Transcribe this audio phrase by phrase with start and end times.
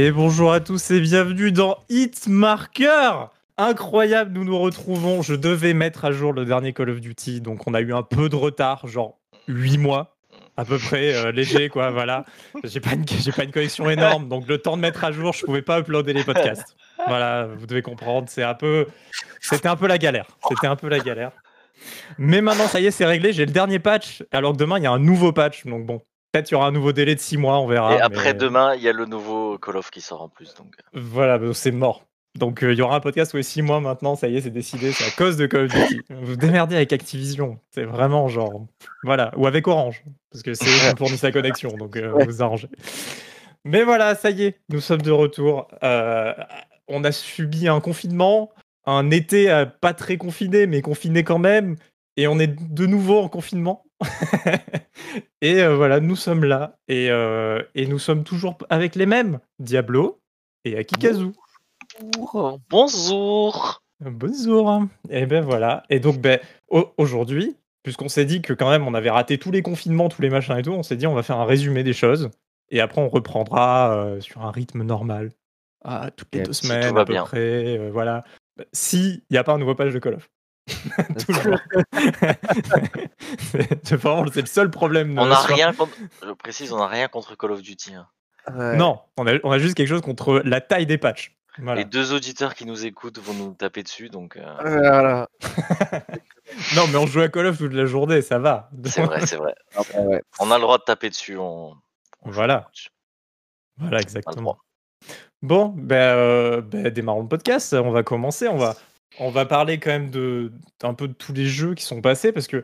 [0.00, 5.22] Et bonjour à tous et bienvenue dans Hitmarker Incroyable, nous nous retrouvons.
[5.22, 8.04] Je devais mettre à jour le dernier Call of Duty, donc on a eu un
[8.04, 9.18] peu de retard, genre
[9.48, 10.14] 8 mois
[10.56, 12.24] à peu près euh, léger quoi voilà.
[12.62, 15.44] J'ai pas une pas une collection énorme donc le temps de mettre à jour je
[15.44, 16.76] pouvais pas uploader les podcasts.
[17.08, 18.86] Voilà vous devez comprendre c'est un peu
[19.40, 21.32] c'était un peu la galère c'était un peu la galère.
[22.18, 24.84] Mais maintenant ça y est c'est réglé j'ai le dernier patch alors que demain il
[24.84, 27.20] y a un nouveau patch donc bon peut-être il y aura un nouveau délai de
[27.20, 30.00] 6 mois on verra Et après demain, il y a le nouveau Call of qui
[30.00, 30.54] sort en plus.
[30.54, 30.74] Donc.
[30.94, 33.80] voilà bah, c'est mort donc euh, il y aura un podcast tous les 6 mois
[33.80, 36.00] maintenant, ça y est, c'est décidé, c'est à cause de Call of Duty.
[36.22, 38.66] Vous démerdez avec Activision, c'est vraiment genre...
[39.02, 42.26] Voilà, ou avec Orange, parce que c'est eux qui fournissent la connexion, donc euh, Ouais.
[42.26, 42.68] vous arrangez.
[43.64, 45.68] Mais voilà, ça y est, nous sommes de retour.
[45.82, 46.32] Euh,
[46.86, 48.50] on a subi un confinement,
[48.86, 51.76] un été euh, pas très confiné, mais confiné quand même,
[52.16, 53.84] et on est de nouveau en confinement.
[55.42, 59.40] et euh, voilà, nous sommes là, et, euh, et nous sommes toujours avec les mêmes,
[59.58, 60.20] Diablo
[60.64, 61.32] et Akikazu.
[62.16, 62.60] Bonjour.
[62.70, 63.82] Bonjour.
[65.10, 65.82] Et ben voilà.
[65.90, 69.50] Et donc ben au- aujourd'hui, puisqu'on s'est dit que quand même on avait raté tous
[69.50, 71.82] les confinements, tous les machins et tout, on s'est dit on va faire un résumé
[71.82, 72.30] des choses
[72.70, 75.30] et après on reprendra euh, sur un rythme normal.
[75.84, 77.24] Ah, toutes les deux si semaines à peu bien.
[77.24, 78.24] près, voilà.
[78.72, 80.28] Si il n'y a pas un nouveau page de Call of.
[81.26, 81.58] Toujours.
[83.82, 85.18] c'est vraiment c'est le seul problème.
[85.18, 85.92] On n'a sur- rien contre.
[86.24, 87.94] Je précise, on n'a rien contre Call of Duty.
[87.94, 88.06] hein.
[88.54, 88.76] Ouais.
[88.76, 91.34] Non, on a, on a juste quelque chose contre la taille des patchs.
[91.60, 91.80] Voilà.
[91.80, 95.28] Les deux auditeurs qui nous écoutent vont nous taper dessus, donc euh, Voilà.
[96.76, 98.70] Non, mais on joue à Call of toute la journée, ça va.
[98.86, 99.54] c'est vrai, c'est vrai.
[99.76, 100.22] Après, ouais.
[100.40, 101.36] On a le droit de taper dessus.
[101.36, 101.72] On...
[102.22, 102.68] on joue Voilà.
[102.72, 102.88] dessus.
[103.78, 104.56] Voilà, a exactement.
[105.42, 107.74] Bon, ben, euh, ben, démarrons le podcast.
[107.74, 108.48] On va commencer.
[108.48, 108.74] On va,
[109.18, 112.32] on va parler quand même de un peu de tous les jeux qui sont passés
[112.32, 112.62] parce que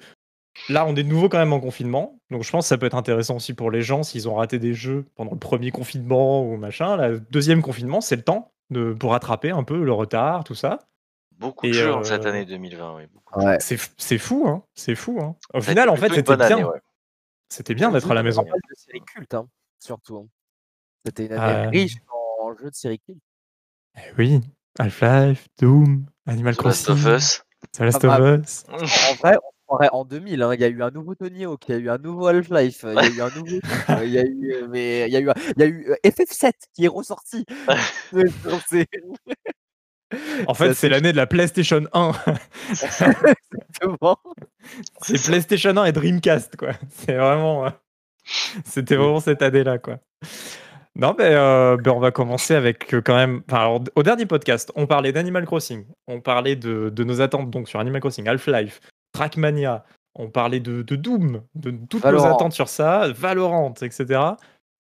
[0.69, 2.19] là, on est de nouveau quand même en confinement.
[2.31, 4.59] Donc, je pense que ça peut être intéressant aussi pour les gens s'ils ont raté
[4.59, 6.97] des jeux pendant le premier confinement ou machin.
[6.97, 10.79] Le deuxième confinement, c'est le temps de, pour rattraper un peu le retard, tout ça.
[11.39, 12.97] Beaucoup Et, de jeux euh, en cette année 2020.
[12.97, 13.03] Oui.
[13.45, 13.57] Ouais.
[13.61, 14.63] C'est fou, hein.
[14.75, 15.35] C'est fou, hein.
[15.53, 16.47] Au Ça final, en fait, c'était bien.
[16.47, 16.81] année, ouais.
[17.49, 18.43] C'était bien d'être à la maison.
[18.45, 19.49] Pas mal de séries cultes, hein,
[19.81, 20.29] surtout.
[21.05, 21.69] C'était une année Ah.
[21.71, 21.97] riche
[22.41, 23.23] en jeux de séries cultes.
[23.97, 24.41] Eh oui,
[24.79, 27.43] Half-Life, Doom, Animal The Last Crossing, of Us.
[27.73, 28.65] The Last Ah of Us.
[28.69, 30.43] En vrai, on se croirait en 2000.
[30.43, 32.27] hein, Il y a eu un nouveau Tony Hawk, il y a eu un nouveau
[32.27, 33.59] Half-Life, il y a eu un nouveau.
[33.91, 35.67] euh, il y a eu, euh, mais il y a eu, un- il y a
[35.67, 37.45] eu euh, FF7 qui est ressorti.
[40.47, 42.13] En fait, c'est l'année de la PlayStation 1.
[42.71, 44.19] exactement.
[45.03, 46.73] C'est PlayStation 1 et Dreamcast, quoi.
[46.91, 47.67] C'est vraiment.
[47.67, 47.71] euh,
[48.65, 49.99] C'était vraiment cette année-là, quoi.
[50.97, 53.43] Non, mais euh, ben, on va commencer avec euh, quand même.
[53.49, 55.87] Enfin, alors, au dernier podcast, on parlait d'Animal Crossing.
[56.07, 58.81] On parlait de, de nos attentes donc sur Animal Crossing, Half-Life,
[59.13, 59.85] Trackmania.
[60.15, 62.35] On parlait de, de Doom, de toutes nos Valorant.
[62.37, 64.21] attentes sur ça, Valorant, etc.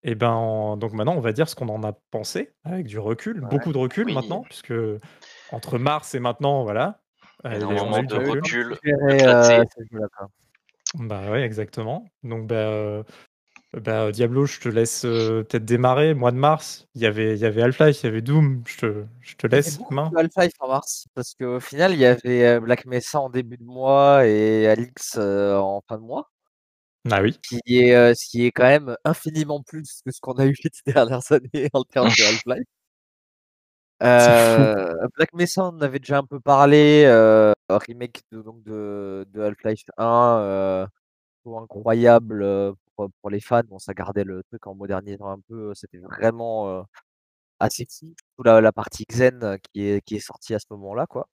[0.05, 3.01] Et ben, en- donc maintenant, on va dire ce qu'on en a pensé avec du
[3.01, 3.49] recul, Ouais.
[3.51, 4.15] beaucoup de recul Oui.
[4.15, 4.73] maintenant, puisque
[5.51, 7.01] entre mars et maintenant, voilà.
[7.47, 8.75] euh, Énormément de recul.
[8.75, 8.79] recul.
[9.11, 9.59] Éclaté.
[9.95, 10.27] euh.
[10.95, 12.07] Bah ouais, exactement.
[12.23, 13.03] Donc bah, euh,
[13.81, 16.15] bah, Diablo, je te laisse euh, peut-être démarrer.
[16.15, 18.62] Mois de mars, il y avait, il y avait Half-Life, il y avait Doom.
[18.67, 20.11] Je te, je te laisse main.
[20.17, 23.65] Half-Life en mars, parce qu'au final, il y avait euh, Black Mesa en début de
[23.65, 26.31] mois et Alix euh, en fin de mois,
[27.11, 27.39] Ah oui.
[27.49, 30.55] qui est, euh, ce qui est quand même infiniment plus que ce qu'on a eu
[30.73, 32.65] ces dernières années en termes de Half-Life.
[34.03, 39.27] Euh, Black Mesa, on en avait déjà un peu parlé, euh, remake de, donc de,
[39.33, 40.87] de Half-Life 1, euh,
[41.43, 43.62] plutôt incroyable euh, pour, pour les fans.
[43.69, 46.82] Bon, ça gardait le truc en modernisant un peu, c'était vraiment euh,
[47.60, 47.87] assez.
[47.88, 51.28] Surtout la, la partie Xen qui est, qui est sortie à ce moment-là, quoi.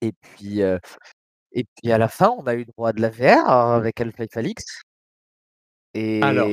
[0.00, 0.78] Et puis, euh,
[1.52, 4.36] et puis à la fin, on a eu droit à de la VR avec Half-Life
[4.36, 4.82] Alix.
[5.94, 6.48] Et, Alors.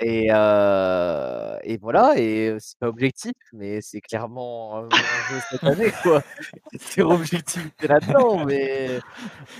[0.00, 5.92] Et, euh, et voilà, et c'est pas objectif, mais c'est clairement un enjeu cette année,
[6.02, 6.22] quoi.
[6.78, 9.00] C'est objectivité là-dedans, mais.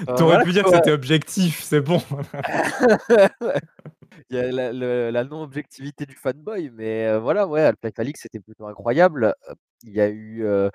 [0.07, 2.01] T'aurais voilà, pu dire que c'était objectif, c'est bon.
[4.31, 4.53] Il y a
[5.11, 9.35] la, non-objectivité du fanboy, mais euh, voilà, ouais, Half-Life Alix, c'était plutôt incroyable.
[9.83, 10.45] Il y a eu.
[10.47, 10.71] euh,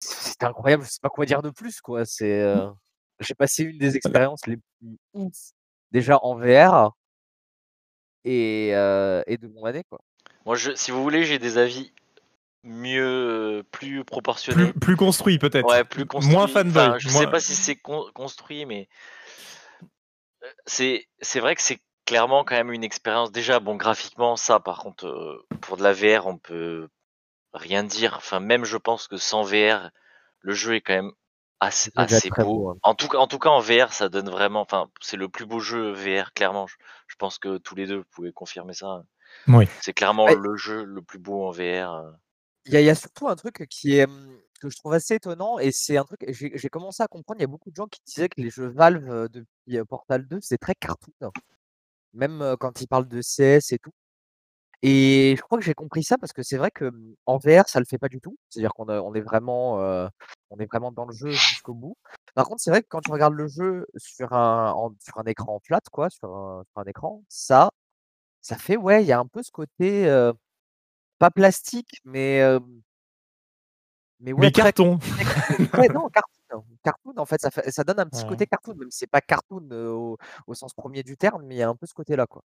[0.00, 2.04] C'était incroyable, je sais pas quoi dire de plus, quoi.
[2.06, 2.42] C'est.
[2.42, 2.70] euh,
[3.20, 5.32] J'ai passé une des expériences les plus ouf,
[5.92, 6.92] déjà en VR
[8.24, 10.00] et, euh, et de mon année, quoi.
[10.46, 11.92] Moi, je, si vous voulez, j'ai des avis
[12.64, 14.72] mieux, plus proportionnés.
[14.72, 15.68] Plus, plus construit peut-être.
[15.68, 16.34] Ouais, plus construit.
[16.34, 16.70] Moins fanboy.
[16.82, 18.88] Enfin, je moins- sais pas si c'est con- construit, mais
[20.42, 23.32] euh, c'est c'est vrai que c'est clairement quand même une expérience.
[23.32, 26.88] Déjà, bon, graphiquement, ça, par contre, euh, pour de la VR, on peut
[27.52, 28.14] rien dire.
[28.16, 29.90] Enfin, même je pense que sans VR,
[30.40, 31.12] le jeu est quand même
[31.60, 31.90] assez,
[32.38, 32.76] beau, hein.
[32.82, 34.60] En tout cas, en tout cas, en VR, ça donne vraiment.
[34.62, 36.66] Enfin, c'est le plus beau jeu VR, clairement.
[37.18, 39.02] Je, pense que tous les deux vous pouvez confirmer ça.
[39.48, 39.66] Oui.
[39.80, 40.36] C'est clairement Ouais.
[40.36, 41.92] le jeu le plus beau en VR.
[41.94, 42.12] euh.
[42.66, 44.92] Il y a il y a surtout un truc qui est, mmh, que je trouve
[44.92, 47.74] assez étonnant et c'est un truc j'ai commencé à comprendre, il y a beaucoup de
[47.74, 51.12] gens qui disaient que les jeux Valve, heu, depuis, heu, Portal 2, c'est très cartoon.
[52.12, 53.90] Même, heu, quand ils parlent de CS et tout
[54.82, 57.68] et je crois que j'ai compris ça parce que c'est vrai que, mmh, en VR,
[57.68, 58.36] ça le fait pas du tout.
[58.48, 59.74] C'est-à-dire qu'on on est vraiment,
[60.50, 61.96] on est vraiment dans le jeu jusqu'au bout.
[62.38, 65.24] Par contre, c'est vrai que quand tu regardes le jeu sur un en sur un
[65.24, 67.70] écran flat quoi, sur un sur un écran, ça
[68.42, 70.34] ça fait ouais, il y a un peu ce côté, heu,
[71.18, 72.82] pas plastique mais, hem
[74.20, 74.98] mais ouais, Mais très carton.
[75.76, 76.64] ouais, non, cartoon.
[76.82, 78.24] Cartoon, en fait, ça fait ça donne un petit Ouais.
[78.24, 81.56] côté cartoon, même si c'est pas cartoon, heu, au au sens premier du terme, mais
[81.56, 82.42] il y a un peu ce côté-là, quoi.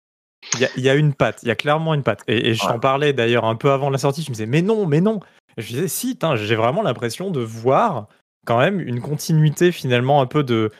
[0.53, 2.23] Il y a, il y a une patte, il y a clairement une patte.
[2.27, 4.61] Et, et je t'en parlais d'ailleurs un peu avant la sortie, je me disais, mais
[4.61, 5.19] non, mais non.
[5.57, 8.07] Et je disais, si, j'ai vraiment l'impression de voir
[8.47, 10.71] quand même une continuité finalement un peu de.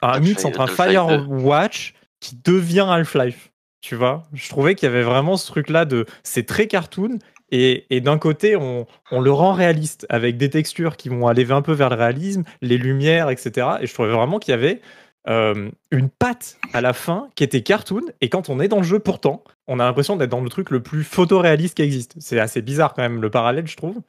[0.00, 0.92] Un mix entre un Half-Life 2.
[0.92, 3.50] Firewatch qui devient Half-Life.
[3.80, 6.04] Tu vois Je trouvais qu'il y avait vraiment ce truc-là de.
[6.22, 7.18] C'est très cartoon.
[7.54, 11.50] Et, et d'un côté, on, on le rend réaliste avec des textures qui vont aller
[11.50, 13.66] un peu vers le réalisme, les lumières, etc.
[13.82, 14.80] Et je trouvais vraiment qu'il y avait
[15.28, 18.02] euh, une patte à la fin qui était cartoon.
[18.20, 20.70] Et quand on est dans le jeu, pourtant, on a l'impression d'être dans le truc
[20.70, 22.14] le plus photoréaliste qui existe.
[22.18, 24.00] C'est assez bizarre quand même le parallèle, je trouve.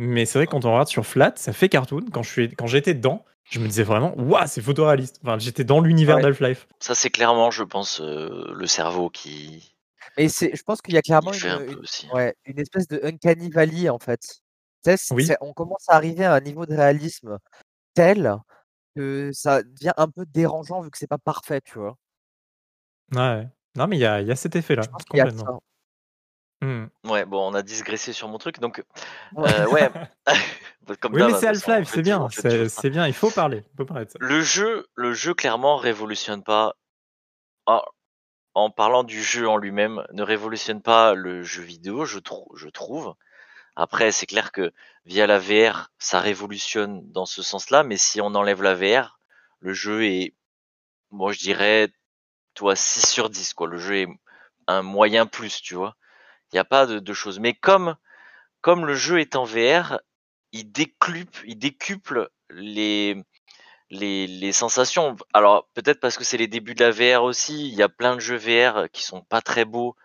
[0.00, 2.06] Mais c'est vrai que quand on regarde sur Flat, ça fait cartoon.
[2.12, 5.18] Quand je suis, quand j'étais dedans, je me disais vraiment, waouh, c'est photoréaliste.
[5.24, 6.22] Enfin, j'étais dans l'univers Ouais.
[6.22, 6.68] d'Half-Life.
[6.80, 9.74] Ça, c'est clairement, je pense, euh, le cerveau qui,
[10.16, 12.06] Mais c'est je pense qu'il y a clairement un une, peu une aussi.
[12.12, 14.20] ouais, une espèce de uncanny valley, en fait.
[14.84, 15.26] Tu sais, c Oui.
[15.26, 17.38] c'est on commence à arriver à un niveau de réalisme
[17.94, 18.36] tel
[18.96, 21.96] que ça devient un peu dérangeant vu que c'est pas parfait, tu vois?
[23.14, 23.48] Ouais.
[23.76, 25.50] Non, mais il y a, il y a cet effet-là, complètement.
[26.60, 26.86] Hmm.
[27.04, 28.82] Ouais, bon, on a digressé sur mon truc, donc
[29.34, 29.52] Ouais.
[29.52, 29.90] euh, ouais.
[31.00, 32.28] Comme Oui, mais hein, c'est on Half-Life, c'est bien.
[32.68, 33.62] C'est bien, il faut parler.
[33.74, 34.18] Il faut parler de ça.
[34.20, 36.74] Le jeu, le jeu clairement révolutionne pas.
[37.66, 37.82] En,
[38.54, 42.68] en parlant du jeu en lui-même, ne révolutionne pas le jeu vidéo, je, trou- je
[42.68, 43.14] trouve.
[43.76, 44.72] Après, c'est clair que
[45.04, 49.20] via la VR, ça révolutionne dans ce sens-là, mais si on enlève la VR,
[49.60, 50.34] le jeu est,
[51.10, 51.88] moi je dirais,
[52.54, 53.68] toi 6 sur 10, quoi.
[53.68, 54.08] Le jeu est
[54.66, 55.94] un moyen plus, tu vois.
[56.52, 57.38] Il n'y a pas de, choses.
[57.40, 57.96] Mais comme,
[58.60, 60.00] comme le jeu est en VR,
[60.52, 63.22] il décuple, il décuple les,
[63.90, 65.16] les, sensations.
[65.34, 67.68] Alors peut-être parce que c'est les débuts de la VR aussi.
[67.68, 69.96] Il y a plein de jeux VR qui sont pas très beaux,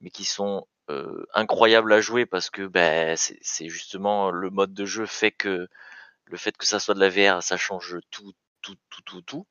[0.00, 4.84] mais qui sont euh, incroyables à jouer parce que ben c'est justement le mode de
[4.84, 5.68] jeu fait que
[6.24, 8.32] le fait que ça soit de la VR, ça change tout,
[8.62, 9.46] tout, tout, tout, tout.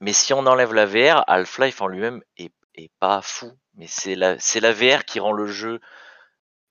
[0.00, 3.52] Mais si on enlève la VR, Half-Life en lui-même est, est pas fou.
[3.74, 5.80] Mais c'est la, c'est la VR qui rend le jeu,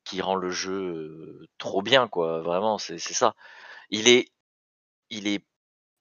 [0.04, 2.42] qui rend le jeu euh, trop bien, quoi.
[2.42, 3.36] Vraiment, c'est, c'est ça.
[3.90, 4.30] Il est,
[5.10, 5.46] il est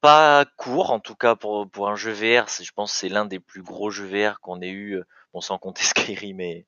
[0.00, 2.46] pas court, en tout cas pour, pour un jeu VR.
[2.48, 5.40] Je pense, que c'est l'un des plus gros jeux VR qu'on ait eu, euh, bon,
[5.40, 6.66] sans compter Skyrim et,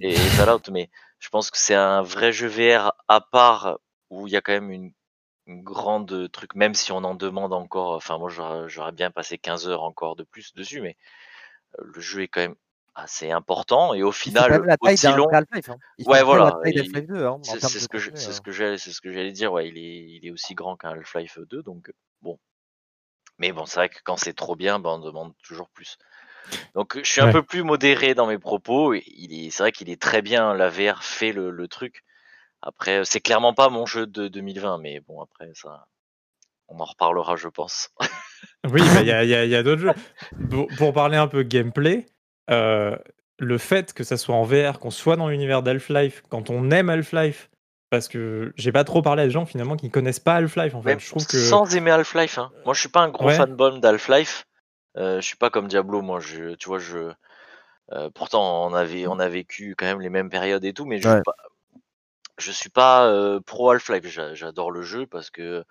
[0.00, 3.78] et, et Fallout, mais je pense que c'est un vrai jeu VR à part
[4.10, 4.92] où il y a quand même une,
[5.46, 7.94] une grande truc, même si on en demande encore.
[7.94, 10.96] Enfin, moi, j'aurais, bien passé 15 heures encore de plus dessus, mais
[11.78, 12.56] le jeu est quand même
[12.94, 15.28] assez important et au final même la taille aussi long.
[15.28, 15.76] Half-Life, hein.
[16.06, 16.44] Ouais, voilà.
[16.46, 18.32] la taille il- d'Half-Life 2, hein, c'est ce que je, contenu, c'est hein.
[18.32, 19.52] ce que c'est ce que j'allais dire.
[19.52, 22.38] Ouais, il est, il est aussi grand qu'un Half-Life 2, donc bon.
[23.38, 25.96] Mais bon, c'est vrai que quand c'est trop bien, ben, on demande toujours plus.
[26.74, 28.92] Donc je suis un peu plus modéré dans mes propos.
[28.94, 30.52] Il est, c'est vrai qu'il est très bien.
[30.54, 32.04] La VR fait le, le truc.
[32.60, 35.86] Après, c'est clairement pas mon jeu de 2020, mais bon, après ça,
[36.70, 37.90] on en reparlera, je pense.
[38.68, 39.92] Oui, bah, il y a, il y a- il y a d'autres jeux.
[40.50, 42.06] Pour, pour parler un peu gameplay,
[42.50, 42.96] euh,
[43.38, 46.90] le fait que ça soit en VR, qu'on soit dans l'univers d'Half-Life, quand on aime
[46.90, 47.50] Half-Life,
[47.90, 50.82] parce que j'ai pas trop parlé à des gens finalement qui connaissent pas Half-Life en
[50.82, 50.90] fait.
[50.90, 51.38] Même Je trouve que.
[51.38, 52.38] sans aimer Half-Life.
[52.38, 52.50] Hein.
[52.64, 53.34] Moi, je suis pas un gros Ouais.
[53.36, 54.46] fanboy d'Half-Life.
[54.96, 56.00] Euh, je suis pas comme Diablo.
[56.02, 57.10] Moi, je, tu vois, je.
[57.92, 61.00] euh, pourtant, on avait, on a vécu quand même les mêmes périodes et tout, mais
[61.00, 61.14] je Ouais.
[61.14, 61.34] suis pas,
[62.38, 64.06] je suis pas euh, pro Half-Life.
[64.06, 65.64] J'a- J'adore le jeu parce que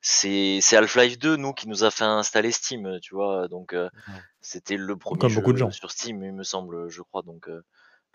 [0.00, 3.48] c'est c'est Half-Life 2 nous qui nous a fait installer Steam, tu vois.
[3.48, 4.20] Donc euh, Ouais.
[4.40, 5.70] c'était le premier Comme jeu beaucoup de gens.
[5.70, 7.22] sur Steam, il me semble, je crois.
[7.22, 7.62] Donc euh,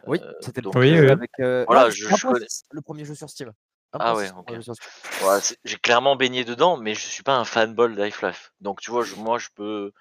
[0.08, 1.12] Oui, euh, c'était le Oui, jeu oui.
[1.12, 3.52] avec, heu, Voilà, non, je- c'était je connais- 1.6, le premier jeu sur Steam.
[3.94, 4.46] Ah 1.6, ouais, le ok.
[4.46, 4.92] premier jeu sur Steam.
[5.20, 8.54] voilà, c'est- j'ai clairement baigné dedans, mais je suis pas un fanboy d'Half-Life.
[8.62, 9.92] Donc tu vois, je, moi je peux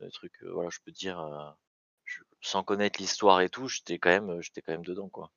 [0.00, 1.50] le truc, euh, voilà, je peux dire euh,
[2.04, 5.30] je- sans connaître l'histoire et tout, j'étais quand même, j'étais quand même dedans quoi.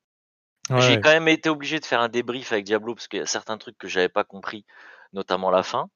[0.69, 1.01] Ouais, J'ai ouais.
[1.01, 3.57] quand même été obligé de faire un débrief avec Diablo parce qu'il y a certains
[3.57, 4.65] trucs que j'avais pas compris,
[5.13, 5.89] notamment la fin,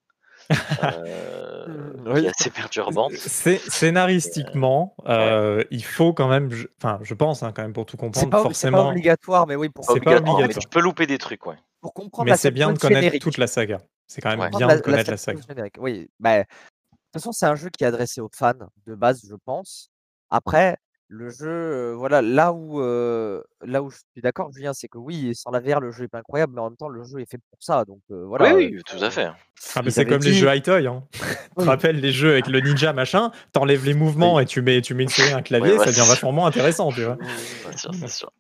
[0.84, 2.26] euh, Mmh, qui oui.
[2.26, 3.14] est assez perturbante.
[3.14, 7.86] C'est scénaristiquement, euh, il faut quand même, je- enfin, je pense hein, quand même pour
[7.86, 8.90] tout comprendre, pas, c'est pas forcément.
[8.90, 10.62] obligatoire, mais oui, pour, C'est pas Obligatoire, mais obligatoire.
[10.64, 11.58] tu peux louper des trucs, ouais.
[11.82, 13.22] pour comprendre Mais c'est bien de connaître générique.
[13.22, 13.82] toute la saga.
[14.08, 14.50] C'est quand même Ouais.
[14.50, 15.42] bien de connaître la saga.
[15.48, 15.76] générique.
[15.80, 18.54] Oui, bah, de toute façon, c'est un jeu qui est adressé aux fans
[18.86, 19.90] de base, je pense.
[20.30, 20.78] Après,
[21.14, 25.52] le jeu, voilà, là où, là où je suis d'accord, Julien, c'est que oui, sans
[25.52, 27.38] la VR, le jeu est pas incroyable, mais en même temps, le jeu est fait
[27.50, 29.28] pour ça, donc Oui, voilà, heu, oui, tout à fait.
[29.76, 30.88] Ah, mais ils c'est comme les jeux High-Toy.
[30.88, 31.04] Hein.
[31.52, 31.68] Tu te Oui.
[31.68, 35.04] rappelles les jeux avec le ninja machin T'enlèves les mouvements et tu mets, tu mets
[35.04, 37.18] une souris et un clavier, Ouais, ouais, ça devient vachement moins intéressant, tu vois.
[37.72, 38.32] C'est sûr, c'est sûr.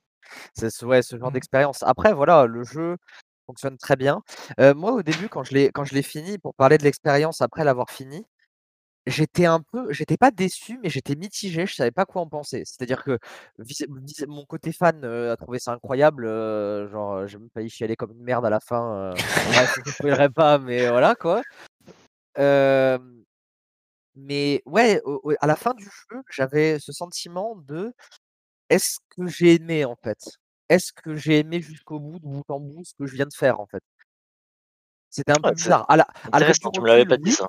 [0.53, 1.33] C'est ce ouais, ce genre Mmh.
[1.33, 1.83] d'expérience.
[1.83, 2.95] Après voilà, le jeu
[3.45, 4.21] fonctionne très bien.
[4.57, 7.65] Moi, au début, quand je l'ai quand je l'ai fini, pour parler de l'expérience après
[7.65, 8.23] l'avoir fini,
[9.07, 12.63] j'étais un peu j'étais pas déçu, mais j'étais mitigé, je savais pas quoi en penser.
[12.65, 13.17] C'est-à-dire que
[14.27, 17.95] mon côté fan, heu, a trouvé ça incroyable, heu, genre, heu, j'ai même failli chialer
[17.95, 21.43] comme une merde à la fin, heu, bref, je spoilerai pas, mais voilà quoi.
[24.15, 27.93] Mais ouais, au au à la fin du jeu, j'avais ce sentiment de:
[28.69, 30.19] «Est-ce que j'ai aimé, en fait?
[30.69, 33.33] Est-ce que j'ai aimé jusqu'au bout, de bout en bout, ce que je viens de
[33.35, 33.83] faire, en fait?»
[35.13, 35.85] C'était un Ouais, peu bizarre.
[35.89, 37.47] À la du intéressant, tu me l'avais pas dit ça.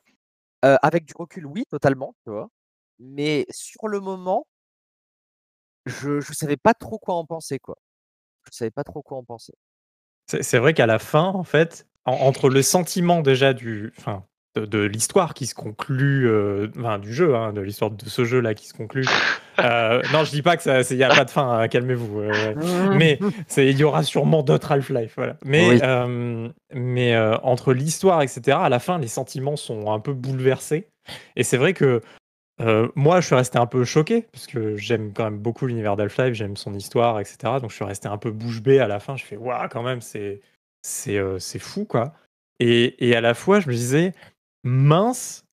[0.62, 2.48] Avec du recul, oui, totalement, tu vois?
[2.98, 4.46] Mais sur le moment
[5.86, 7.76] je je savais pas trop quoi en penser, quoi.
[8.44, 9.54] Je savais pas trop quoi en penser.
[10.26, 13.92] C'est vrai qu'à la fin, en fait, en entre le sentiment déjà du
[14.54, 18.24] de de l'histoire qui se conclut, heu, enfin du jeu, hein, de l'histoire de ce
[18.24, 19.04] jeu-là qui se conclut.
[19.58, 22.20] Heu, non, je dis pas que ça il y a pas de fin, hein, calmez-vous,
[22.20, 22.54] heu,
[22.92, 23.18] mais
[23.48, 25.36] c'est il y aura sûrement d'autres Half-Life, voilà.
[25.44, 26.50] Mais, Oui.
[26.74, 30.88] mais, entre l'histoire et cetera, à la fin, les sentiments sont un peu bouleversés
[31.36, 32.00] et c'est vrai que,
[32.94, 36.34] moi, je suis resté un peu choqué parce que j'aime quand même beaucoup l'univers d'Half-Life,
[36.34, 39.00] j'aime son histoire et cetera, donc je suis resté un peu bouche bée à la
[39.00, 39.16] fin.
[39.16, 40.40] Je fais: «Waouh, quand même, c'est
[40.82, 42.12] c'est, heu, c'est fou, quoi»
[42.60, 44.12] et et à la fois, je me disais:
[44.64, 45.44] «Mince»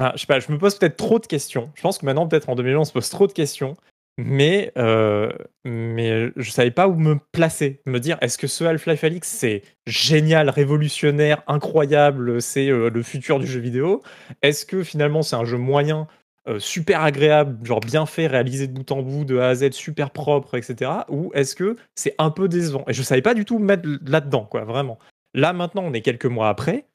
[0.00, 1.70] enfin, je sais pas, je me pose peut-être trop de questions.
[1.76, 3.76] Je pense que maintenant, peut-être en 2020, on se pose trop de questions,
[4.18, 5.30] mais, heu,
[5.64, 7.80] mais je savais pas où me placer.
[7.86, 13.38] Me dire: «Est-ce que ce Half-Life Alyx, c'est génial, révolutionnaire, incroyable, c'est, heu, le futur
[13.40, 14.02] du jeu vidéo?
[14.42, 16.08] Est-ce que finalement, c'est un jeu moyen,
[16.48, 19.72] heu, super agréable, genre bien fait, réalisé de bout en bout, de A à Z,
[19.72, 21.06] super propre et cetera?
[21.10, 23.88] Ou est-ce que c'est un peu décevant?» et je savais pas du tout me mettre
[24.06, 24.98] là-dedans, quoi, vraiment.
[25.34, 26.86] Là, maintenant, on est quelques mois après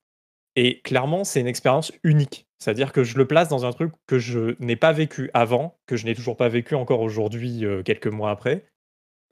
[0.55, 2.47] et clairement, c'est une expérience unique.
[2.59, 5.95] C'est-à-dire que je le place dans un truc que je n'ai pas vécu avant, que
[5.95, 8.65] je n'ai toujours pas vécu encore aujourd'hui, heu, quelques mois après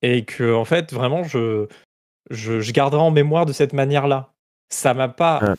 [0.01, 1.67] et que en fait, vraiment, je
[2.29, 4.33] je je garderai en mémoire de cette manière-là.
[4.69, 5.55] Ça m'a pas,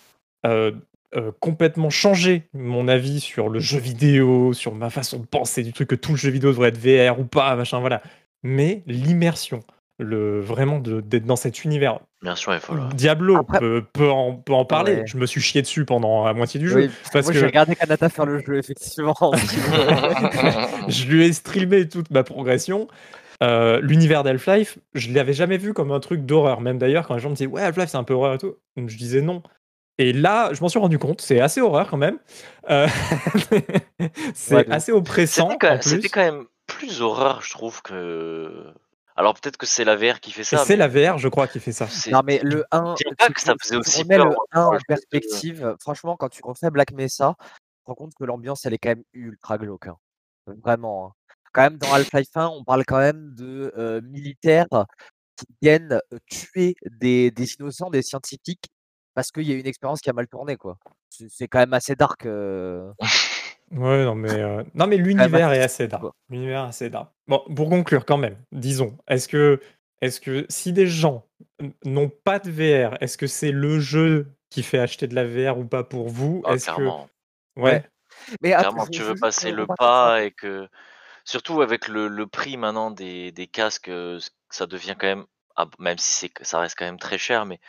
[0.47, 0.77] heu
[1.17, 5.73] heu, complètement changé mon avis sur le jeu vidéo, sur ma façon de penser du
[5.73, 8.03] truc que tout le jeu vidéo devrait être VR ou pas, machin, voilà.
[8.43, 9.61] Mais l'immersion,
[9.99, 12.01] le vraiment d'être dans cet univers.
[12.23, 14.97] Bien sûr, il faut le Diablo Après peut peut en peut en parler.
[14.97, 15.07] Ouais.
[15.07, 17.47] Je me suis chié dessus pendant la moitié du jeu Oui, parce moi que j'ai
[17.47, 19.15] regardé Kanata faire le jeu effectivement.
[20.89, 22.89] je lui ai streamé toute ma progression.
[23.43, 26.61] Heu, l'univers d'Half-Life, je l'avais jamais vu comme un truc d'horreur.
[26.61, 28.57] Même d'ailleurs, quand les gens me disaient: «Ouais, Half-Life, c'est un peu horreur et tout»,
[28.77, 29.43] je disais: «Non»
[30.01, 32.19] et là, je m'en suis rendu compte, c'est assez horreur quand même.
[32.71, 32.87] Heu,
[34.35, 35.51] c'est Ouais, assez oppressant
[35.81, 38.73] C'était quand même plus horreur, je trouve que
[39.19, 41.47] alors peut-être que c'est la VR qui fait ça, c'est mais la VR, je crois,
[41.49, 41.89] qui fait ça.
[42.11, 44.65] Non mais le 1, je pas si que ça faisait aussi peur, le moi, 1
[44.71, 47.45] dans en de perspective, franchement quand tu refais Black Mesa, tu
[47.85, 49.97] te rends compte que l'ambiance elle est quand même ultra glauque, hein.
[50.47, 51.13] Vraiment, hein.
[51.53, 54.67] Quand même dans Half-Life 1, on parle quand même de, heu, militaires
[55.37, 58.67] qui viennent, heu, tuer des des innocents, des scientifiques,
[59.15, 60.79] parce qu'il y a une expérience qui a mal tourné quoi.
[61.11, 62.93] C'est quand même assez dark, heu,
[63.71, 66.11] Ouais, non mais, heu, non mais quand même l'univers est assez dark.
[66.31, 67.13] L'univers est assez dark.
[67.27, 69.61] Bon, pour conclure quand même, disons, est-ce que
[70.01, 71.27] est-ce que si des gens
[71.85, 75.59] n'ont pas de VR, est-ce que c'est le jeu qui fait acheter de la VR
[75.59, 76.45] ou pas pour vous?
[76.45, 76.95] Ah Est-ce que
[77.57, 77.83] Ouais.
[78.41, 80.69] Mais clairement, tu veux passer le pas et que
[81.25, 85.27] surtout avec le le prix maintenant des des casques, heu, s ça devient quand même
[85.57, 87.61] ah même si c'est que ça reste quand même très cher, mais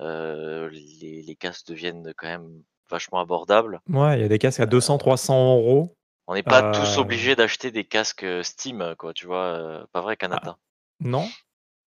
[0.00, 3.80] heu, les les casques deviennent quand même vachement abordables.
[3.88, 5.96] Ouais, il y a des casques à 200-300 €.
[6.28, 9.58] On n'est pas tous Heu, obligés d'acheter des casques, heu, Steam, quoi, tu vois?
[9.58, 10.56] Heu, pas vrai, ah, Kanata?
[11.00, 11.34] non?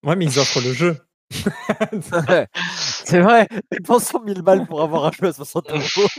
[0.03, 0.97] Ouais, mais ils offrent le jeu.
[3.05, 6.09] C'est vrai, dépensons 1000 balles pour avoir un jeu à 60 €.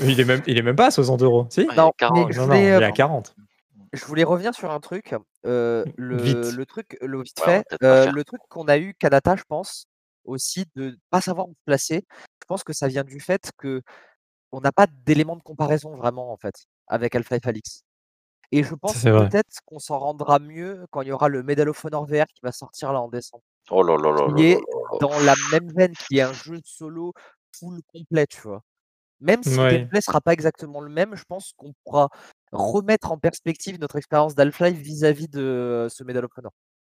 [0.00, 1.68] Il est même il est même pas à 60 €, si?
[1.68, 2.92] Ah, il y a Non, mais 40, je Non, voulais, non, il est à hem,
[2.92, 3.36] 40.
[3.92, 6.50] je voulais revenir sur un truc, le Vite.
[6.50, 9.86] le truc le vite fait, le truc qu'on a eu Kanata, je pense,
[10.24, 12.04] aussi de pas savoir où se placer.
[12.42, 16.36] Je pense que ça vient du fait qu'on n'a pas d'éléments de comparaison vraiment, en
[16.36, 16.54] fait,
[16.88, 17.84] avec Half-Life Alyx
[18.52, 21.84] et je pense peut-être qu'on s'en rendra mieux quand il y aura le Medal of
[21.84, 23.42] Honor VR qui va sortir là en décembre.
[23.70, 24.60] Oh là là là là Qui là est
[25.00, 27.12] dans la même veine, qui est un jeu solo
[27.58, 28.62] full complet, tu vois?
[29.20, 32.08] Même si le gameplay sera pas exactement le même, je pense qu'on pourra
[32.52, 36.52] remettre en perspective notre expérience d'Half-Life vis-à-vis de, heu, ce Medal of Honor.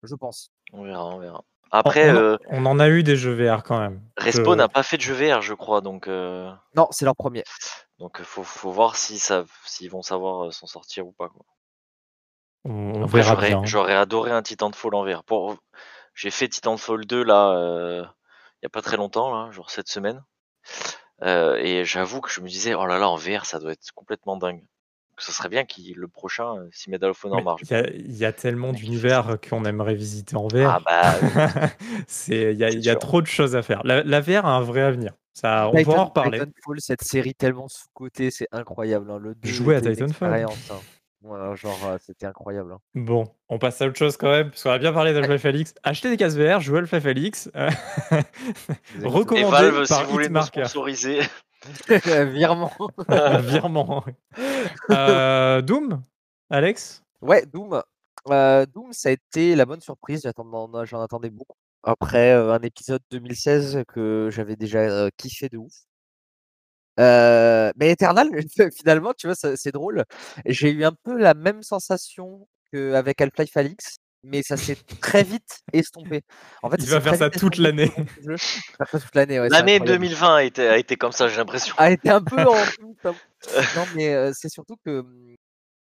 [0.03, 0.51] Je pense.
[0.73, 1.45] On verra, on verra.
[1.77, 4.01] Après, on, euh, on en a eu des jeux VR quand même.
[4.17, 7.43] Respawn n'a pas fait de jeu VR, je crois, donc euh, Non, c'est leur premier.
[7.99, 11.29] donc faut faut voir si ça s'ils vont savoir euh, s'en sortir ou pas.
[11.29, 11.45] Quoi.
[12.65, 13.65] On, on Après, verra j'aurais bien.
[13.65, 15.25] j'aurais adoré un Titanfall en VR.
[15.25, 15.57] Pour
[16.15, 18.05] j'ai fait Titanfall 2 là euh,
[18.63, 20.23] il y a pas très longtemps là, genre cette semaine.
[21.23, 23.91] Euh, et j'avoue que je me disais oh là là en VR ça doit être
[23.95, 24.65] complètement dingue.
[25.19, 27.63] Ça serait bien qu'il le prochain euh, si Medal of Honor Mais marche.
[27.63, 30.69] Il y, a- il y a tellement d'univers qu'on aimerait visiter en VR.
[30.69, 31.69] Ah bah
[32.09, 33.81] c'est il y a, y trop de choses à faire.
[33.85, 35.13] La, la VR a un vrai avenir.
[35.33, 36.39] Ça, on Titan- pourra en reparler.
[36.41, 39.11] Titanfall, cette série tellement sous-cotée, c'est incroyable.
[39.11, 39.19] hein.
[39.21, 40.33] Le 2 Jouer à Titanfall.
[40.35, 40.47] hein.
[41.23, 42.73] Ouais, genre, euh, c'était incroyable.
[42.75, 42.79] hein.
[42.95, 45.75] Bon, on passe à autre chose quand même, parce qu'on a bien parlé d'Half-Life Alix.
[45.83, 47.49] Achetez des cases VR, jouez à.
[48.13, 48.21] Euh,
[49.03, 51.21] Et recommandé Valve si par vous voulez nous sponsoriser.
[52.33, 52.73] Virement.
[53.41, 54.05] Virement.
[54.91, 56.03] Euh, Doom,
[56.51, 57.03] Alex?
[57.23, 57.83] Ouais, Doom.
[58.31, 60.23] Euh, Doom, ça a été la bonne surprise.
[60.23, 61.57] J'attendais- J'en attendais beaucoup.
[61.83, 65.73] Après euh, un épisode 2016 que j'avais déjà euh, kiffé de ouf.
[67.01, 68.29] Euh, mais Eternal,
[68.77, 70.05] finalement, tu vois, c'est drôle.
[70.47, 75.61] J'ai eu un peu la même sensation qu'avec Half-Life Alix, mais ça s'est très vite
[75.73, 76.23] estompé.
[76.63, 77.91] En fait, Il va faire ça toute l'année.
[78.91, 79.87] toute l'année, ouais, L'année incroyable.
[79.87, 81.75] 2020 a été, a été comme ça, j'ai l'impression.
[81.79, 82.55] a été un peu en.
[83.77, 85.35] Non, mais euh, c'est surtout que hum,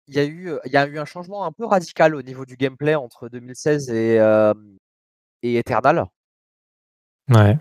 [0.09, 2.45] il y a eu, il y a eu un changement un peu radical au niveau
[2.47, 4.55] du gameplay entre 2016 et, euh,
[5.43, 6.07] et Eternal,
[7.31, 7.57] Ouais.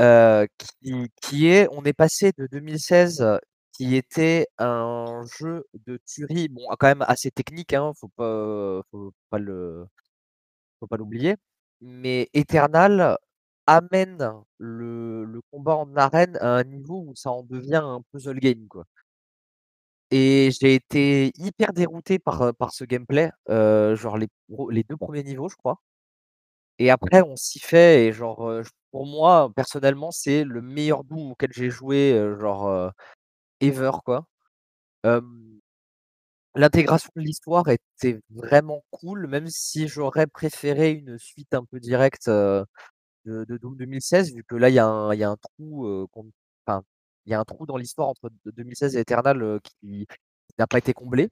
[0.00, 0.46] euh,
[0.82, 3.38] qui, qui est, on est passé de 2016 euh,
[3.76, 9.12] qui était un jeu de tuerie, bon, quand même assez technique, hein, faut pas, faut
[9.30, 9.86] pas le,
[10.84, 11.36] faut pas l'oublier,
[11.80, 13.18] mais Eternal
[13.66, 18.38] amène le, le combat en arène à un niveau où ça en devient un puzzle
[18.40, 18.84] game, quoi.
[20.10, 24.28] Et j'ai été hyper dérouté par, heu, par ce gameplay, heu, genre les
[24.70, 25.78] les 2 premiers niveaux, je crois.
[26.78, 31.02] Et après on s'y fait et genre, heu, j pour moi, personnellement, c'est le meilleur
[31.04, 32.92] Doom auquel j'ai joué, genre,
[33.60, 34.26] ever, quoi.
[36.54, 42.28] L'intégration de l'histoire était vraiment cool, même si j'aurais préféré une suite un peu directe,
[43.24, 45.36] de de Doom 2016, vu que là, il y a un il y a un
[45.36, 45.86] trou,
[46.66, 46.82] enfin,
[47.26, 50.54] il y a un trou dans l'histoire entre de 2016 et Eternal, heu, qui qui
[50.58, 51.30] n'a pas été comblé.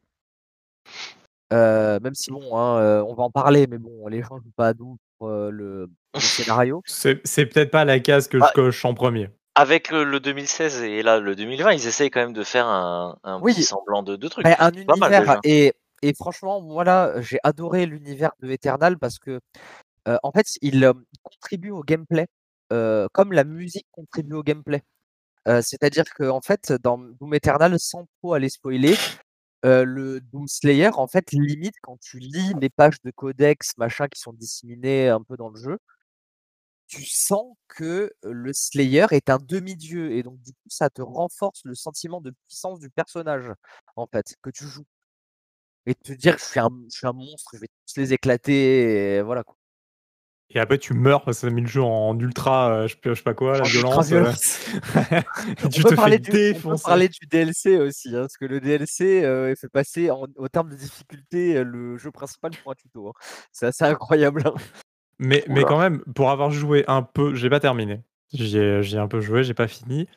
[1.51, 4.75] Même si bon, hein, on va en parler, mais bon, les gens jouent pas à
[4.75, 6.83] pour, heu, le le scénario.
[6.87, 9.31] C'est peut-être pas la case que je coche en premier.
[9.55, 13.19] Avec euh, le 2016 et là le 2020, ils essayent quand même de faire un,
[13.23, 13.53] un Oui.
[13.53, 14.47] petit semblant de, de trucs.
[14.47, 19.21] Bah, un mal univers et et franchement, moi là, j'ai adoré l'univers de Eternal parce
[19.21, 19.38] que,
[20.09, 22.27] heu, en fait, il, hem, contribue au gameplay,
[23.12, 24.83] comme la musique contribue au gameplay.
[25.47, 28.97] C'est-à-dire qu'en fait, dans Doom Eternal, sans trop aller spoiler,
[29.65, 34.21] le Doom Slayer, en fait, limite quand tu lis les pages de codex, machin, qui
[34.21, 35.79] sont disséminées un peu dans le jeu
[36.93, 41.63] tu sens que, le Slayer est un demi-dieu et donc du coup, ça te renforce
[41.65, 43.51] le sentiment de puissance du personnage,
[43.97, 44.85] en fait, que tu joues.
[45.87, 49.17] Et te dire: «Je suis un je suis un monstre, je vais tous les éclater»
[49.17, 49.57] et voilà quoi.
[50.55, 53.33] Et après, tu meurs parce que ça met le jeu en ultra, je sais pas-
[53.33, 54.13] quoi, la En violence.
[54.13, 56.31] euh, et On tu peut te parler du
[56.65, 59.23] on peut parler du DLC aussi, hein, parce que le DLC,
[59.59, 63.13] fait passer en au terme de difficulté, le jeu principal pour un tuto, hein.
[63.51, 64.55] C'est assez incroyable, hein.
[65.23, 68.01] Mais, mais quand même, pour avoir joué un peu, j'ai pas terminé.
[68.33, 70.09] J'y ai, j'y ai un peu joué, j'ai pas fini.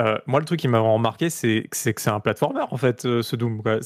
[0.00, 3.04] Euh, moi, le truc qui m'a vraiment marqué, c'est que c'est un platformer, en fait,
[3.04, 3.62] euh, ce Doom.
[3.62, 3.78] quoi.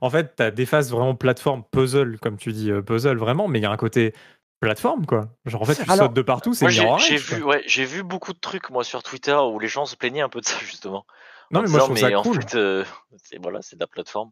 [0.00, 3.58] En fait, t'as des phases vraiment plateforme, puzzle, comme tu dis, euh, puzzle, vraiment, mais
[3.58, 4.14] il y a un côté
[4.60, 5.28] plateforme, quoi.
[5.46, 8.02] Genre, en fait, tu Alors, sautes de partout, c'est j'ai j'ai vu ouais, j'ai vu
[8.02, 10.58] beaucoup de trucs moi sur Twitter où les gens se plaignaient un peu de ça
[10.64, 11.06] justement.
[11.50, 12.42] Non, en mais moi, je trouve ça mais en cool.
[12.42, 12.84] fait
[13.22, 14.30] c'est voilà, c'est de la plateforme.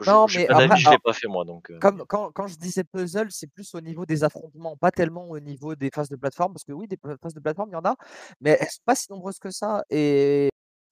[0.00, 2.32] Je Non, mais pas après d'avis, je l'ai pas fait moi donc euh, Comme quand
[2.32, 5.90] quand je disais puzzle, c'est plus au niveau des affrontements, pas tellement au niveau des
[5.94, 7.96] phases de plateforme, parce que oui, des phases de plateforme, il y en a,
[8.40, 10.48] mais elles sont pas si nombreuses que ça et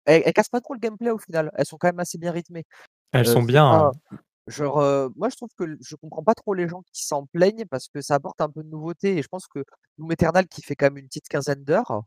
[0.06, 1.50] elles elles cassent pas trop le gameplay au final.
[1.56, 2.64] Elles sont quand même assez bien rythmées.
[3.12, 3.64] Elles Heu, sont bien.
[3.68, 4.18] pas hein.
[4.48, 7.66] genre, heu, moi je trouve que je comprends pas trop les gens qui s'en plaignent
[7.70, 9.64] parce que ça apporte un peu de nouveauté et je pense que
[9.98, 12.02] Doom Eternal qui fait quand même une petite quinzaine d'heures,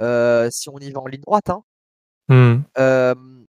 [0.00, 1.62] heu, si on y va en ligne droite, hein,
[2.28, 2.66] Hmm.
[2.74, 3.46] hem,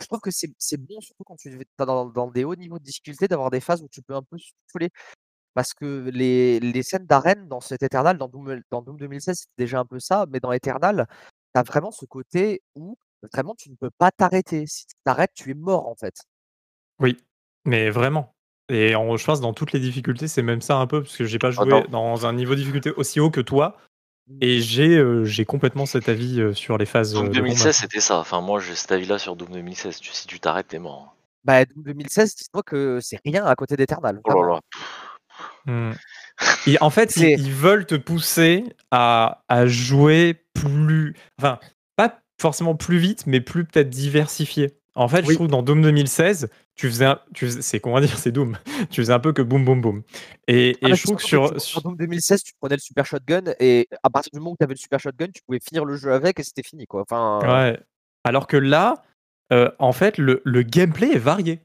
[0.00, 2.78] je trouve que c'est c'est bon surtout quand tu es dans dans des hauts niveaux
[2.78, 4.90] de difficulté d'avoir des phases où tu peux un peu souffler.
[5.54, 9.52] Parce que les les scènes d'arène dans cet Eternal, dans Doom dans Doom 2016, c'était
[9.64, 11.06] déjà un peu ça, mais dans Eternal,
[11.54, 12.96] tu as vraiment ce côté où
[13.32, 14.66] vraiment tu ne peux pas t'arrêter.
[14.66, 16.14] Si tu t'arrêtes, tu es mort en fait.
[17.00, 17.16] Oui,
[17.64, 18.34] mais vraiment.
[18.68, 21.24] Et en, je pense dans toutes les difficultés, c'est même ça un peu, parce que
[21.24, 23.76] j'ai pas Ah, joué dans- dans un niveau de difficulté aussi haut que toi.
[24.40, 27.58] Et j'ai euh, j'ai complètement cet avis euh, sur les phases euh, Doom de 2016
[27.62, 27.72] combat.
[27.72, 28.18] c'était ça.
[28.18, 30.00] Enfin moi j'ai cet avis là sur Doom 2016.
[30.00, 31.14] Tu, si tu t'arrêtes t'es mort.
[31.44, 34.60] Bah, Doom 2016, dis-toi que c'est rien à côté d'Eternal, Oh là là.
[35.66, 35.92] Hmm.
[36.66, 41.14] Et en fait, ils, ils veulent te pousser à, à jouer plus.
[41.38, 41.58] Enfin,
[41.96, 44.77] pas forcément plus vite, mais plus peut-être diversifié.
[44.98, 48.18] En fait, je trouve dans Doom 2016, tu faisais, un- tu faisais- c'est comment dire,
[48.18, 48.56] c'est Doom.
[48.90, 50.02] Tu faisais un peu que boum boum boum.
[50.48, 53.06] Et, Ah, et je trouve que sur, que sur Doom 2016, tu prenais le super
[53.06, 55.84] shotgun et à partir du moment où tu avais le super shotgun, tu pouvais finir
[55.84, 57.02] le jeu avec et c'était fini quoi.
[57.02, 57.78] Enfin, Ouais.
[58.24, 59.02] Alors que là,
[59.52, 61.60] euh, en fait, le, le gameplay est varié.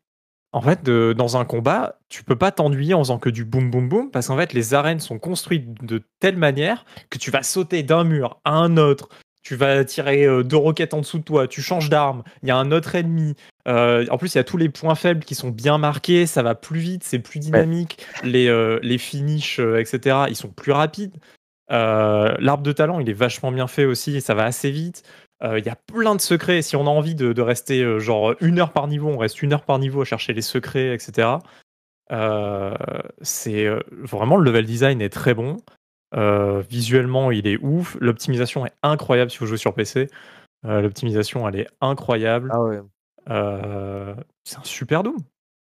[0.55, 3.71] En fait, de- dans un combat, tu peux pas t'ennuyer en faisant que du boum
[3.71, 7.41] boum boum, parce qu'en fait, les arènes sont construites de telle manière que tu vas
[7.41, 9.09] sauter d'un mur à un autre,
[9.43, 12.51] tu vas tirer euh, deux roquettes en dessous de toi, tu changes d'arme, il y
[12.51, 13.35] a un autre ennemi.
[13.67, 16.41] Euh, en plus, il y a tous les points faibles qui sont bien marqués, ça
[16.43, 18.05] va plus vite, c'est plus dynamique.
[18.23, 21.15] Les, euh, les finishes, etc., ils sont plus rapides.
[21.69, 25.03] L'arbre de talent, il est vachement bien fait aussi, ça va assez vite.
[25.43, 26.61] Il y a plein de secrets.
[26.61, 29.51] Si on a envie de, de rester genre une heure par niveau, on reste une
[29.51, 31.29] heure par niveau à chercher les secrets, etc.
[33.21, 35.57] C'est vraiment le level design est très bon.
[36.15, 37.97] Euh, visuellement, il est ouf.
[37.99, 40.09] L'optimisation est incroyable si vous jouez sur PC.
[40.65, 42.49] Euh, L'optimisation, elle est incroyable.
[42.53, 42.81] ah ouais.
[43.29, 45.17] Euh, c'est un super Doom.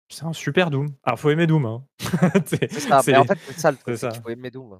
[0.09, 0.87] C'est un super Doom.
[1.03, 1.65] Alors, faut aimer Doom.
[1.65, 1.83] Hein.
[2.45, 3.01] c'est ça.
[3.01, 4.11] c'est Mais en les- fait, c'est ça le truc, ça.
[4.11, 4.79] faut aimer Doom.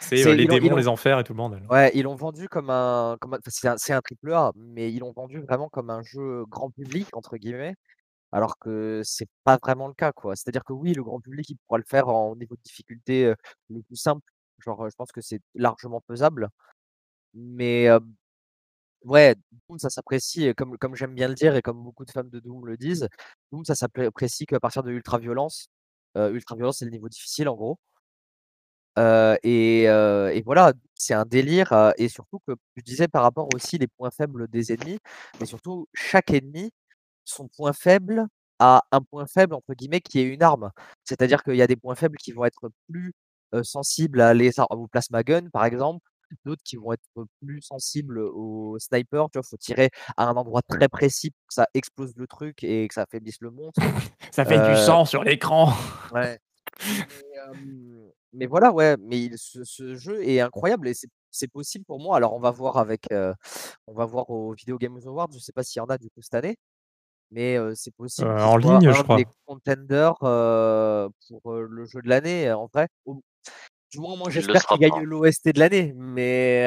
[0.00, 1.62] c'est, les ont- démons, ont- les enfers et tout le bordel.
[1.70, 4.98] Ouais, ils l'ont vendu comme un, comme un- enfin, c'est un, triple A, mais ils
[4.98, 7.74] l'ont vendu vraiment comme un jeu grand public entre guillemets,
[8.32, 10.36] alors que c'est pas vraiment le cas quoi.
[10.36, 13.32] C'est-à-dire que oui, le grand public il pourra le faire en niveau de difficulté
[13.70, 14.20] le plus simple.
[14.64, 16.48] Genre, je pense que c'est largement faisable.
[17.34, 18.00] Mais euh,
[19.04, 19.34] ouais,
[19.78, 22.66] ça s'apprécie comme comme j'aime bien le dire et comme beaucoup de fans de Doom
[22.66, 23.08] le disent,
[23.52, 25.68] Doom ça s'apprécie qu'à partir de ultra violence.
[26.16, 27.78] ultra violence c'est le niveau difficile en gros.
[29.42, 33.86] Et et voilà, c'est un délire, et surtout que tu disais par rapport aussi les
[33.88, 34.98] points faibles des ennemis,
[35.40, 36.70] mais surtout chaque ennemi,
[37.24, 38.26] son point faible
[38.60, 40.72] a un point faible entre guillemets qui est une arme.
[41.04, 43.14] C'est-à-dire qu'il y a des points faibles qui vont être plus,
[43.54, 46.04] heu, sensibles à les au plasma gun par exemple,
[46.44, 47.08] d'autres qui vont être
[47.40, 49.42] plus sensibles au sniper, tu vois?
[49.48, 52.94] Faut tirer à un endroit très précis pour que ça explose le truc et que
[52.94, 53.80] ça affaiblisse le monstre.
[54.32, 55.72] Ça fait du Euh, sang sur l'écran.
[56.12, 56.38] Ouais.
[58.32, 60.94] Mais, voilà, ouais, mais il ce ce jeu est incroyable et
[61.30, 62.16] c'est possible pour moi.
[62.16, 63.32] Alors on va voir avec, heu,
[63.86, 66.10] on va voir aux Video Game Awards, je sais pas s'il y en a du
[66.10, 66.56] coup cette année,
[67.30, 69.16] mais c'est possible Euh, qu'il en soit ligne, un je crois.
[69.16, 72.88] des contenders, pour, le jeu de l'année, en vrai.
[73.04, 73.20] Au
[73.92, 76.64] du moins, moi j'espère qu'il gagne l'OST de l'année, mais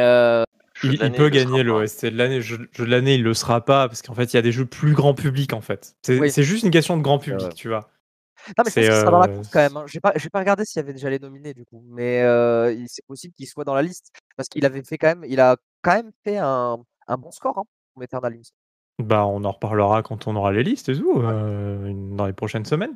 [0.83, 2.41] Il, peut gagner l'OST de l'année.
[2.41, 4.53] Jeu, jeu de l'année, il le sera pas parce qu'en fait, il y a des
[4.53, 5.95] jeux plus grand public en fait.
[6.05, 6.31] C'est Oui.
[6.31, 7.89] c'est juste une question de grand public, tu vois.
[8.57, 9.83] non, mais je pense C'est, qu'il sera dans la course quand même, hein.
[9.87, 12.21] J'ai pas j'ai pas regardé s'il y avait déjà les nominés du coup, mais
[12.87, 15.57] c'est possible qu'il soit dans la liste parce qu'il avait fait quand même il a
[15.81, 16.77] quand même fait un
[17.09, 18.43] un bon score, hein, pour Eternal, il me.
[18.99, 22.65] Bah, on en reparlera quand on aura les listes et tout, euh, dans les prochaines
[22.65, 22.95] semaines.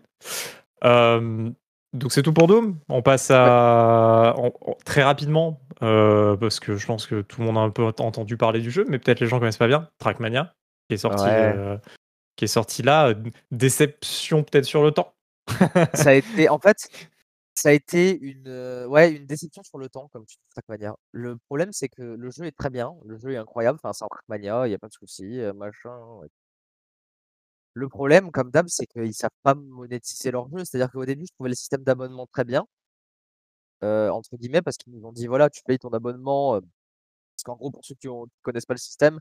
[0.84, 1.50] Euh,
[1.94, 2.78] donc c'est tout pour Doom.
[2.90, 7.48] On passe à on- on- très rapidement euh, parce que je pense que tout le
[7.48, 9.88] monde a un peu entendu parler du jeu, mais peut-être les gens connaissent pas bien.
[10.00, 10.54] Trackmania
[10.90, 11.78] qui est sorti, Ouais.
[12.36, 13.14] qui est sorti là.
[13.52, 15.14] Déception peut-être sur le temps.
[15.94, 16.90] Ça a été en fait,
[17.56, 18.50] ça a été une,
[18.90, 20.96] ouais, une déception sur le temps, comme tu dis, Trackmania.
[21.12, 24.06] Le problème, c'est que le jeu est très bien, le jeu est incroyable, enfin, c'est
[24.06, 25.24] un Trackmania, il y a pas de souci,
[25.56, 26.28] machin, ouais.
[27.76, 30.66] Le problème, comme d'hab, c'est qu'ils savent pas monétiser leur jeu.
[30.66, 32.66] C'est-à-dire qu'au début, je trouvais le système d'abonnement très bien,
[33.84, 37.56] heu, entre guillemets, parce qu'ils nous ont dit: «Voilà, tu payes ton abonnement», parce qu'en
[37.58, 39.20] gros, pour ceux qui qui connaissent pas le système,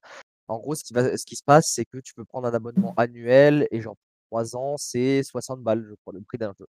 [0.49, 2.55] en gros, ce qui va ce qui se passe, c'est que tu peux prendre un
[2.55, 3.97] abonnement annuel et genre
[4.31, 6.67] 3 ans, c'est 60 balles, je crois, le prix d'un jeu.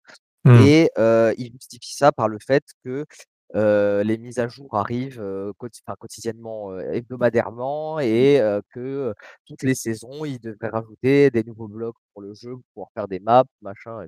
[0.47, 0.67] Hmm.
[0.67, 3.05] Et heu, ils justifient ça par le fait que,
[3.55, 5.21] heu, les mises à jour arrivent,
[5.59, 9.13] enfin quotidiennement, heu, hebdomadairement et heu, que,
[9.47, 13.07] toutes les saisons, ils devraient rajouter des nouveaux blocs pour le jeu, pour pouvoir faire
[13.09, 14.07] des maps, machin et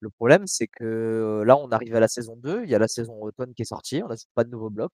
[0.00, 2.88] le problème, c'est que, là, on arrive à la saison 2, il y a la
[2.88, 4.92] saison automne qui est sortie, on a toujours pas de nouveaux blocs.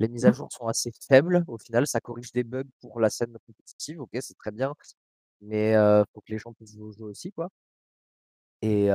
[0.00, 3.10] Les mises à jour sont assez faibles, au final, ça corrige des bugs pour la
[3.10, 4.74] scène compétitive, OK, c'est très bien,
[5.42, 7.50] mais heu, faut que les gens puissent jouer au jeu aussi, quoi.
[8.62, 8.88] Et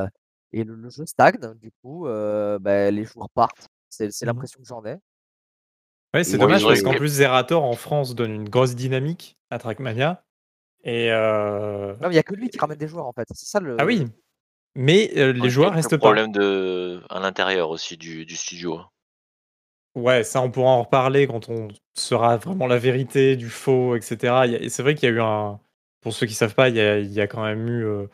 [0.53, 3.67] et le le jeu stagne, du coup, heu, bah, les joueurs partent.
[3.89, 4.27] C'est Mhm.
[4.27, 4.97] l'impression que j'en ai.
[6.13, 10.23] Ouais, c'est dommage parce qu'en plus Zerator en France donne une grosse dynamique à Trackmania.
[10.83, 13.27] Et euh, Non, mais il y a que lui qui ramène des joueurs, en fait.
[13.33, 14.05] C'est ça le ah oui,
[14.75, 15.97] mais euh, les Ouais, joueurs restent pas.
[15.97, 18.79] problèmes de à l'intérieur aussi du, du studio.
[19.95, 24.45] Ouais, ça on pourra en reparler quand on saura vraiment la vérité du faux, etc.
[24.47, 25.59] Et C'est vrai qu'il y a eu un,
[26.01, 28.07] pour ceux qui savent pas, il y a, il y a quand même eu euh,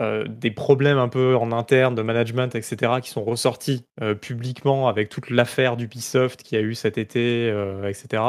[0.00, 2.94] euh, des problèmes un peu en interne de management, etc.
[3.00, 7.48] qui sont ressortis euh, publiquement avec toute l'affaire d'Ubisoft qu'il y a eu cet été,
[7.50, 8.22] euh, etc.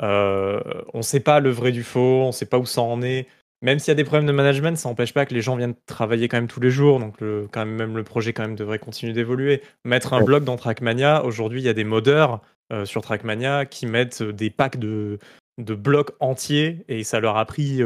[0.00, 3.26] On sait pas le vrai du faux, on sait pas où ça en est.
[3.62, 5.76] même s'il y a des problèmes de management, ça n'empêche pas que les gens viennent
[5.86, 7.00] travailler quand même tous les jours.
[7.00, 9.62] Donc, le, quand même, même le projet quand même devrait continuer d'évoluer.
[9.86, 12.42] Mettre un bloc dans Trackmania, aujourd'hui, il y a des modeurs
[12.84, 15.18] sur Trackmania qui mettent des packs de,
[15.56, 17.80] de blocs entiers et ça leur a pris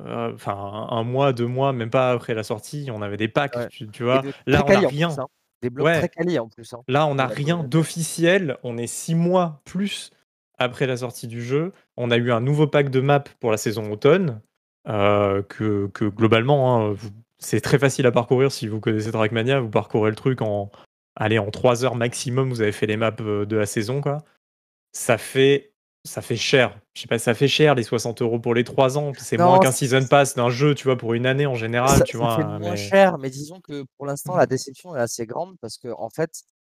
[0.00, 2.88] euh, euh, enfin un, mois, deux mois, même pas après la sortie.
[2.92, 4.22] On avait des packs, tu, vois.
[4.46, 5.10] Là, on n'a rien.
[5.18, 5.26] Hein.
[5.62, 6.72] Des blocs très quali en plus.
[6.72, 6.80] Hein.
[6.88, 8.56] Là, on n'a rien d'officiel.
[8.62, 10.10] On est six mois plus
[10.58, 11.72] après la sortie du jeu.
[11.96, 14.40] On a eu un nouveau pack de maps pour la saison automne.
[14.88, 16.96] Euh, que, globalement, hein,
[17.38, 19.60] c'est très facile à parcourir si vous connaissez Trackmania.
[19.60, 20.70] Vous parcourez le truc en,
[21.16, 22.50] allez, en 3 heures maximum.
[22.50, 24.00] Vous avez fait les maps euh, de la saison.
[24.00, 24.18] Quoi.
[24.92, 25.72] Ça fait
[26.08, 26.80] ça fait cher.
[26.94, 29.12] Je sais pas, ça fait cher les 60 euros pour les 3 ans.
[29.16, 31.98] C'est moins qu'un season pass d'un jeu, tu vois, pour une année en général.
[31.98, 35.26] Ça, tu vois, fait moins cher, mais disons que pour l'instant, la déception est assez
[35.26, 36.30] grande parce que en fait,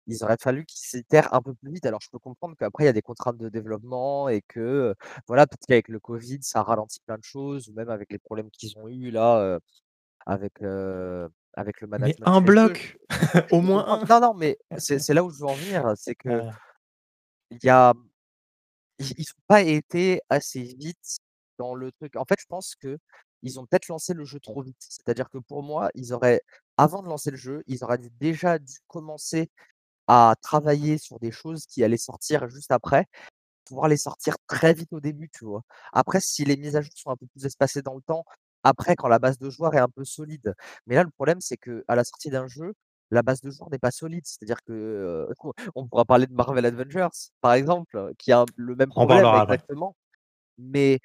[0.08, 1.86] il aurait fallu qu'ils s'éterrent un peu plus vite.
[1.86, 4.94] Alors, je peux comprendre qu'après, il y a des contraintes de développement et que,
[5.28, 8.52] voilà, peut-être qu'avec le Covid, ça ralentit plein de choses, ou même avec les problèmes
[8.52, 9.60] qu'ils ont eu là,
[10.28, 12.20] avec, avec le management.
[12.20, 13.00] Mais un bloc
[13.52, 15.94] Au moins un Non, non, mais c'est là où je veux en venir.
[15.96, 16.42] C'est que
[17.52, 17.94] il y a.
[19.00, 21.18] Ils n'ont pas été assez vite
[21.58, 22.16] dans le truc.
[22.16, 22.98] En fait, je pense que
[23.44, 24.78] ils ont peut-être lancé le jeu trop vite.
[24.80, 26.42] C'est-à-dire que pour moi, ils auraient,
[26.78, 29.50] avant de lancer le jeu, ils auraient déjà dû commencer
[30.08, 33.06] à travailler sur des choses qui allaient sortir juste après,
[33.66, 35.64] pouvoir les sortir très vite au début, tu vois.
[35.94, 38.26] Après, si les mises à jour sont un peu plus espacées dans le temps,
[38.64, 40.56] après, quand la base de joueurs est un peu solide.
[40.88, 42.74] Mais là, le problème, c'est que à la sortie d'un jeu,
[43.12, 44.26] la base de joueurs n'est pas solide.
[44.26, 45.28] C'est-à-dire que
[45.76, 47.10] on pourra parler de Marvel Avengers,
[47.42, 49.96] par exemple, qui a le même problème exactement.
[50.58, 51.00] Mais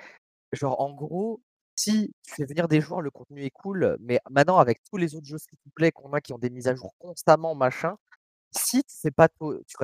[0.52, 1.40] genre, en gros,
[1.76, 5.14] si tu fais venir des joueurs, le contenu est cool, mais maintenant avec tous les
[5.14, 7.96] autres jeux free to play qu'on a qui ont des mises à jour constamment, machin,
[8.52, 9.76] si tu fais pas tu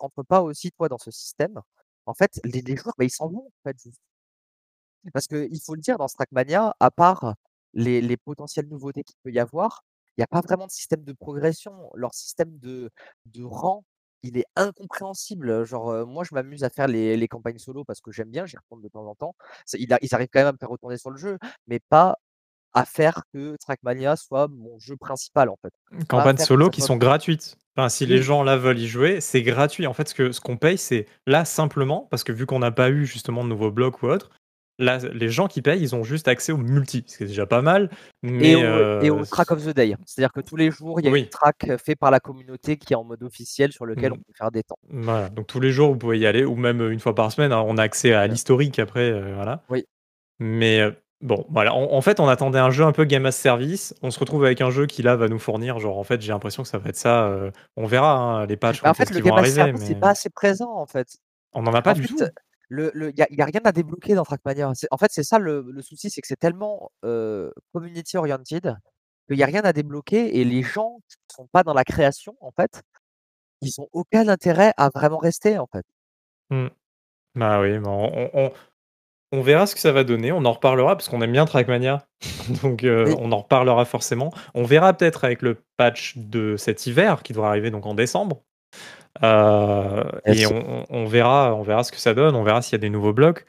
[0.00, 1.60] rentres pas aussi toi dans ce système,
[2.06, 3.76] en fait, les, joueurs, bah, ils s'en vont en fait.
[5.12, 7.34] Parce qu'il faut le dire, dans Strackmania, à part
[7.74, 9.84] les, les potentielles nouveautés qu'il peut y avoir,
[10.18, 11.90] n'y a pas vraiment de système de progression.
[11.94, 12.90] Leur système de,
[13.26, 13.84] de rang,
[14.22, 15.64] il est incompréhensible.
[15.64, 18.56] Genre, moi, je m'amuse à faire les, les, campagnes solo parce que j'aime bien, j'y
[18.56, 19.34] retourne de temps en temps.
[19.74, 22.18] Ils, ils, arrivent quand même à me faire retourner sur le jeu, mais pas
[22.74, 25.72] à faire que Trackmania soit mon jeu principal en fait.
[26.08, 27.56] Campagnes solo qui sont gratuites.
[27.76, 29.86] Enfin, si les gens là veulent y jouer, c'est gratuit.
[29.86, 32.72] En fait, ce qu'on ce qu'on paye, c'est là simplement, parce que vu qu'on n'a
[32.72, 34.30] pas eu justement de nouveaux blocs ou autre,
[34.78, 37.46] là, les gens qui payent, ils ont juste accès au multi, ce qui est déjà
[37.46, 37.90] pas mal.
[38.22, 39.96] Mais et, au, euh, track of the day.
[40.06, 42.92] C'est-à-dire que tous les jours, il y a une track fait par la communauté qui
[42.92, 44.14] est en mode officiel sur lequel mm.
[44.14, 44.78] on peut faire des temps.
[44.90, 47.52] Voilà, donc tous les jours, vous pouvez y aller, ou même une fois par semaine.
[47.52, 49.62] Hein, on a accès à l'historique après, euh, voilà.
[49.68, 49.84] Oui.
[50.38, 51.74] Mais euh, Bon, voilà.
[51.74, 53.92] En, fait, on attendait un jeu un peu game as service.
[54.02, 55.80] On se retrouve avec un jeu qui là va nous fournir.
[55.80, 57.24] Genre, en fait, j'ai l'impression que ça va être ça.
[57.24, 58.84] Euh, on verra hein, les patchs.
[58.84, 61.16] en fait, le game as service, c'est pas assez présent en fait.
[61.52, 62.18] On n'en a pas du tout.
[62.70, 64.72] Il le, n'y a, y a, rien à débloquer dans Trackmania.
[64.90, 68.76] En fait, c'est ça le, souci, c'est que c'est tellement euh, community oriented
[69.26, 71.84] qu'il n'y a rien à débloquer et les gens qui ne sont pas dans la
[71.84, 72.82] création, en fait,
[73.60, 75.84] ils n'ont aucun intérêt à vraiment rester, en fait.
[76.50, 76.68] Mmh.
[77.34, 78.52] Bah oui, on,
[79.32, 82.06] on verra ce que ça va donner, on en reparlera parce qu'on aime bien Trackmania,
[82.62, 84.32] donc euh, on en reparlera forcément.
[84.54, 88.42] On verra peut-être avec le patch de cet hiver qui devrait arriver donc en décembre.
[89.22, 92.78] Euh, et on, verra, on verra ce que ça donne, on verra s'il y a
[92.78, 93.44] des nouveaux blocs.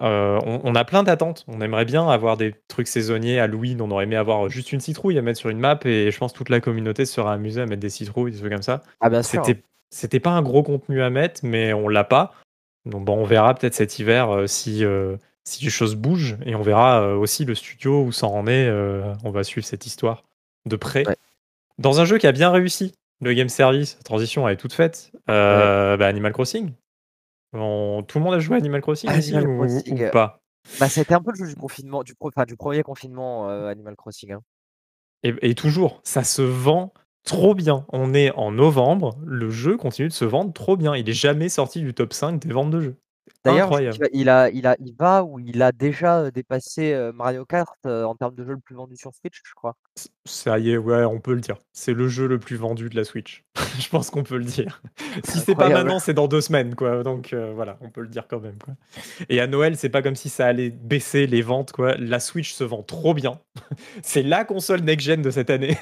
[0.00, 1.44] Euh, on, a plein d'attentes.
[1.48, 3.40] On aimerait bien avoir des trucs saisonniers.
[3.40, 6.18] Halloween, on aurait aimé avoir juste une citrouille à mettre sur une map et je
[6.18, 8.82] pense toute la communauté sera amusée à mettre des citrouilles, des trucs comme ça.
[9.00, 9.42] Ah bien sûr.
[9.90, 12.34] C'était pas un gros contenu à mettre, mais on l'a pas.
[12.84, 16.54] Donc bon, on verra peut-être cet hiver euh, si, euh, si les choses bougent et
[16.54, 18.70] on verra aussi le studio où ça en est.
[19.24, 20.22] on va suivre cette histoire
[20.66, 21.04] de près.
[21.78, 24.72] Dans un jeu qui a bien réussi, le game service, la transition elle est toute
[24.72, 25.12] faite.
[25.26, 26.72] Bah, Animal Crossing.
[27.52, 30.40] tout le monde a joué à Animal Crossing, ou, pas?
[30.78, 32.14] bah, C'était un peu le jeu du confinement, du,
[32.46, 34.32] du premier confinement Animal Crossing.
[34.32, 34.42] Hein.
[35.24, 36.92] Et, et, toujours, ça se vend
[37.24, 37.84] trop bien.
[37.90, 40.96] On est en novembre, le jeu continue de se vendre trop bien.
[40.96, 42.96] Il est jamais sorti du top 5 des ventes de jeux.
[43.44, 43.80] D'ailleurs,
[44.12, 48.34] il, a, il, a, il va ou il a déjà dépassé Mario Kart en termes
[48.34, 49.76] de jeu le plus vendu sur Switch, je crois.
[50.26, 51.56] Ça y est, ouais, on peut le dire.
[51.72, 53.44] C'est le jeu le plus vendu de la Switch.
[53.78, 54.82] je pense qu'on peut le dire.
[55.24, 57.02] si c'est pas maintenant, c'est dans deux semaines, quoi.
[57.02, 58.58] Donc voilà, on peut le dire quand même.
[58.62, 58.74] Quoi.
[59.28, 61.96] Et à Noël, c'est pas comme si ça allait baisser les ventes, quoi.
[61.96, 63.40] La Switch se vend trop bien.
[64.02, 65.76] c'est la console next-gen de cette année.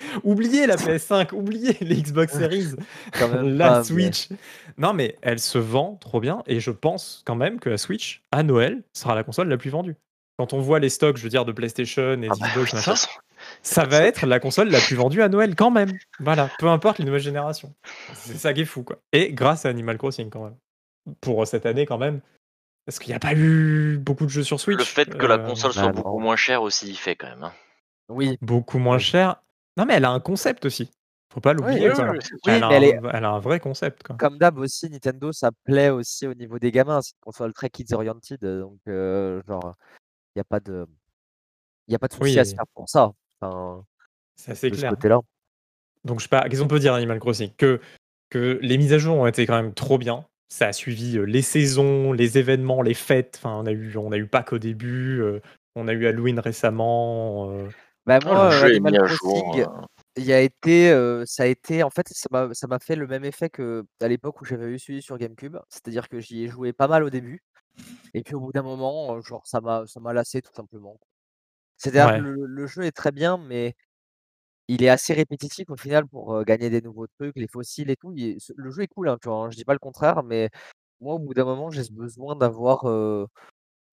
[0.24, 2.74] oubliez la PS5, oubliez les Xbox Series,
[3.42, 4.28] la Switch.
[4.78, 8.22] Non, mais elle se vend trop bien et je pense quand même que la Switch,
[8.32, 9.96] à Noël, sera la console la plus vendue.
[10.38, 12.74] Quand on voit les stocks, je veux dire, de PlayStation et ah bah Xbox,
[13.62, 15.92] ça va être la console la plus vendue à Noël quand même.
[16.20, 17.74] Voilà, peu importe les nouvelles générations.
[18.14, 18.98] C'est ça qui est fou, quoi.
[19.12, 20.56] Et grâce à Animal Crossing, quand même.
[21.20, 22.20] Pour cette année, quand même.
[22.84, 24.78] Parce qu'il n'y a pas eu beaucoup de jeux sur Switch.
[24.78, 27.28] Le fait que la euh, console soit bah, beaucoup moins chère aussi, il fait quand
[27.28, 27.42] même.
[27.44, 27.52] hein.
[28.08, 29.02] Oui, beaucoup moins Oui.
[29.02, 29.42] cher.
[29.76, 30.90] Non, mais elle a un concept aussi.
[31.32, 31.88] Faut pas l'oublier.
[31.90, 32.10] oui, quoi.
[32.12, 34.02] oui, c'est oui, elle, elle un, est elle a un vrai concept.
[34.04, 34.16] Quoi.
[34.16, 37.02] comme d'hab aussi, Nintendo, ça plaît aussi au niveau des gamins.
[37.02, 39.74] C'est une console très kids oriented, donc euh, genre,
[40.34, 40.86] il n'y a pas de,
[41.88, 43.12] il y a pas de souci à se faire pour ça.
[43.40, 43.84] Enfin,
[44.36, 44.90] c'est assez de ce clair.
[44.90, 45.20] côté-là.
[46.04, 47.50] Donc, je sais pas, qu'est-ce qu'on peut dire Animal Crossing?
[47.56, 47.80] Que,
[48.30, 50.24] que les mises à jour ont été quand même trop bien.
[50.48, 53.40] Ça a suivi euh, les saisons, les événements, les fêtes.
[53.42, 55.20] Enfin, on a eu, on a eu Pâques au début.
[55.20, 55.40] euh,
[55.74, 57.50] on a eu Halloween récemment.
[57.50, 57.68] euh,
[58.06, 59.18] Bah Ah, moi, le euh, jeu est Animal mis à jour.
[59.18, 59.66] Crossing,
[60.16, 63.24] il y a été, euh, ça a été, en fait, ça m'a, fait le même
[63.24, 65.58] effet que à l'époque où j'avais eu celui sur GameCube.
[65.68, 67.42] C'est-à-dire que j'y ai joué pas mal au début,
[68.14, 70.98] et puis au bout d'un moment, euh, genre, ça m'a, ça m'a lassé tout simplement.
[71.76, 73.74] C'est-à-dire que le, le jeu est très bien, mais
[74.68, 77.96] il est assez répétitif au final pour euh, gagner des nouveaux trucs, les fossiles et
[77.96, 78.12] tout.
[78.16, 80.50] il le jeu est cool, hein, tu vois, hein, je dis pas le contraire, mais
[81.00, 83.26] moi, au bout d'un moment, j'ai ce besoin d'avoir, euh,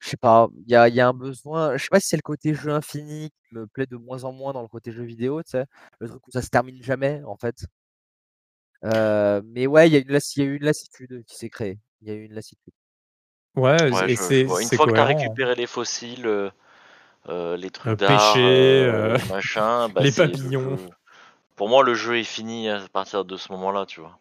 [0.03, 2.07] je sais pas, il y a, il y a un besoin, je sais pas si
[2.09, 4.91] c'est le côté jeu infini qui me plaît de moins en moins dans le côté
[4.91, 5.65] jeu vidéo, tu sais,
[5.99, 7.65] le truc où ça se termine jamais, en fait.
[8.85, 11.35] Euh, mais ouais, il y a une, lass- il y a eu une lassitude qui
[11.35, 11.79] s'est créée.
[12.01, 12.73] Il y a eu une lassitude.
[13.55, 14.45] Ouais, Ouais, et je, je c'est.
[14.61, 15.33] Une c'est fois que tu as cohérent.
[15.33, 15.37] hein.
[15.37, 16.25] récupéré les fossiles,
[17.29, 20.77] euh, les trucs d'art, pêcher, euh, euh, machin, bah les papillons.
[21.55, 24.19] Pour moi, le jeu est fini à partir de ce moment-là, tu vois.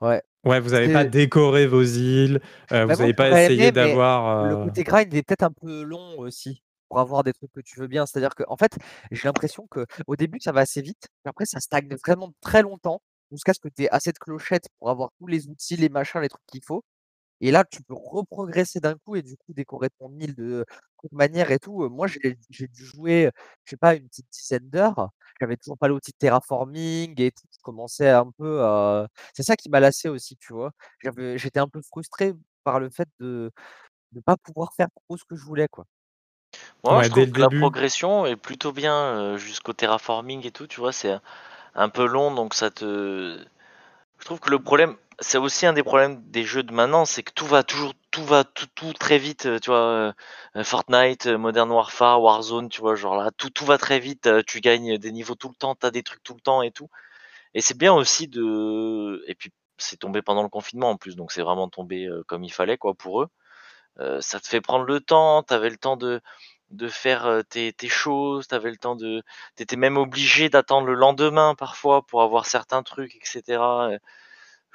[0.00, 0.22] Ouais.
[0.44, 2.40] Ouais, vous n'avez pas décoré vos îles.
[2.72, 4.44] euh, Bah, vous n'avez pas essayé d'avoir.
[4.44, 7.60] le euh, côté grind est peut-être un peu long aussi pour avoir des trucs que
[7.60, 8.06] tu veux bien.
[8.06, 8.76] C'est-à-dire que, en fait,
[9.10, 12.62] j'ai l'impression que au début, ça va assez vite, puis après, ça stagne vraiment très
[12.62, 15.88] longtemps jusqu'à ce que tu aies assez de clochettes pour avoir tous les outils, les
[15.88, 16.84] machins, les trucs qu'il faut.
[17.40, 20.64] Et là, tu peux reprogresser d'un coup et du coup décorer ton île de
[21.00, 21.88] toute manière et tout.
[21.88, 23.30] Moi, j'ai dû jouer,
[23.64, 25.10] je sais pas, une petite dizaine d'heures.
[25.40, 27.46] J'avais toujours pas l'outil de terraforming et tout.
[27.52, 29.08] Je commençais un peu à...
[29.34, 30.72] C'est ça qui m'a lassé aussi, tu vois.
[31.34, 32.32] J'étais un peu frustré
[32.64, 33.52] par le fait de
[34.12, 35.84] ne pas pouvoir faire trop ce que je voulais, quoi.
[36.84, 40.80] Moi, Ouais, je trouve que la progression est plutôt bien jusqu'au terraforming et tout, tu
[40.80, 41.18] vois, c'est
[41.74, 43.38] un peu long, donc ça te...
[44.18, 47.22] Je trouve que le problème, c'est aussi un des problèmes des jeux de maintenant, c'est
[47.22, 50.14] que tout va toujours, tout va tout, tout très vite, euh, tu vois,
[50.56, 54.28] euh, Fortnite, euh, Modern Warfare, Warzone, tu vois, genre là, tout, tout va très vite,
[54.46, 56.90] tu gagnes des niveaux tout le temps, t'as des trucs tout le temps et tout.
[57.54, 59.24] Et c'est bien aussi de...
[59.28, 62.52] Et puis, c'est tombé pendant le confinement en plus, donc c'est vraiment tombé comme il
[62.52, 63.28] fallait, quoi, pour eux.
[64.20, 66.20] Ça te fait prendre le temps, t'avais le temps de
[66.72, 69.22] de faire tes, tes choses, t'avais le temps de,
[69.56, 73.58] t'étais même obligé d'attendre le lendemain parfois pour avoir certains trucs, etc.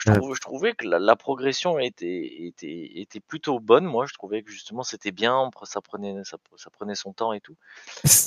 [0.02, 0.16] Je Ouais.
[0.16, 3.86] trouve, je trouvais que la, la progression était, était, était plutôt bonne.
[3.86, 7.42] Moi, je trouvais que justement c'était bien, ça prenait, ça, ça prenait son temps et
[7.42, 7.56] tout.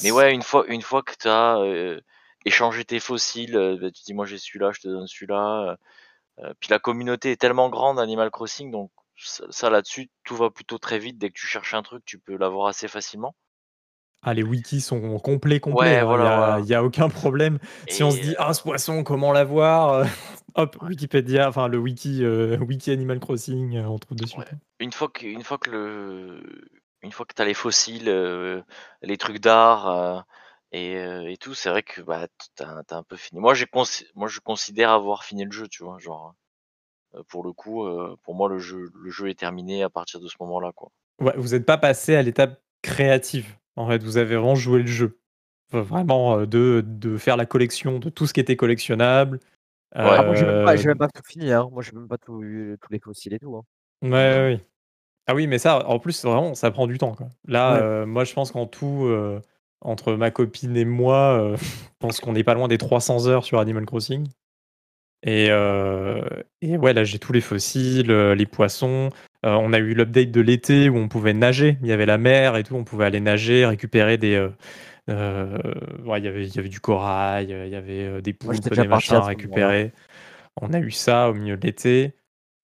[0.02, 2.00] Mais ouais, une fois, une fois que t'as euh,
[2.44, 5.76] échangé tes fossiles, bah, tu dis moi j'ai celui-là, je te donne celui-là.
[6.40, 10.50] euh, puis la communauté est tellement grande Animal Crossing, donc ça, ça, là-dessus, tout va
[10.50, 11.18] plutôt très vite.
[11.18, 13.34] Dès que tu cherches un truc, tu peux l'avoir assez facilement.
[14.24, 16.02] Ah, les wikis sont complets, complets.
[16.02, 17.58] Ouais, hein, Il n'y a, aucun problème.
[17.88, 20.04] Si on se dit, ah, ce poisson, comment l'avoir euh,
[20.56, 24.38] Hop, Wikipédia, enfin le wiki, euh, wiki Animal Crossing, euh, on trouve dessus.
[24.38, 24.44] ouais,
[24.78, 26.40] une fois que, une fois que le,
[27.02, 28.62] une fois que t'as les fossiles, euh,
[29.02, 30.20] les trucs d'art euh,
[30.70, 33.40] et, euh, et tout, c'est vrai que bah t'as, t'as un peu fini.
[33.40, 36.34] Moi, j'ai cons- moi je considère avoir fini le jeu, tu vois, genre
[37.14, 40.20] euh, pour le coup, euh, pour moi le jeu, le jeu est terminé à partir
[40.20, 40.90] de ce moment-là, quoi.
[41.20, 43.56] Ouais, vous n'êtes pas passé à l'étape créative.
[43.76, 45.18] En fait, vous avez vraiment joué le jeu.
[45.72, 49.40] Enfin, Vraiment, euh, de, de faire la collection de tout ce qui était collectionnable.
[49.96, 50.02] Ouais.
[50.04, 51.68] Ah, moi, j'ai même pas, Euh, j'ai même pas tout fini, hein.
[51.72, 53.56] Moi, j'ai même pas tout eu, tous les fossiles et tout.
[53.56, 53.62] hein.
[54.02, 54.60] Ouais, ouais, ouais.
[55.26, 57.14] Ah oui, mais ça, en plus, vraiment, ça prend du temps.
[57.14, 57.28] Quoi.
[57.48, 57.80] Là, Ouais.
[57.80, 59.40] euh, moi, je pense qu'en tout, euh,
[59.80, 63.44] entre ma copine et moi, euh, je pense qu'on n'est pas loin des 300 heures
[63.44, 64.28] sur Animal Crossing.
[65.22, 66.22] Et, euh,
[66.60, 69.08] et ouais, là, j'ai tous les fossiles, euh, les poissons.
[69.44, 71.76] Euh, on a eu l'update de l'été où on pouvait nager.
[71.82, 72.74] Il y avait la mer et tout.
[72.76, 74.34] On pouvait aller nager, récupérer des.
[74.34, 74.48] euh,
[75.10, 75.58] euh,
[76.16, 79.16] il y avait, il y avait du corail, il y avait des poulpes, des machins
[79.16, 79.92] à récupérer.
[80.60, 82.14] On a eu ça au milieu de l'été.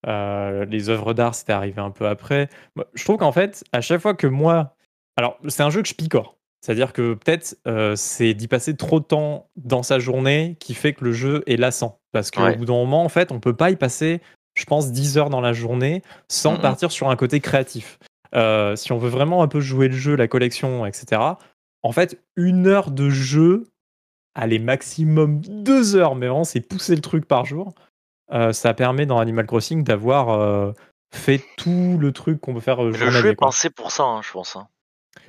[0.07, 2.49] Euh, les œuvres d'art, c'était arrivé un peu après.
[2.95, 4.75] Je trouve qu'en fait, à chaque fois que moi.
[5.17, 6.39] Alors, c'est un jeu que je picore.
[6.63, 10.93] C'est-à-dire que peut-être euh, c'est d'y passer trop de temps dans sa journée qui fait
[10.95, 12.01] que le jeu est lassant.
[12.13, 12.57] Parce qu'au Ouais.
[12.57, 14.21] bout d'un moment, en fait, on peut pas y passer,
[14.61, 17.99] je pense, 10 heures dans la journée sans partir sur un côté créatif.
[18.35, 21.23] Euh, si on veut vraiment un peu jouer le jeu, la collection, etc.,
[21.83, 23.67] en fait, une heure de jeu,
[24.35, 27.73] allez, maximum deux heures, mais vraiment, c'est pousser le truc par jour.
[28.33, 30.73] Euh, ça permet dans Animal Crossing d'avoir euh,
[31.13, 34.21] fait tout le truc qu'on peut faire euh, le jeu est pensé pour ça, hein,
[34.23, 34.55] je pense.
[34.57, 34.69] hein.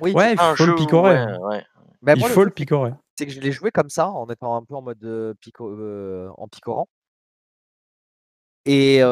[0.00, 1.24] Oui, Ouais, il faut le picorer.
[1.24, 1.64] ouais, ouais.
[2.02, 2.92] bah, il moi, faut le c'est- picorer.
[3.18, 6.28] c'est que je l'ai joué comme ça, en étant un peu en mode pico, euh,
[6.38, 6.86] en picorant.
[8.66, 9.02] Et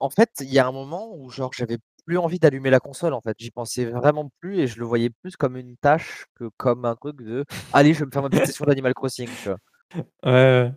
[0.00, 3.14] en fait, il y a un moment où genre j'avais plus envie d'allumer la console
[3.14, 3.36] en fait.
[3.38, 6.96] J'y pensais vraiment plus et je le voyais plus comme une tâche que comme un
[6.96, 9.28] truc de allez, je vais me faire ma petite session d'Animal Crossing.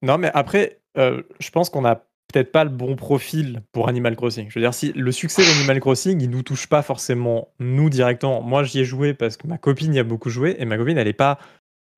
[0.00, 1.96] Non, mais après, je pense qu'on a
[2.32, 4.48] peut-être pas le bon profil pour Animal Crossing.
[4.50, 8.42] Je veux dire, si le succès d'Animal Crossing, il nous touche pas forcément nous directement.
[8.42, 10.98] Moi, j'y ai joué parce que ma copine y a beaucoup joué et ma copine,
[10.98, 11.38] elle est pas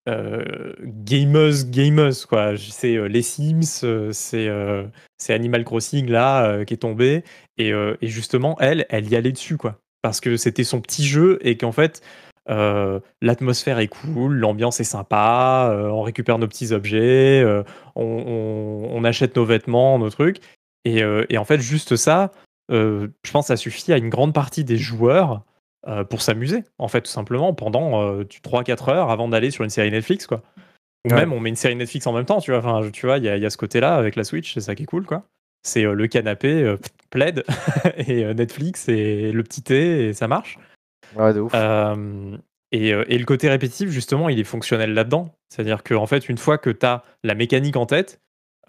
[0.08, 2.56] euh, gameuse, gameuse quoi.
[2.56, 4.86] C'est euh, les Sims, euh, c'est euh,
[5.18, 7.24] c'est Animal Crossing là qui est tombé.
[7.58, 7.72] Et,
[8.02, 11.72] justement elle, elle y allait dessus quoi, parce que c'était son petit jeu et qu'en
[11.72, 12.00] fait
[13.20, 17.44] l'atmosphère est cool, l'ambiance est sympa, on récupère nos petits objets,
[17.94, 20.40] on, achète nos vêtements, nos trucs.
[20.86, 22.32] Et, en fait juste ça,
[22.70, 25.42] je pense ça suffit à une grande partie des joueurs
[25.88, 29.70] euh, pour s'amuser, en fait, tout simplement, pendant euh, 3-4 heures avant d'aller sur une
[29.70, 30.42] série Netflix, quoi.
[31.06, 31.16] Ou Ouais.
[31.16, 32.58] même, on met une série Netflix en même temps, tu vois.
[32.60, 34.60] Enfin, tu vois, il y, a- il y a ce côté-là avec la Switch, c'est
[34.60, 35.24] ça qui est cool, quoi.
[35.62, 36.76] C'est euh, le canapé, euh,
[37.10, 37.44] plaid,
[37.96, 40.58] et Netflix, et le petit thé, et ça marche.
[41.16, 41.52] Ouais, de ouf.
[42.72, 45.34] Et, et le côté répétitif, justement, il est fonctionnel là-dedans.
[45.48, 48.20] C'est-à-dire qu'en fait, une fois que tu as la mécanique en tête,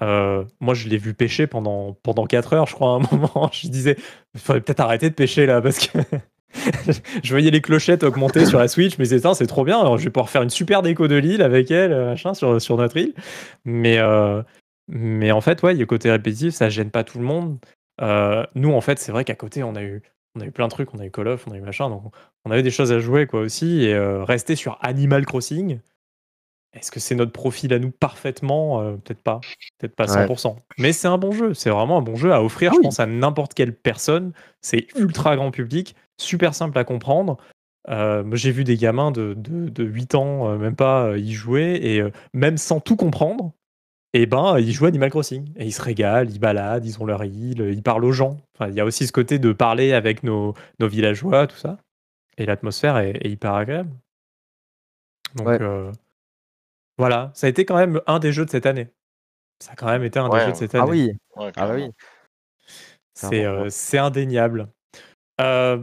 [0.01, 3.51] euh, moi, je l'ai vu pêcher pendant, pendant 4 heures, je crois, à un moment.
[3.53, 3.97] Je disais,
[4.33, 5.99] il faudrait peut-être arrêter de pêcher là, parce que
[7.23, 9.79] je voyais les clochettes augmenter sur la Switch, mais c'est ça, c'est trop bien.
[9.79, 12.61] Alors, je vais pouvoir faire une super déco de l'île avec elle, euh, machin, sur,
[12.61, 13.13] sur notre île.
[13.65, 14.41] Mais, euh,
[14.87, 17.57] mais en fait, ouais, le côté répétitif, ça gêne pas tout le monde.
[18.01, 20.01] Euh, nous, en fait, c'est vrai qu'à côté, on a eu
[20.33, 21.89] on a eu plein de trucs, on a eu Call of, on a eu machin,
[21.89, 22.03] donc
[22.45, 23.83] on avait des choses à jouer quoi aussi.
[23.83, 25.79] Et rester sur Animal Crossing,
[26.73, 28.81] est-ce que c'est notre profil à nous parfaitement?
[28.81, 29.41] Euh, Peut-être pas,
[29.79, 30.25] peut-être pas Ouais.
[30.27, 30.55] 100%.
[30.77, 32.99] Mais c'est un bon jeu, c'est vraiment un bon jeu à offrir, Ah je pense,
[32.99, 34.31] à n'importe quelle personne.
[34.61, 37.37] C'est ultra grand public, super simple à comprendre.
[37.89, 41.79] Euh, j'ai vu des gamins de, de, de 8 ans, euh, même pas, y jouer,
[41.81, 42.03] et
[42.33, 43.53] même sans tout comprendre,
[44.13, 45.51] et ben, ils jouent à Animal Crossing.
[45.55, 48.37] Et ils se régalent, ils baladent, ils ont leur île, ils parlent aux gens.
[48.55, 51.77] Enfin, il y a aussi ce côté de parler avec nos, nos villageois, tout ça.
[52.37, 53.89] Et l'atmosphère est, est hyper agréable.
[55.35, 55.61] Donc, Ouais.
[55.61, 55.91] euh,
[56.97, 58.89] voilà, ça a été quand même un des jeux de cette année.
[59.59, 60.39] Ça a quand même été un Ouais.
[60.39, 60.83] des jeux de cette année.
[60.85, 61.89] Ah oui, Ouais, ah bah oui.
[63.13, 64.69] C'est euh, c'est indéniable.
[65.39, 65.79] Euh,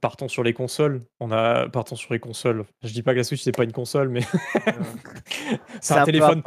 [0.00, 1.02] partons sur les consoles.
[1.20, 2.64] On a partons sur les consoles.
[2.82, 4.20] Je dis pas que la Switch c'est pas une console, mais
[5.80, 6.42] c'est un, téléphone.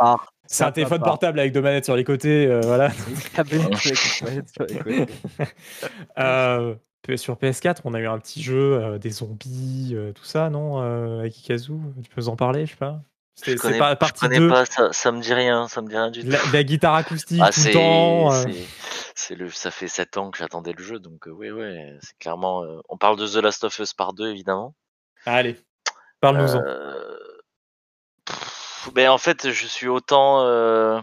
[0.45, 2.47] C'est un portable avec deux manettes sur les côtés.
[2.47, 2.89] euh, voilà.
[3.77, 4.67] Sur.
[6.19, 10.23] Euh, P- sur PS4, on a eu un petit jeu, euh, des zombies, euh, tout
[10.23, 11.73] ça, non euh, Avec Ikazu,
[12.03, 13.01] tu peux nous en parler, je sais pas?
[13.43, 14.47] Je C'est pas je partie connais 2.
[14.49, 16.29] pas, ça, ça me dit rien, ça me dit rien du tout.
[16.29, 18.33] La, la guitare acoustique Ah, tout le temps.
[18.33, 18.45] euh.
[19.15, 22.17] c'est, le, ça fait 7 ans que j'attendais le jeu, donc euh, oui, ouais, c'est
[22.19, 22.63] clairement.
[22.63, 24.75] euh, on parle de The Last of Us par 2, évidemment.
[25.25, 25.59] Allez,
[26.19, 26.61] parle-nous-en.
[26.65, 27.17] Euh,
[28.93, 30.99] ben en fait, je suis autant, euh,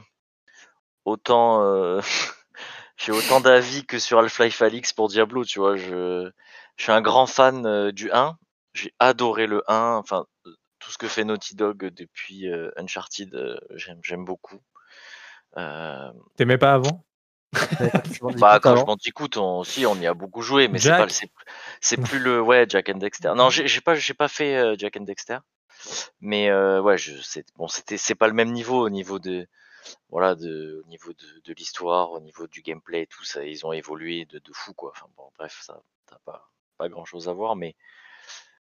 [1.05, 2.01] autant, euh,
[2.97, 5.77] j'ai autant d'avis que sur Half-Life Alyx pour Diablo, tu vois.
[5.77, 6.31] Je,
[6.77, 8.37] je suis un grand fan du 1.
[8.75, 9.97] J'ai adoré le 1.
[9.97, 10.27] Enfin,
[10.89, 14.59] tout ce que fait Naughty Dog depuis euh, Uncharted, euh, j'aime, beaucoup.
[15.59, 17.05] Euh, T'aimais pas avant?
[18.41, 20.99] Bah, Crash avant Bandicoot, on, si, on y a beaucoup joué, mais c'est Jack?
[21.01, 21.29] pas, le-
[21.83, 23.35] c'est, plus le, ouais, Jack and Dexter.
[23.37, 25.41] Non, j'ai, pas, j'ai pas fait euh, Jack and Dexter,
[26.23, 29.47] mais euh, ouais, je, c'est, bon, c'était, c'est pas le même niveau au niveau de,
[30.09, 33.67] voilà, de, au niveau de, de l'histoire, au niveau du gameplay et tout ça, ils
[33.67, 34.93] ont évolué de, de fou, quoi.
[34.95, 37.77] Enfin bon, bref, ça, t'as pas, pas grand chose à voir, mais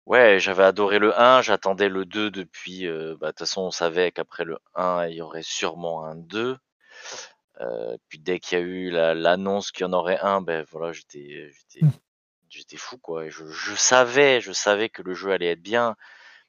[0.10, 3.72] ouais, j'avais adoré le 1, j'attendais le 2 depuis, euh, bah, de toute façon, on
[3.72, 6.58] savait qu'après le 1, il y aurait sûrement un 2.
[7.62, 10.66] Euh, puis dès qu'il y a eu la- l'annonce qu'il y en aurait un, ben
[10.72, 11.90] voilà, j'étais, j'étais, Mm.
[12.50, 13.26] j'étais fou quoi.
[13.26, 15.96] Et je, je savais, je savais que le jeu allait être bien,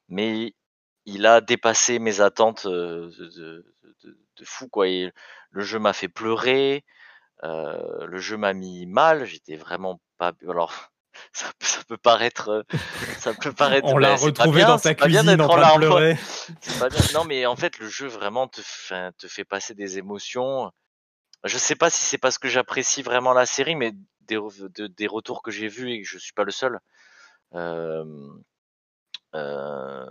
[0.09, 0.53] mais
[1.05, 4.87] il a dépassé mes attentes euh, de, de, de- de fou quoi.
[4.89, 5.11] Et
[5.51, 6.85] le jeu m'a fait pleurer,
[7.43, 9.25] euh, le jeu m'a mis mal.
[9.25, 10.33] J'étais vraiment pas.
[10.49, 10.90] Alors
[11.33, 12.63] ça, peut- ça peut paraître, euh,
[13.17, 13.87] ça peut paraître.
[13.87, 15.79] On l'a retrouvé bien, dans sa bien cuisine en train de larmes.
[15.81, 16.17] pleurer.
[16.61, 17.01] C'est pas bien.
[17.13, 20.71] Non, mais en fait, le jeu vraiment te, fait- te fait passer des émotions.
[21.43, 25.07] Je sais pas si c'est parce que j'apprécie vraiment la série, mais des, de- des
[25.07, 26.79] retours que j'ai vus et que je suis pas le seul.
[27.55, 28.05] euh,
[29.35, 30.05] euh,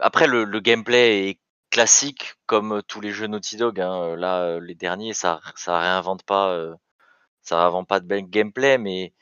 [0.00, 1.40] après le, le gameplay est
[1.70, 3.80] classique comme tous les jeux Naughty Dog.
[3.80, 4.16] hein.
[4.16, 6.74] Là, euh, les derniers, ça, ça réinvente pas, euh,
[7.42, 9.12] ça réinvente pas de bel gameplay, mais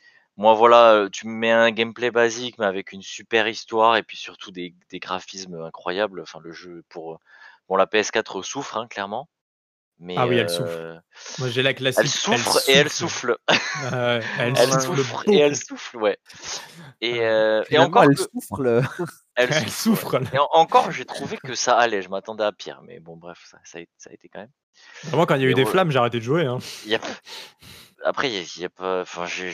[0.42, 4.02] moi voilà, euh, tu me mets un gameplay basique, mais avec une super histoire et
[4.02, 6.20] puis surtout des, des graphismes incroyables.
[6.20, 7.20] Enfin, le jeu pour
[7.68, 9.28] bon, la PS4 souffre hein, clairement,
[10.00, 11.38] mais Ah oui, elle euh, souffre.
[11.38, 12.02] Moi j'ai la classique.
[12.02, 13.36] elle souffre et elle souffle.
[13.46, 16.18] Ah elle, souffle souffre et elle souffle, ouais.
[17.00, 18.82] Et, euh, Finalement, encore elle que- souffre le.
[19.36, 20.20] elle Elle souffre.
[20.34, 22.02] Et en- encore, j'ai trouvé que ça allait.
[22.02, 24.50] Je m'attendais à pire, mais bon, bref, ça, ça, a, ça a été quand même.
[25.04, 26.46] Vraiment, quand il y a eu Et des flammes, j'ai arrêté de jouer.
[26.46, 26.58] hein.
[26.84, 27.00] Il y a-
[28.04, 29.46] après, il y a, y a pas, enfin, je,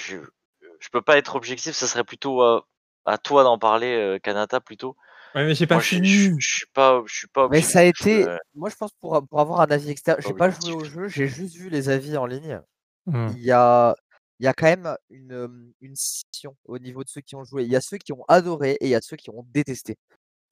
[0.80, 1.74] je, peux pas être objectif.
[1.74, 2.66] Ça serait plutôt à,
[3.04, 4.96] à toi d'en parler, euh, Kanata, plutôt.
[5.34, 6.08] Ouais, mais j'ai pas Moi, je, fini.
[6.08, 7.48] je, je suis pas, je suis pas.
[7.48, 8.28] Mais ça a objectif, été.
[8.28, 10.80] euh, Moi, je pense pour, pour avoir un avis extérieur, j'ai Pas pas joué au
[10.80, 10.84] objectif.
[10.84, 12.60] jeu, j'ai juste vu les avis en ligne.
[13.06, 13.36] Hmm.
[13.36, 13.94] Il y a,
[14.40, 17.64] il y a quand même une, une scission au niveau de ceux qui ont joué.
[17.64, 19.96] Il y a ceux qui ont adoré et il y a ceux qui ont détesté.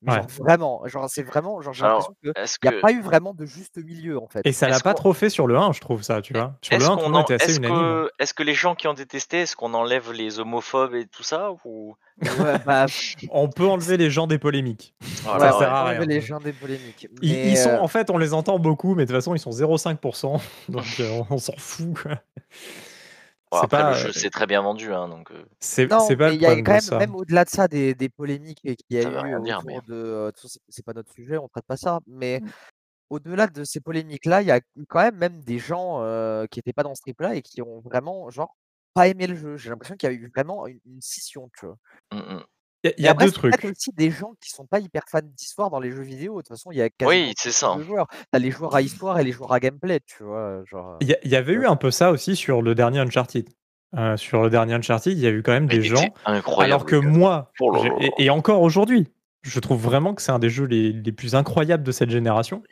[0.07, 0.18] Mais Ouais.
[0.18, 2.92] genre vraiment, genre c'est vraiment, genre j'ai l'impression que est-ce il n'y a que, pas
[2.92, 4.40] eu vraiment de juste milieu en fait.
[4.44, 6.54] Et ça l'a pas trop fait sur le 1, je trouve ça, tu vois.
[6.62, 7.76] Sur le est-ce 1, tout qu'on le monde en- était assez est-ce unanime.
[7.78, 11.22] que, est-ce que les gens qui ont détesté, est-ce qu'on enlève les homophobes et tout
[11.24, 12.86] ça ou Ouais, bah,
[13.30, 14.94] On peut enlever les gens des polémiques.
[15.24, 15.64] Voilà, ça ouais.
[15.64, 16.07] sert à enlever rien.
[16.07, 17.09] les gens des polémiques.
[17.20, 19.34] Ils, Mais, ils sont, euh, en fait, on les entend beaucoup, mais de toute façon,
[19.34, 20.40] ils sont 0,5%.
[20.70, 21.94] Donc, euh, on, on s'en fout.
[23.53, 25.30] Bon, C'est après, pas, le jeu euh, c'est très bien vendu, hein, donc.
[25.30, 26.99] euh, C'est Non, c'est pas il y a quand même, ça.
[26.99, 29.80] même au-delà de ça, des, des polémiques qu'il y a Ça eu dire, autour mais-
[29.86, 29.94] de.
[29.94, 32.01] euh, c'est- c'est pas notre sujet, on traite pas ça.
[32.09, 32.40] Mais
[33.11, 36.72] au-delà de ces polémiques-là, il y a quand même même des gens euh, qui étaient
[36.72, 38.57] pas dans ce trip-là et qui ont vraiment, genre,
[38.94, 39.57] pas aimé le jeu.
[39.57, 41.76] J'ai l'impression qu'il y a eu vraiment une, une scission, tu vois.
[42.12, 42.44] mm, mm.
[42.87, 43.64] Il y a, il y a après, deux trucs.
[43.64, 46.37] aussi des gens qui sont pas hyper fans d'histoire dans les jeux vidéo.
[46.37, 47.74] De toute façon, il y a Oui, deux c'est ça.
[47.76, 48.07] de joueurs.
[48.30, 50.62] T'as les joueurs à histoire et les joueurs à gameplay, tu vois.
[50.64, 53.49] Genre, Il y, avait eu un peu ça aussi sur le dernier Uncharted.
[53.97, 56.05] Euh, sur le dernier Uncharted, il y a eu quand même Mais des gens.
[56.24, 59.09] Alors que moi, Oh et, et encore aujourd'hui,
[59.43, 62.62] je trouve vraiment que c'est un des jeux les, les plus incroyables de cette génération.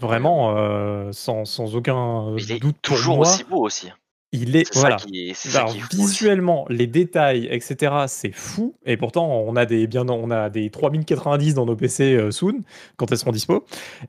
[0.00, 3.90] Vraiment, euh, sans, sans aucun Il est doute pour toujours moi, aussi beau aussi.
[4.34, 4.98] Il est voilà.
[4.98, 8.74] ça qui est, ça qui visuellement, les détails, etc., c'est fou.
[8.84, 12.62] Et pourtant, on a des, bien, on a des 3090 dans nos PC euh, soon,
[12.96, 13.64] quand elles seront dispo.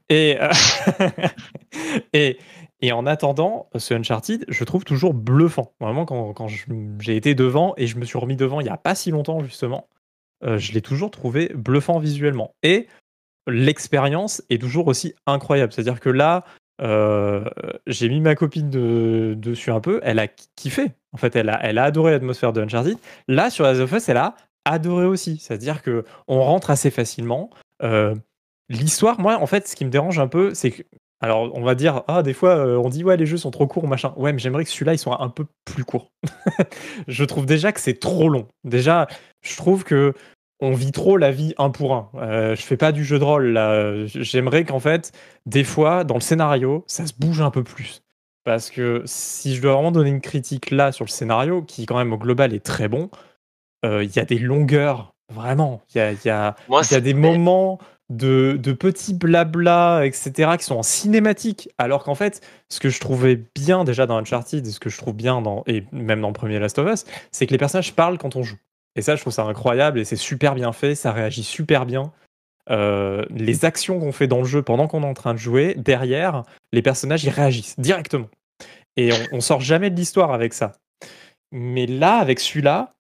[0.10, 0.50] Et, euh,
[2.14, 2.40] et,
[2.82, 5.74] et en attendant, ce Uncharted, je trouve toujours bluffant.
[5.80, 8.78] Vraiment, quand, quand j'ai été devant et je me suis remis devant il n'y a
[8.78, 9.88] pas si longtemps, justement,
[10.44, 12.56] euh, je l'ai toujours trouvé bluffant visuellement.
[12.64, 12.88] Et
[13.48, 15.72] l'expérience est toujours aussi incroyable.
[15.72, 16.44] C'est-à-dire que là,
[16.82, 17.46] euh,
[17.88, 20.92] j'ai mis ma copine de- dessus un peu, elle a kiffé.
[21.14, 22.98] En fait, elle a, adoré l'atmosphère de Uncharted.
[23.28, 25.38] Là, sur Last of Us, elle a adoré aussi.
[25.38, 27.50] C'est-à-dire que on rentre assez facilement.
[27.84, 28.16] Euh,
[28.68, 30.84] L'histoire, moi, en fait, ce qui me dérange un peu, c'est que.
[31.22, 33.68] Alors, on va dire, ah, des fois, euh, on dit, ouais, les jeux sont trop
[33.68, 34.14] courts, machin.
[34.18, 36.12] Ouais, mais j'aimerais que celui-là, ils soit un peu plus court.
[37.08, 38.48] je trouve déjà que c'est trop long.
[38.64, 39.08] Déjà,
[39.42, 40.14] je trouve que
[40.62, 42.10] on vit trop la vie un pour un.
[42.16, 44.06] Euh, je fais pas du jeu de rôle là.
[44.06, 45.12] J'aimerais qu'en fait,
[45.46, 48.02] des fois, dans le scénario, ça se bouge un peu plus.
[48.46, 51.98] Parce que si je dois vraiment donner une critique là sur le scénario, qui quand
[51.98, 53.10] même au global est très bon,
[53.86, 55.82] euh, il y a des longueurs, vraiment.
[55.94, 57.80] Il y a, il y a- Moi, il y a c'est- des moments
[58.12, 61.70] de, de petits blabla, etc., qui sont en cinématique.
[61.80, 64.98] Alors qu'en fait, ce que je trouvais bien déjà dans Uncharted, et ce que je
[65.00, 67.94] trouve bien dans, et même dans le premier Last of Us, c'est que les personnages
[67.94, 68.58] parlent quand on joue.
[68.96, 72.12] Et ça, je trouve ça incroyable et c'est super bien fait, ça réagit super bien.
[72.70, 75.76] Euh, les actions qu'on fait dans le jeu pendant qu'on est en train de jouer,
[75.76, 78.30] derrière, les personnages ils réagissent directement.
[78.98, 80.74] Et on, on sort jamais de l'histoire avec ça.
[81.52, 82.96] Mais là, avec celui-là,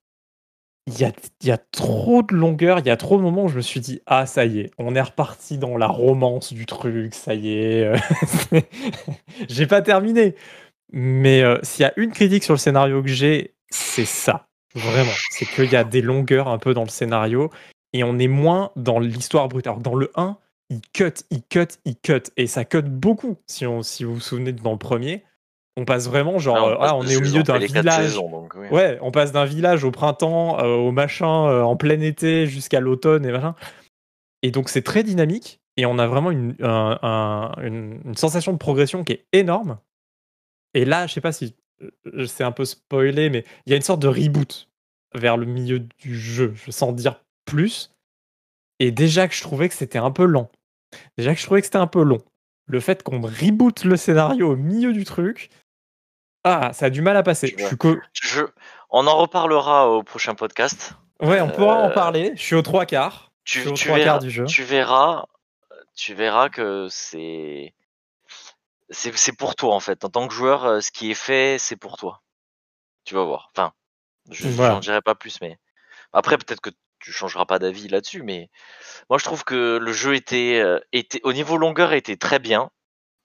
[0.87, 1.11] il
[1.43, 3.79] y a, trop de longueur, il y a trop de moments où je me suis
[3.79, 7.57] dit Ah, ça y est, on est reparti dans la romance du truc, ça y
[7.57, 7.83] est.
[7.85, 7.97] euh,
[9.49, 10.35] j'ai pas terminé.
[10.91, 14.47] Mais euh, s'il y a une critique sur le scénario que j'ai, c'est ça.
[14.75, 15.11] Vraiment.
[15.31, 17.49] C'est qu'il y a des longueurs un peu dans le scénario
[17.93, 19.67] et on est moins dans l'histoire brute.
[19.67, 20.37] Alors, dans le 1,
[20.69, 22.23] il cut, il cut, il cut.
[22.37, 23.37] Et ça cut beaucoup.
[23.47, 25.23] Si, on, si vous vous souvenez dans le premier,
[25.77, 28.05] on passe vraiment genre, passe ah, on est au milieu d'un village.
[28.11, 28.67] saisons, donc, oui.
[28.69, 32.79] Ouais, on passe d'un village au printemps, euh, au machin, euh, en plein été, jusqu'à
[32.79, 33.55] l'automne et machin.
[34.41, 38.53] Et donc c'est très dynamique et on a vraiment une, un- un- une, une sensation
[38.53, 39.79] de progression qui est énorme.
[40.73, 41.55] Et là, je sais pas si
[42.27, 44.67] c'est un peu spoilé, mais il y a une sorte de reboot
[45.13, 47.91] vers le milieu du jeu, je sens dire plus.
[48.79, 50.51] Et déjà que je trouvais que c'était un peu lent.
[51.17, 52.19] Déjà que je trouvais que c'était un peu long.
[52.67, 55.49] Le fait qu'on reboot le scénario au milieu du truc,
[56.43, 57.47] ah, ça a du mal à passer.
[57.55, 58.41] Tu Je suis co- Je,
[58.89, 60.93] on en reparlera au prochain podcast.
[61.21, 62.33] Ouais, on pourra en Euh, parler.
[62.35, 63.31] Je suis aux trois quarts.
[63.45, 64.45] Je Tu, suis aux tu trois verras, quarts du jeu.
[64.45, 65.25] tu verras,
[65.95, 67.73] tu verras que c'est,
[68.89, 70.03] c'est, c'est pour toi en fait.
[70.05, 72.21] En tant que joueur, euh, ce qui est fait, c'est pour toi.
[73.03, 73.51] Tu vas voir.
[73.55, 73.73] Enfin,
[74.31, 74.75] je Voilà.
[74.75, 75.57] n'en dirai pas plus, mais
[76.13, 78.49] après peut-être que tu changeras pas d'avis là-dessus, mais
[79.09, 82.71] moi je trouve que le jeu était, euh, était au niveau longueur était très bien.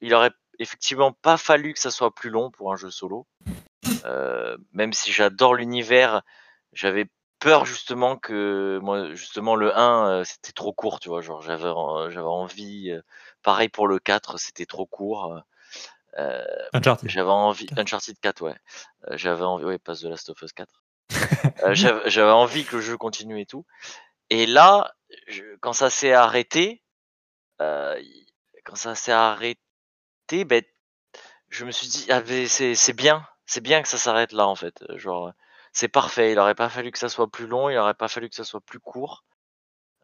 [0.00, 3.26] Il aurait effectivement pas fallu que ça soit plus long pour un jeu solo.
[4.04, 6.22] Euh, même si j'adore l'univers,
[6.72, 7.06] j'avais
[7.38, 11.70] peur justement que moi justement le 1 euh, c'était trop court, tu vois, genre j'avais
[12.10, 13.00] j'avais envie euh,
[13.42, 15.40] pareil pour le 4, c'était trop court.
[16.18, 17.08] euh, Uncharted.
[17.10, 18.56] j'avais envie Uncharted 4 ouais.
[19.08, 20.82] Euh, j'avais envie ouais, passe de Last of Us 4.
[21.64, 23.66] Euh, j'avais envie que le jeu continue et tout.
[24.30, 24.94] Et là,
[25.28, 26.82] je- quand ça s'est arrêté,
[27.60, 28.00] euh,
[28.64, 29.58] quand ça s'est arrêté,
[30.46, 30.62] ben,
[31.48, 34.54] je me suis dit, ah, c'est c'est bien, c'est bien que ça s'arrête là en
[34.54, 34.82] fait.
[34.96, 35.32] Genre,
[35.72, 36.32] c'est parfait.
[36.32, 38.44] Il aurait pas fallu que ça soit plus long, il aurait pas fallu que ça
[38.44, 39.24] soit plus court.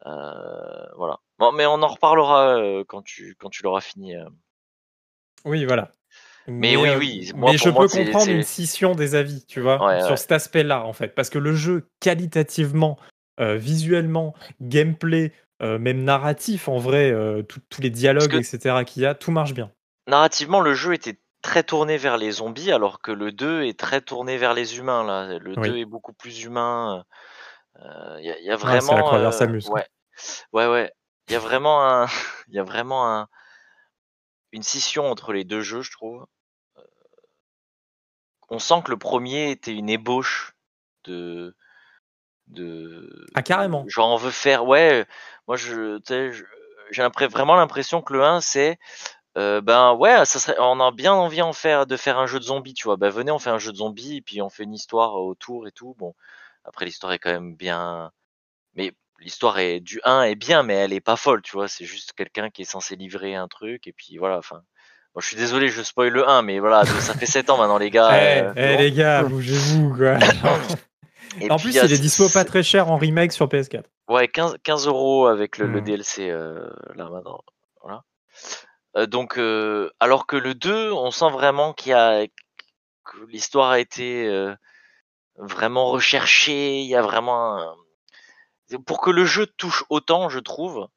[0.05, 1.19] Euh, voilà.
[1.39, 4.15] Bon, mais on en reparlera euh, quand tu quand tu l'auras fini.
[4.15, 4.25] euh.
[5.45, 5.91] Oui, voilà.
[6.47, 9.59] Mais oui, euh, oui, moi, mais je moi, peux comprendre une scission des avis, tu
[9.59, 10.17] vois, Ouais, sur ouais.
[10.17, 11.09] cet aspect-là, en fait.
[11.09, 12.97] Parce que le jeu, qualitativement,
[13.39, 19.03] euh, visuellement, gameplay, euh, même narratif, en vrai, euh, tout- tous les dialogues, etc., qu'il
[19.03, 19.71] y a, tout marche bien.
[20.07, 24.01] Narrativement, le jeu était très tourné vers les zombies, alors que le 2 est très
[24.01, 25.03] tourné vers les humains.
[25.03, 25.69] Là, le Oui.
[25.69, 27.03] 2 est beaucoup plus humain.
[28.19, 28.81] Il y, a, y a Ouais, vraiment.
[28.81, 29.85] c'est la croisière s'amuse, ouais,
[30.53, 30.91] ouais, ouais.
[31.27, 32.07] Il y a vraiment un,
[32.47, 33.27] il y a vraiment un,
[34.51, 36.25] une scission entre les deux jeux, je trouve.
[36.77, 36.81] Euh,
[38.49, 40.55] On sent que le premier était une ébauche
[41.03, 41.55] de,
[42.47, 43.25] de.
[43.35, 43.85] Ah, carrément.
[43.87, 45.05] Genre, on veut faire, ouais.
[45.47, 45.99] Moi, je,
[46.91, 48.79] j'ai vraiment l'impression que le 1, c'est,
[49.37, 52.39] euh, ben ouais, ça serait, on a bien envie en faire, de faire un jeu
[52.39, 52.97] de zombies, tu vois.
[52.97, 55.67] Ben venez, on fait un jeu de zombies, et puis on fait une histoire autour
[55.67, 55.95] et tout.
[55.97, 56.15] Bon,
[56.63, 58.11] après l'histoire est quand même bien,
[58.75, 61.67] mais l'histoire est du 1 est bien, mais elle est pas folle, tu vois.
[61.67, 64.37] C'est juste quelqu'un qui est censé livrer un truc, et puis voilà.
[64.37, 64.61] Enfin,
[65.13, 67.77] bon, je suis désolé, je spoil le 1, mais voilà, ça fait 7 ans maintenant,
[67.77, 68.09] les gars.
[68.21, 70.17] Eh, euh, eh, les gars, bougez-vous, quoi.
[71.41, 73.83] Et en puis, plus, il est dispo pas très cher en remake sur PS4.
[74.07, 75.83] Ouais, 15, 15 euros avec le, le Hmm.
[75.83, 77.41] DLC euh, là maintenant.
[77.83, 78.03] Voilà.
[78.95, 82.25] Euh, donc, euh, alors que le 2, on sent vraiment qu'il y a
[83.05, 84.55] que l'histoire a été euh,
[85.37, 86.79] vraiment recherchée.
[86.79, 87.75] Il y a vraiment un-
[88.85, 90.87] pour que le jeu touche autant, je trouve.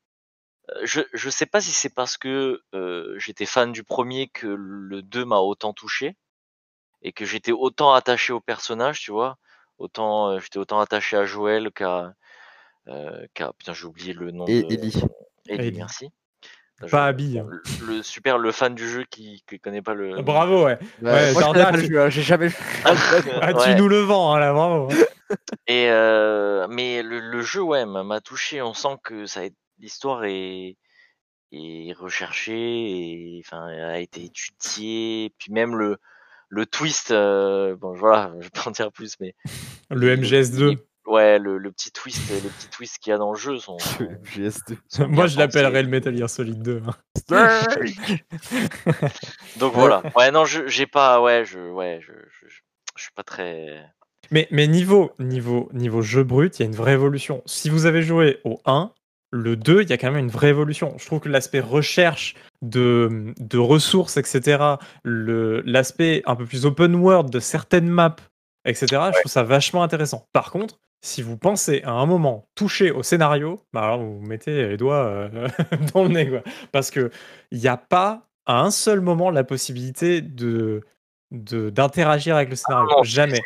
[0.70, 4.46] euh, Je je sais pas si c'est parce que euh, j'étais fan du premier que
[4.46, 6.16] le 2 m'a autant touché
[7.02, 9.38] et que j'étais autant attaché au personnage, tu vois.
[9.78, 12.12] Autant euh, j'étais autant attaché à Joël qu'à
[12.88, 14.92] euh, qu'à putain j'ai oublié le nom Et de Ellie.
[15.48, 15.78] Ellie, Ellie.
[15.78, 16.10] merci.
[16.80, 17.38] Pas Je- Abby.
[17.38, 17.46] hein.
[17.48, 17.62] le,
[17.96, 20.78] le super le fan du jeu qui qui connaît pas le Bravo, ouais.
[21.02, 21.32] Ouais,
[21.86, 22.50] jeu, hein, j'ai jamais
[22.84, 23.74] Ah, Ouais.
[23.74, 24.88] tu nous le vends, hein, là, bravo.
[25.66, 28.61] Et euh, mais le, le jeu, ouais, m'a touché.
[28.62, 29.43] On sent que ça,
[29.78, 30.76] l'histoire est,
[31.53, 32.55] est recherchée
[33.37, 35.33] et enfin a été étudiée.
[35.39, 35.99] Puis même le
[36.49, 39.35] le twist, euh, bon voilà, je vais pas en dire plus, mais
[39.91, 40.72] Le il- MGS2.
[40.72, 43.59] il- ouais, le, le petit twist, les petits twists qu'il y a dans le jeu
[43.59, 43.78] sont.
[43.78, 44.05] sont-
[44.35, 44.76] GS2.
[44.89, 46.83] sont Moi, bien je l'appellerais le Metal Gear Solid 2.
[46.87, 46.95] hein.
[49.57, 50.03] Donc voilà.
[50.16, 52.61] Ouais, non, je j'ai pas, ouais, je, ouais, je, je, je,
[52.97, 53.85] je suis pas très.
[54.30, 57.42] Mais, mais niveau, niveau, niveau jeu brut, il y a une vraie évolution.
[57.46, 58.92] Si vous avez joué au 1,
[59.32, 60.94] le 2, il y a quand même une vraie évolution.
[60.98, 64.62] Je trouve que l'aspect recherche de, de ressources, etc.,
[65.04, 68.16] le- l'aspect un peu plus open world de certaines maps,
[68.64, 70.26] etc., je trouve ça vachement intéressant.
[70.32, 74.26] Par contre, si vous pensez à un moment toucher au scénario, bah alors vous vous
[74.26, 75.48] mettez les doigts euh,
[75.94, 76.28] dans le nez.
[76.28, 76.42] Quoi.
[76.72, 77.10] Parce qu'il
[77.52, 80.82] n'y a pas à un seul moment la possibilité de-
[81.31, 82.89] d'interagir avec le scénario.
[82.89, 83.41] non, Jamais.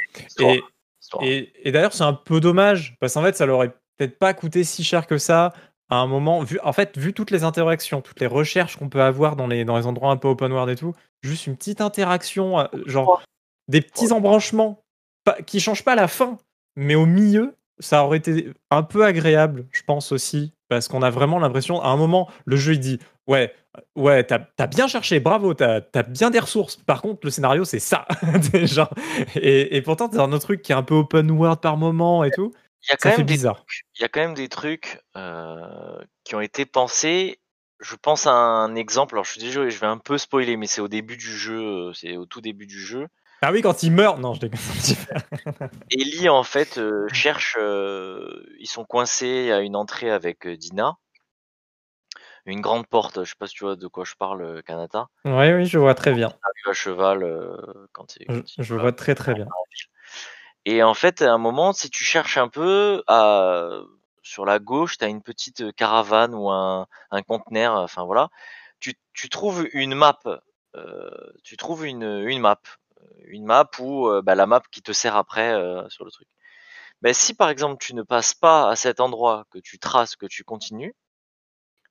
[1.21, 4.35] Et, et d'ailleurs, c'est un peu dommage, parce qu'en fait, ça leur aurait peut-être pas
[4.35, 5.53] coûté si cher que ça
[5.91, 6.43] à un moment.
[6.43, 9.65] Vu, en fait, vu toutes les interactions, toutes les recherches qu'on peut avoir dans les,
[9.65, 13.23] dans les endroits un peu open world et tout, juste une petite interaction, euh, genre
[13.69, 14.83] des petits embranchements
[15.25, 16.39] pas, qui changent pas la fin,
[16.77, 21.11] mais au milieu, ça aurait été un peu agréable, je pense aussi, parce qu'on a
[21.11, 23.55] vraiment l'impression, à un moment, le jeu il dit Ouais,
[23.97, 26.77] ouais, t'as as bien cherché, bravo, t'as as bien des ressources.
[26.77, 28.07] Par contre, le scénario, c'est ça.
[28.55, 28.91] Genre,
[29.37, 32.25] et, et pourtant, t'as un autre truc qui est un peu open world par moment
[32.25, 32.53] et tout.
[32.83, 33.65] Il y a Ça quand fait même des bizarre.
[33.99, 37.39] il y a quand même des trucs euh, qui ont été pensés.
[37.81, 39.15] Je pense à un exemple.
[39.15, 41.59] Alors, je suis désolé, je vais un peu spoiler, mais c'est au début du jeu.
[41.61, 43.09] euh, C'est au tout début du jeu.
[43.47, 44.59] Ah oui, quand il meurt, non, je déconne.
[45.91, 47.57] Ellie, en fait, euh, cherche.
[47.61, 50.97] euh, ils sont coincés à une entrée avec euh, Dina.
[52.47, 53.23] Une grande porte.
[53.23, 55.09] Je sais pas si tu vois de quoi je parle, euh, Kanata.
[55.27, 56.29] Oui, oui, je vois très bien.
[56.29, 57.57] Arrive à cheval euh,
[57.93, 58.25] quand il.
[58.31, 59.47] Je, quand il je va vois très très bien.
[60.65, 63.69] Et en fait, à un moment, si tu cherches un peu, à,
[64.23, 68.31] sur la gauche, tu as une petite caravane ou un, un conteneur, enfin voilà.
[68.81, 70.19] Tu, tu trouves une map,
[70.77, 71.11] euh,
[71.43, 72.61] tu trouves une, une map,
[73.27, 76.29] une map ou euh, bah, la map qui te sert après euh, sur le truc.
[77.03, 80.27] Mais si par exemple tu ne passes pas à cet endroit, que tu traces, que
[80.27, 80.95] tu continues,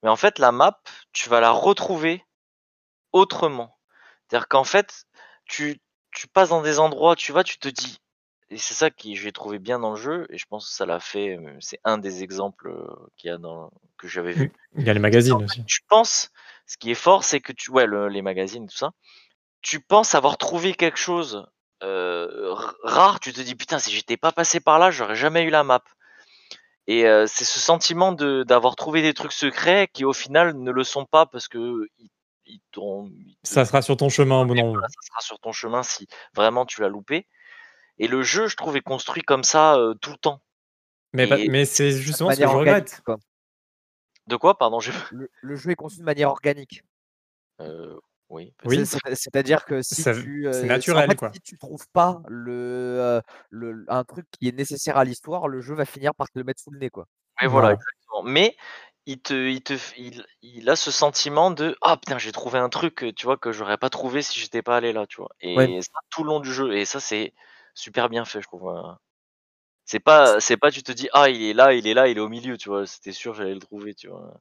[0.03, 0.79] mais en fait la map,
[1.13, 2.23] tu vas la retrouver
[3.11, 3.77] autrement.
[4.29, 5.05] C'est-à-dire qu'en fait,
[5.45, 5.79] tu,
[6.11, 7.99] tu passes dans des endroits, tu vas, tu te dis,
[8.49, 10.85] et c'est ça que j'ai trouvé bien dans le jeu, et je pense que ça
[10.85, 12.73] l'a fait, euh, c'est un des exemples
[13.17, 14.51] qu'il y a dans, que j'avais vu.
[14.77, 15.63] Il y a les magazines En fait, aussi.
[15.65, 16.29] tu penses,
[16.67, 18.91] ce qui est fort, c'est que tu, ouais, le- les magazines, tout ça,
[19.63, 21.47] tu penses avoir trouvé quelque chose
[21.81, 22.53] euh,
[22.83, 25.63] rare, tu te dis putain, si j'étais pas passé par là, j'aurais jamais eu la
[25.63, 25.83] map.
[26.85, 30.71] Et euh, c'est ce sentiment de d'avoir trouvé des trucs secrets qui au final ne
[30.71, 32.09] le sont pas parce que ils,
[32.45, 34.71] ils t'ont- ils te- Ça sera sur ton chemin au bon moment.
[34.73, 37.25] voilà, ça sera sur ton chemin si vraiment tu l'as loupé.
[37.99, 40.41] Et le jeu, je trouve, est construit comme ça euh, tout le temps.
[41.13, 43.01] Mais, c'est justement ce que je regrette.
[43.05, 43.17] quoi.
[44.27, 44.91] De quoi, pardon j'ai...
[45.11, 46.83] Le, le jeu est conçu de manière organique.
[48.29, 48.53] Oui.
[48.65, 48.75] Oui.
[48.77, 51.31] C'est- c'est- C'est-à-dire que si Ça- tu, c'est euh, naturel, en fait, quoi.
[51.33, 55.61] si tu trouves pas le, euh, le, un truc qui est nécessaire à l'histoire, le
[55.61, 57.05] jeu va finir par te le mettre sous le nez, quoi.
[57.41, 58.23] Mais voilà, exactement.
[58.23, 58.55] Mais
[59.05, 62.69] il te, il te, il, il a ce sentiment de ah putain j'ai trouvé un
[62.69, 65.29] truc, tu vois que j'aurais pas trouvé si j'étais pas allé là, tu vois?
[65.41, 65.81] Et Ouais.
[65.81, 67.33] ça tout le long du jeu et ça c'est
[67.73, 68.69] super bien fait, je trouve.
[68.69, 68.97] hein.
[69.85, 72.17] C'est pas, c'est pas tu te dis ah il est là, il est là, il
[72.17, 72.85] est au milieu, tu vois?
[72.87, 74.39] C'était sûr j'allais le trouver, tu vois?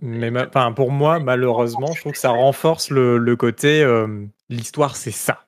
[0.00, 4.26] Mais ma- enfin, pour moi, malheureusement, je trouve que ça renforce le, le côté euh,
[4.48, 5.46] l'histoire, c'est ça.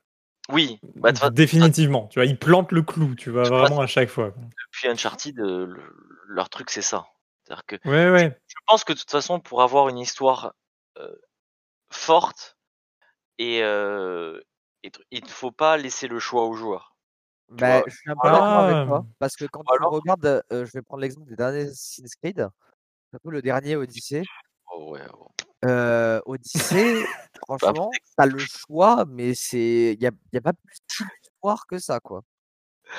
[0.50, 2.06] Oui, bah, Définitivement.
[2.08, 4.32] Tu vois, ils plantent le clou, tu vois, vraiment à chaque fois.
[4.66, 5.96] depuis Uncharted, euh, le-
[6.28, 7.06] leur truc c'est ça.
[7.42, 8.38] C'est-à-dire que Ouais, ouais.
[8.46, 10.54] je pense que de toute façon, pour avoir une histoire
[10.98, 11.14] euh,
[11.90, 12.56] forte,
[13.38, 14.40] et, euh,
[14.82, 16.94] et tr- il ne faut pas laisser le choix aux joueurs.
[17.48, 18.64] Bah, je suis un peu d'accord Ah.
[18.64, 22.48] avec toi, parce que quand regardes, euh, je vais prendre l'exemple des derniers Assassin's Creed,
[23.14, 24.22] surtout le dernier Odyssey.
[24.72, 25.28] Oh, ouais, oh.
[25.64, 27.04] Euh, Odyssey,
[27.46, 30.76] franchement, t'as le choix, mais c'est, il y a, y a pas plus
[31.22, 32.22] d'histoire que ça, quoi.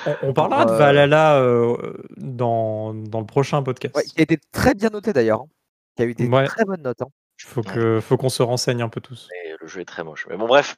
[0.08, 3.96] On, on parlera de Valhalla euh, dans, dans le prochain podcast.
[3.96, 5.48] Ouais, qui a été très bien noté d'ailleurs, hein,
[5.96, 6.46] qui a eu des Ouais.
[6.48, 7.02] très bonnes notes.
[7.02, 7.08] hein.
[7.38, 9.28] Faut que, faut qu'on se renseigne un peu tous.
[9.46, 10.26] Et le jeu est très moche.
[10.30, 10.76] Mais bon, bref.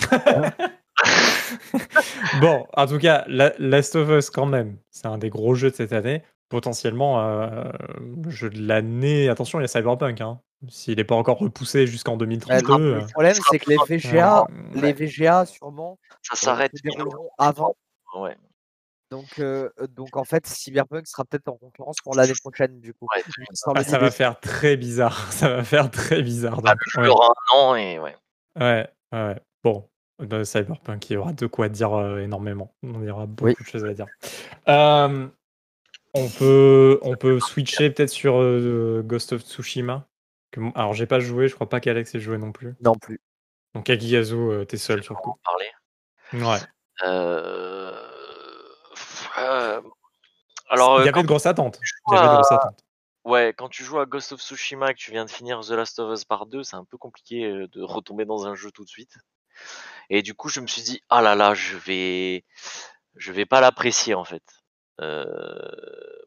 [2.40, 5.70] Bon, en tout cas, La- Last of Us, quand même, c'est un des gros jeux
[5.70, 6.22] de cette année.
[6.48, 7.64] Potentiellement, euh,
[8.22, 9.28] le jeu de l'année.
[9.28, 10.20] Attention, il y a Cyberpunk.
[10.20, 10.40] Hein.
[10.68, 12.78] S'il n'est pas encore repoussé jusqu'en Bah, 2032.
[12.78, 16.72] le euh, problème, c'est que les VGA, euh, les VGA sûrement Ça euh, s'arrête.
[17.38, 17.76] avant.
[18.18, 18.36] Ouais.
[19.10, 23.06] Donc, euh, donc en fait, Cyberpunk sera peut-être en concurrence pour l'année prochaine, du coup.
[23.14, 23.22] Ouais,
[23.74, 25.32] ah, ça va faire très bizarre.
[25.32, 26.60] Ça va faire très bizarre.
[26.64, 27.08] Ah, donc, ouais.
[27.08, 28.16] aura un an et ouais.
[28.58, 29.36] Ouais, ouais.
[29.62, 29.88] Bon,
[30.18, 32.72] bah, Cyberpunk, il y aura de quoi dire euh, énormément.
[32.82, 33.54] On y aura beaucoup Oui.
[33.60, 34.06] de choses à dire.
[34.68, 35.28] Euh,
[36.16, 40.06] on, peut, on peut switcher peut-être sur euh, Ghost of Tsushima.
[40.50, 42.74] Que alors, j'ai pas joué, je crois pas qu'Alex ait joué non plus.
[42.80, 43.20] Non plus.
[43.74, 45.30] Donc, Agiyazu, euh, t'es seul sur le coup.
[45.30, 45.70] en parler.
[46.32, 46.58] Ouais.
[47.04, 47.92] Euh...
[49.38, 49.80] euh,
[50.70, 51.78] Alors, il y euh, avait de grosses attentes.
[52.08, 52.84] Il y avait de grosses attentes.
[53.24, 55.70] ouais, quand tu joues à Ghost of Tsushima et que tu viens de finir The
[55.70, 58.70] Last of Us par 2, c'est un peu compliqué euh, de retomber dans un jeu
[58.70, 59.16] tout de suite.
[60.10, 62.44] Et du coup, je me suis dit, ah là là, je vais,
[63.16, 64.42] je vais pas l'apprécier en fait.
[65.00, 65.24] Euh,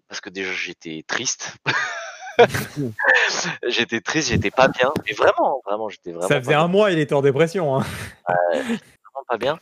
[0.08, 1.56] Parce que déjà, j'étais triste.
[3.68, 4.92] j'étais triste, j'étais pas bien.
[5.06, 6.28] Mais vraiment, vraiment, j'étais vraiment.
[6.28, 6.62] Ça pas faisait bien.
[6.64, 7.76] un mois, il était en dépression.
[7.78, 7.86] Hein.
[8.28, 9.60] vraiment pas bien.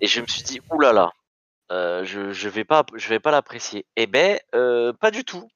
[0.00, 1.12] Et je me suis dit, oulala,
[1.70, 3.86] euh, je, je vais pas, je vais pas l'apprécier.
[3.96, 5.48] Eh ben, euh, pas du tout.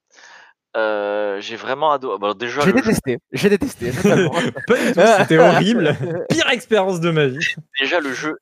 [0.77, 2.19] Euh, j'ai vraiment adoré.
[2.19, 3.19] Bon, déjà, J'ai jeu- détesté.
[3.33, 3.91] J'ai détesté.
[3.93, 4.31] totalement.
[4.67, 5.97] Pas du tout, c'était horrible.
[6.31, 7.47] Pire expérience de ma vie.
[7.79, 8.39] déjà le jeu,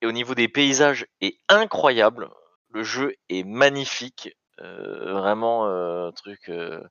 [0.00, 2.28] et au niveau des paysages, est incroyable.
[2.74, 4.30] Le jeu est magnifique.
[4.60, 6.50] Euh, vraiment, euh, un truc.
[6.50, 6.82] euh,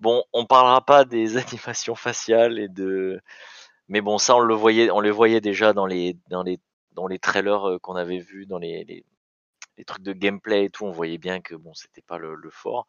[0.00, 3.20] Bon, on parlera pas des animations faciales et de.
[3.88, 6.60] Mais bon, ça, on le voyait, on les voyait déjà dans les, dans les,
[6.92, 9.04] dans les trailers euh, qu'on avait vus, dans les, les,
[9.78, 10.86] les trucs de gameplay et tout.
[10.86, 12.86] On voyait bien que bon, c'était pas le, le fort.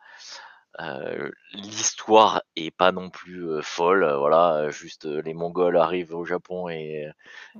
[0.79, 4.69] Euh, L'histoire est pas non plus euh, folle, voilà.
[4.71, 7.09] Juste euh, les Mongols arrivent au Japon et,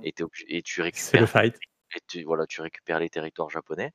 [0.02, 0.14] et,
[0.48, 1.56] et tu C'est récupères le fight.
[1.94, 3.92] Et tu, voilà, tu récupères les territoires japonais.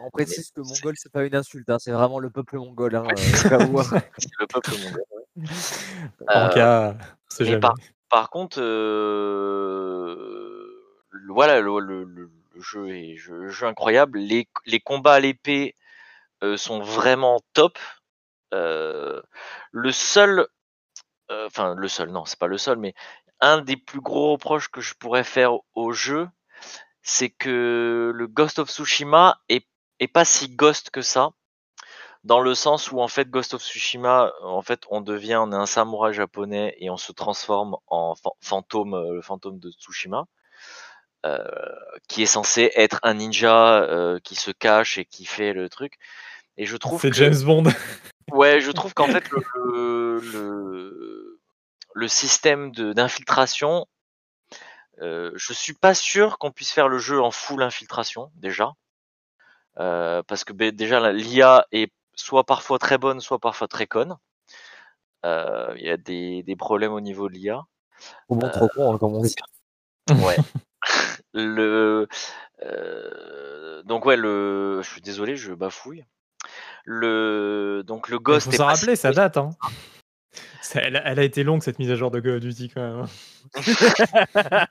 [0.00, 2.96] On précise que mongol, c'est pas une insulte, hein, c'est vraiment le peuple mongol.
[2.96, 3.18] Hein, euh, hein.
[4.18, 5.02] C'est le peuple mongol.
[5.10, 5.24] ouais.
[6.34, 6.96] En Euh, cas,
[7.40, 7.74] mais par,
[8.08, 10.64] par contre, euh,
[11.28, 14.18] voilà, le, le- le- le jeu est jeu, jeu incroyable.
[14.18, 15.74] Les, les combats à l'épée
[16.42, 17.78] euh, sont vraiment top.
[18.54, 19.20] Euh,
[19.70, 20.46] le seul,
[21.30, 22.94] euh, enfin le seul, non, c'est pas le seul, mais
[23.40, 26.28] un des plus gros reproches que je pourrais faire au jeu,
[27.02, 29.66] c'est que le Ghost of Tsushima est,
[30.00, 31.30] est pas si ghost que ça.
[32.24, 35.56] Dans le sens où en fait Ghost of Tsushima, en fait on devient, on est
[35.56, 40.26] un samouraï japonais et on se transforme en fa- fantôme, euh, le fantôme de Tsushima,
[41.24, 41.38] euh,
[42.08, 45.94] qui est censé être un ninja euh, qui se cache et qui fait le truc.
[46.56, 47.64] Et je trouve C'est que, James Bond.
[48.32, 51.40] ouais, je trouve qu'en fait le, le, le,
[51.94, 53.86] le système d'infiltration,
[55.00, 58.72] euh, je suis pas sûr qu'on puisse faire le jeu en full infiltration déjà.
[59.78, 64.16] Euh, parce que ben, déjà l'IA est soit parfois très bonne, soit parfois très conne.
[65.24, 67.62] Euh, Il y a des, des problèmes au niveau de l'IA.
[68.28, 69.34] Au bon trop con, hein, comme on dit.
[70.10, 70.36] Ouais.
[71.34, 72.08] le
[73.84, 76.04] donc ouais le je suis désolé je bafouille.
[76.84, 79.36] Le donc le Il ghost faut est s'en rappeler, si ça date.
[79.36, 79.50] Hein.
[80.62, 82.70] Ça- Elle, a- elle a été longue cette mise à jour de Call of Duty
[82.70, 83.00] quand même.
[83.00, 83.06] hein.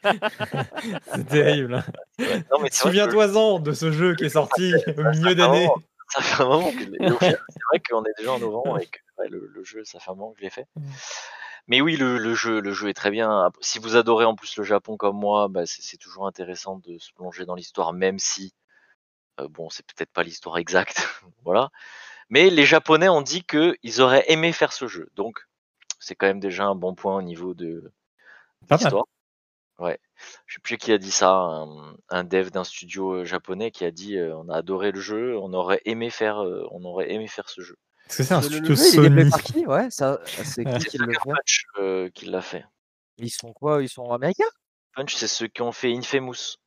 [1.13, 1.75] c'est terrible.
[1.75, 1.83] hein.
[2.17, 5.69] Que Souviens-toi-en de ce jeu qui est sorti au milieu d'année.
[6.09, 8.85] ça fait un moment que au final, c'est vrai qu'on est déjà en novembre et
[8.87, 10.65] que ouais, le, le jeu, ça fait un moment que je l'ai fait.
[10.75, 10.81] Mm.
[11.69, 13.49] Mais oui, le, le jeu, le jeu est très bien.
[13.59, 17.11] Si vous adorez en plus le Japon comme moi, bah, c'est toujours intéressant de se
[17.13, 18.53] plonger dans l'histoire, même si
[19.41, 21.07] euh, bon, c'est peut-être pas l'histoire exacte,
[21.43, 21.69] voilà.
[22.29, 25.46] Mais les Japonais ont dit que ils auraient aimé faire ce jeu, donc
[25.99, 27.91] c'est quand même déjà un bon point au niveau de
[28.69, 29.05] l'histoire.
[29.79, 29.99] Ouais,
[30.47, 33.85] je sais plus qui a dit ça, un, un dev d'un studio euh, japonais qui
[33.85, 37.11] a dit euh, on a adoré le jeu, on aurait aimé faire, euh, on aurait
[37.11, 37.77] aimé faire ce jeu.
[38.07, 39.29] Parce que c'est un studio jeu, il est développé Sony.
[39.29, 41.29] par qui Ouais, ça, c'est qui C'est qui le Sucker fait?
[41.29, 42.65] Punch euh, qui l'a fait.
[43.17, 43.83] Ils sont quoi?
[43.83, 44.49] Ils sont américains?
[44.95, 46.57] Punch, c'est ceux qui ont fait Infamous.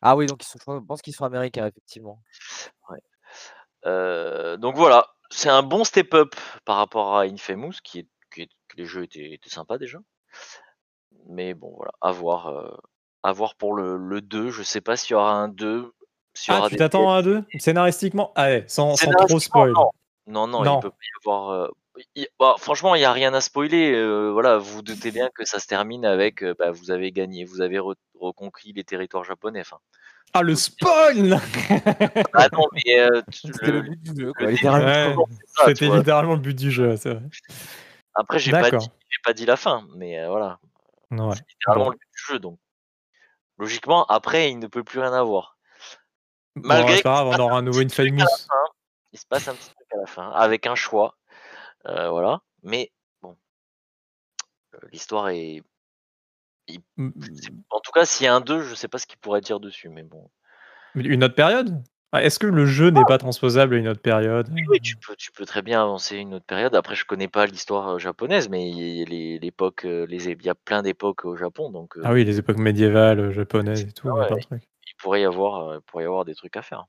[0.00, 2.20] Ah oui, donc ils sont, je pense qu'ils sont américains, effectivement.
[3.84, 6.34] Euh, donc voilà, c'est un bon step-up
[6.64, 8.08] par rapport à Infamous, qui est-
[8.72, 9.98] que les jeux étaient, étaient sympas déjà.
[11.28, 12.70] Mais bon, voilà, à voir, euh,
[13.22, 14.50] à voir pour le, le 2.
[14.50, 15.92] Je sais pas s'il y aura un 2.
[16.34, 18.32] s'il y Ah, aura tu t'attends à un 2 Scénaristiquement?
[18.34, 19.72] Ah ouais, sans, sans trop spoil.
[19.72, 19.90] non.
[20.28, 20.78] Non, non, Non.
[20.78, 21.50] il peut pas y avoir.
[21.50, 21.68] euh,
[22.14, 23.92] il- bah, franchement, il n'y a rien à spoiler.
[23.92, 27.10] euh, voilà, vous vous doutez bien que ça se termine avec euh, bah, vous avez
[27.10, 29.60] gagné, vous avez re- reconquis les territoires japonais.
[29.60, 29.78] Enfin,
[30.32, 31.40] Ah, le spoil
[32.34, 35.16] ah non, mais euh, C'était le le- but du jeu, littéralement.
[35.16, 35.26] Ouais,
[35.66, 35.98] C'était vois.
[35.98, 37.22] littéralement le but du jeu, c'est vrai.
[38.14, 38.90] Après, j'ai pas, dit-
[39.24, 40.58] pas dit la fin, mais euh, voilà,
[41.10, 41.34] Ouais.
[41.34, 41.90] c'est littéralement Bon.
[41.92, 41.98] le
[42.34, 42.38] jeu.
[42.38, 42.58] Donc,
[43.58, 45.56] logiquement, après, il ne peut plus rien avoir.
[46.56, 48.18] Bon, Malgré grave, on aura nouveau à Infamous.
[48.18, 48.64] fin,
[49.12, 51.16] il se passe un petit truc à la fin, avec un choix,
[51.86, 52.42] euh, voilà.
[52.62, 52.92] Mais
[53.22, 53.36] bon,
[54.74, 55.62] euh, l'histoire est.
[56.98, 59.60] En tout cas, s'il y a un 2, je sais pas ce qu'il pourrait dire
[59.60, 60.30] dessus, mais bon.
[60.94, 61.82] Une autre période?
[62.14, 64.96] Ah, Est-ce que le jeu n'est pas transposable à une autre période Oui, oui, tu
[64.96, 66.74] peux, tu peux très bien avancer une autre période.
[66.74, 70.28] Après, je connais pas l'histoire euh, japonaise, mais il y a les- l'époque, euh, les,
[70.28, 73.92] y a plein d'époques au Japon, donc euh, Ah oui, les époques médiévales, japonaises et
[73.92, 74.58] tout, il ouais.
[74.98, 76.84] pourrait y avoir, il pourrait y avoir des trucs à faire.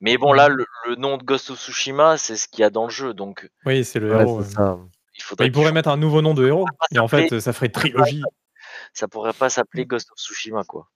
[0.00, 2.70] Mais bon, là, le, le nom de Ghost of Tsushima, c'est ce qu'il y a
[2.70, 4.42] dans le jeu, donc Oui, c'est le Ouais, héros.
[4.42, 4.52] ça.
[4.54, 4.84] il Bah,
[5.18, 8.22] faudrait il pourrait mettre un nouveau nom de héros, et en fait, ça ferait trilogie.
[8.92, 10.88] ça pourrait pas s'appeler Ghost of Tsushima, quoi.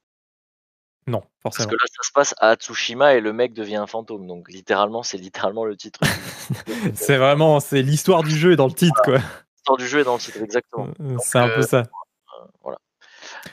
[1.08, 1.70] Non, Parce forcément.
[1.70, 5.02] que là, ça se passe à Tsushima et le mec devient un fantôme, donc littéralement,
[5.02, 6.00] c'est littéralement le titre.
[6.94, 9.18] C'est vraiment, c'est l'histoire du jeu est dans le titre, quoi.
[9.18, 10.88] L'histoire du jeu est dans le titre, exactement.
[11.20, 11.82] C'est un peu euh, ça.
[12.62, 12.78] voilà.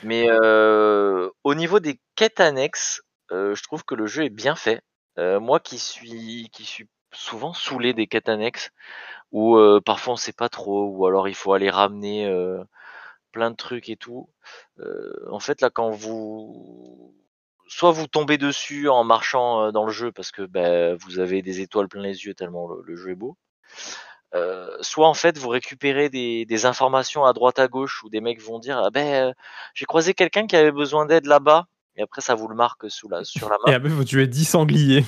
[0.02, 3.02] Mais euh, au niveau des quêtes annexes,
[3.32, 4.80] euh, je trouve que le jeu est bien fait.
[5.18, 8.70] Euh, moi qui suis qui suis souvent saoulé des quêtes annexes,
[9.32, 12.62] où euh, parfois on sait pas trop, ou alors il faut aller ramener euh,
[13.32, 14.28] plein de trucs et tout.
[14.80, 17.14] Euh, en fait là, quand vous
[17.66, 21.42] soit vous tombez dessus en marchant euh, dans le jeu parce que ben, vous avez
[21.42, 23.36] des étoiles plein les yeux tellement le, le jeu est beau.
[24.34, 28.20] Euh, soit en fait vous récupérez des, des informations à droite à gauche où des
[28.20, 29.32] mecs vont dire ah ben euh,
[29.74, 33.08] j'ai croisé quelqu'un qui avait besoin d'aide là-bas et après ça vous le marque sous
[33.08, 33.76] la sur la Et main.
[33.76, 35.04] après, faut tuer 10 sangliers.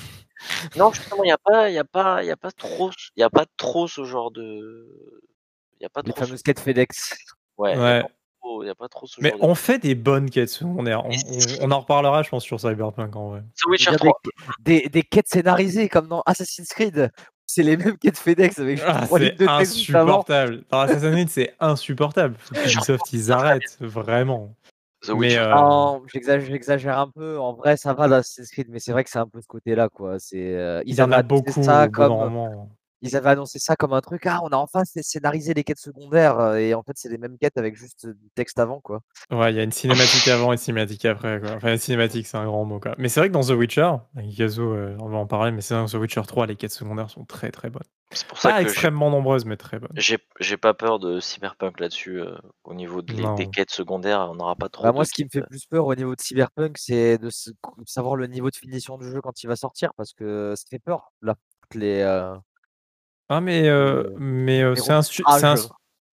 [0.77, 2.91] Non justement il y a pas il y a pas il y a pas trop
[3.17, 4.87] il y a pas trop ce genre de
[5.79, 7.17] il y a pas Les trop ce- fameuses quêtes FedEx.
[7.57, 8.03] ouais, il y a Ouais.
[8.49, 10.49] Pas trop- il y a pas trop ce Mais genre on fait des bonnes quêtes
[10.49, 11.03] secondaires.
[11.61, 13.39] On, en reparlera, je pense, sur Cyberpunk en vrai.
[13.41, 14.21] de The Witcher Il y a 3
[14.59, 17.11] Des, des, des quêtes scénarisées comme dans Assassin's Creed.
[17.45, 20.63] C'est les mêmes quêtes FedEx avec Ah, c'est insupportable.
[20.69, 22.35] Dans Assassin's Creed, c'est insupportable.
[22.51, 24.55] Ubisoft, ils arrêtent, vraiment.
[25.01, 27.39] The Mais Witcher euh, j'exagère, un peu.
[27.39, 29.47] En vrai, ça va dans Assassin's Creed, mais c'est vrai que c'est un peu ce
[29.47, 30.19] côté-là, quoi.
[30.19, 32.67] C'est, euh, il ils y en a annoncé beaucoup ça comme.
[33.01, 34.25] Ils avaient annoncé ça comme un truc.
[34.25, 37.37] Ah, on a enfin scé- scénarisé les quêtes secondaires, et en fait, c'est les mêmes
[37.37, 39.01] quêtes avec juste du texte avant, quoi.
[39.31, 41.39] Ouais, il y a une cinématique avant et une cinématique après.
[41.39, 41.51] Quoi.
[41.51, 42.79] Enfin, une cinématique, c'est un grand mot.
[42.79, 42.95] Quoi.
[42.97, 45.61] Mais c'est vrai que dans The Witcher, avec Yazo, euh, on va en parler, mais
[45.61, 47.83] c'est dans The Witcher 3, les quêtes secondaires sont très très bonnes.
[48.11, 49.89] c'est pour ça Pas que extrêmement nombreuses, mais très bonnes.
[49.95, 54.27] j'ai j'ai pas peur de Cyberpunk là-dessus euh, au niveau de les- des quêtes secondaires
[54.31, 56.15] on n'aura pas trop Bah, de moi, ce qui me fait plus peur au niveau
[56.15, 57.29] de Cyberpunk, c'est de
[57.85, 60.79] savoir le niveau de finition du jeu quand il va sortir, parce que ça fait
[60.79, 61.35] peur, là.
[61.61, 62.35] toutes Les, euh,
[63.29, 65.55] Ah, mais, euh, Euh, mais euh, c'est un, stu- c'est un-.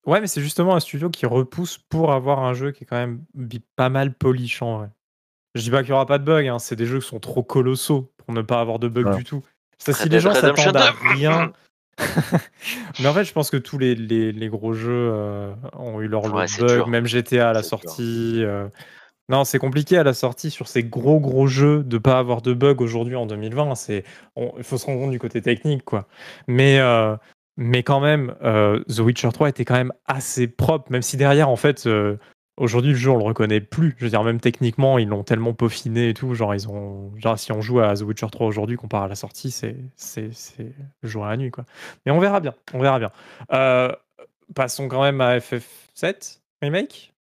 [0.07, 2.97] Ouais, mais c'est justement un studio qui repousse pour avoir un jeu qui est quand
[2.97, 3.25] même
[3.75, 4.89] pas mal polish en vrai.
[5.55, 7.19] Je dis pas qu'il y aura pas de bugs, hein, c'est des jeux qui sont
[7.19, 9.17] trop colossaux pour ne pas avoir de bugs Ouais.
[9.17, 9.43] du tout.
[9.79, 11.09] Ça, si les gens s'attendent à 2.
[11.15, 11.53] rien.
[13.01, 16.09] mais en fait, je pense que tous les, les, les gros jeux euh, ont eu
[16.09, 16.89] leur lot Ouais, de c'est bugs, dur.
[16.89, 18.45] même GTA à la sortie.
[19.29, 22.55] Non, c'est compliqué à la sortie sur ces gros gros jeux de pas avoir de
[22.55, 23.75] bugs aujourd'hui en 2020.
[23.75, 24.05] C'est,
[24.37, 26.07] on- il faut se rendre compte du côté technique, quoi.
[26.47, 27.17] Mais euh,
[27.57, 31.49] mais quand même, euh, The Witcher 3 était quand même assez propre, même si derrière,
[31.49, 32.19] en fait, euh,
[32.57, 33.95] aujourd'hui, le jeu, on le reconnaît plus.
[33.99, 36.35] Je veux dire, même techniquement, ils l'ont tellement peaufiné et tout.
[36.35, 39.17] Genre, ils ont, genre, si on joue à The Witcher 3 aujourd'hui, comparé à la
[39.17, 39.77] sortie, c'est,
[41.03, 41.65] le jour et la nuit, quoi.
[42.05, 43.11] Mais on verra bien, on verra bien.
[44.55, 47.16] Passons quand même à FF7 Remake?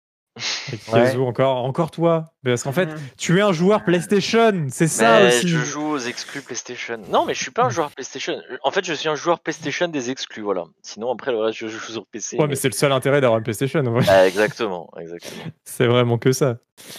[0.92, 1.16] Ouais.
[1.16, 2.26] Encore, encore toi.
[2.44, 3.00] Parce qu'en fait, Mhm.
[3.18, 5.48] tu es un joueur PlayStation, c'est ça Mais aussi.
[5.48, 7.00] je joue aux exclus PlayStation.
[7.10, 8.36] Non, mais je suis pas un joueur PlayStation.
[8.64, 10.66] En fait, je suis un joueur PlayStation des exclus, voilà.
[10.82, 12.36] Sinon, après, le reste, je joue sur PC.
[12.36, 13.80] Ouais, mais mais- c'est le seul intérêt d'avoir une PlayStation.
[13.80, 14.06] en vrai.
[14.10, 15.44] Ah, exactement, exactement.
[15.64, 16.52] C'est vraiment que ça.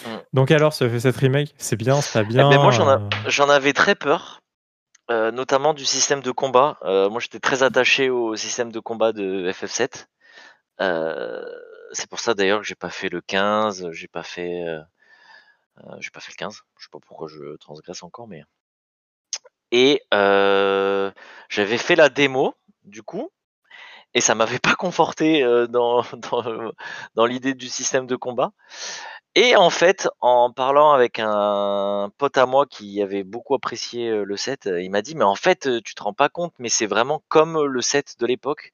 [0.05, 0.09] Mm.
[0.33, 2.49] Donc alors, ce FF7 Remake, c'est bien, bien.
[2.51, 4.39] Eh ben, moi, j'en a- euh, J'en avais très peur,
[5.11, 6.77] euh, notamment du système de combat.
[6.83, 10.07] Euh, moi, j'étais très attaché au système de combat de FF7.
[10.81, 11.41] Euh,
[11.91, 14.81] c'est pour ça d'ailleurs que j'ai pas fait le 15, j'ai pas fait, euh,
[15.79, 16.61] euh, j'ai pas fait le 15.
[16.77, 18.43] Je sais pas pourquoi je transgresse encore, mais.
[19.71, 21.11] Et euh,
[21.49, 23.31] j'avais fait la démo, du coup,
[24.13, 26.03] et ça m'avait pas conforté dans
[27.15, 28.51] dans, l'idée du système de combat.
[29.35, 34.37] Et en fait, en parlant avec un pote à moi qui avait beaucoup apprécié le
[34.37, 37.23] set, il m'a dit mais en fait tu te rends pas compte, mais c'est vraiment
[37.27, 38.73] comme le set de l'époque.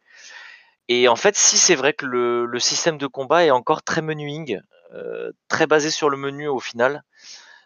[0.90, 4.60] Et en fait, si c'est vrai que le, système de combat est encore très menuing,
[4.94, 7.04] euh, très basé sur le menu au final,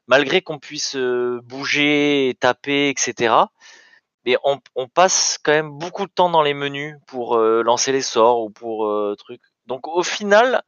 [0.08, 3.34] malgré qu'on puisse euh, bouger, taper, etc.
[4.26, 8.02] Mais on, passe quand même beaucoup de temps dans les menus pour euh, lancer les
[8.02, 9.42] sorts ou pour trucs.
[9.68, 10.64] Donc au final,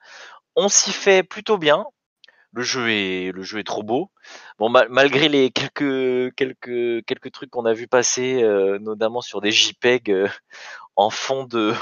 [0.56, 1.86] on s'y fait plutôt bien.
[2.54, 4.12] Le jeu est le jeu est trop beau.
[4.60, 8.42] Bon ma- malgré les quelques quelques quelques trucs qu'on a vu passer,
[8.82, 10.30] notamment sur des JPEG
[10.96, 11.74] en fond de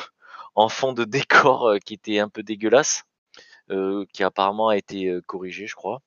[0.57, 3.03] en fond de décor euh, qui était un peu dégueulasse,
[3.71, 5.99] euh, qui apparemment a été euh, corrigé, je crois.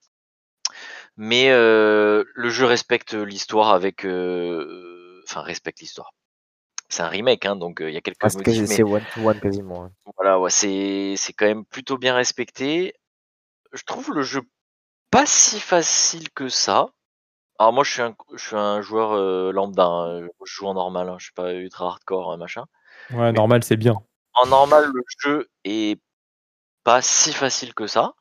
[1.17, 6.13] Mais euh, le jeu respecte l'histoire avec, euh, enfin respecte l'histoire.
[6.89, 8.77] C'est un remake, hein, donc euh, il y a quelques Ah, c'est modifs, quasi- mais
[8.77, 9.85] c'est one to one quasiment.
[9.85, 9.93] hein.
[10.17, 12.95] voilà, ouais, c'est c'est quand même plutôt bien respecté.
[13.73, 14.43] Je trouve le jeu
[15.11, 16.89] pas si facile que ça.
[17.59, 19.85] Alors moi, je suis un, je suis un joueur euh, lambda.
[19.87, 20.27] hein.
[20.45, 21.09] Je joue en normal.
[21.09, 21.17] Hein.
[21.19, 22.65] Je suis pas ultra hardcore, machin.
[23.13, 24.03] Ouais, normal, c'est bien.
[24.43, 26.01] En normal, le jeu est
[26.84, 28.14] pas si facile que ça.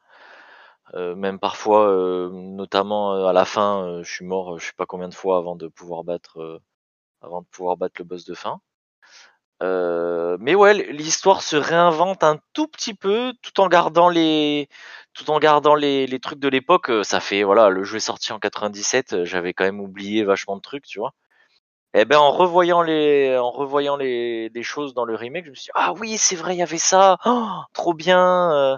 [0.95, 4.85] Euh, même parfois, euh, notamment euh, à la fin, je suis mort, je sais pas
[4.85, 6.61] combien de fois avant de pouvoir battre,
[7.21, 8.59] avant de pouvoir battre le boss de fin.
[9.61, 14.69] Mais ouais, l'histoire se réinvente un tout petit peu, tout en gardant les,
[15.13, 16.91] tout en gardant les, trucs de l'époque.
[17.03, 20.55] Ça fait voilà, le jeu est sorti en 97, euh, j'avais quand même oublié vachement
[20.57, 21.13] de trucs, tu vois.
[21.95, 25.55] Et ben en revoyant les, en revoyant les, les choses dans le remake, je me
[25.55, 28.51] suis dit ah oui c'est vrai il y avait ça, Oh, trop bien.
[28.51, 28.77] euh,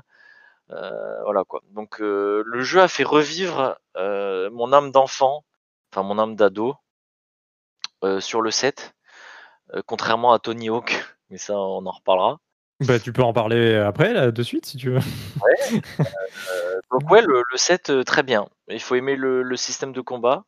[0.71, 1.61] euh, voilà quoi.
[1.71, 5.43] Donc euh, le jeu a fait revivre mon âme d'enfant,
[5.91, 6.75] enfin mon âme d'ado
[8.19, 8.93] sur le set,
[9.85, 12.39] contrairement à Tony Hawk, mais ça on en reparlera.
[12.79, 14.99] Bah, tu peux en parler après, là, de suite, si tu veux.
[16.91, 18.47] Donc ouais, le, le set très bien.
[18.69, 20.45] Il faut aimer le, le système de combat,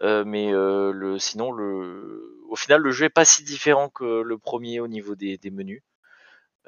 [0.00, 4.38] mais euh, le, sinon le, au final le jeu est pas si différent que le
[4.38, 5.82] premier au niveau des, des menus.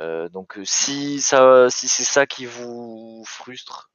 [0.00, 3.90] Euh, donc euh, si ça, si c'est ça qui vous frustre,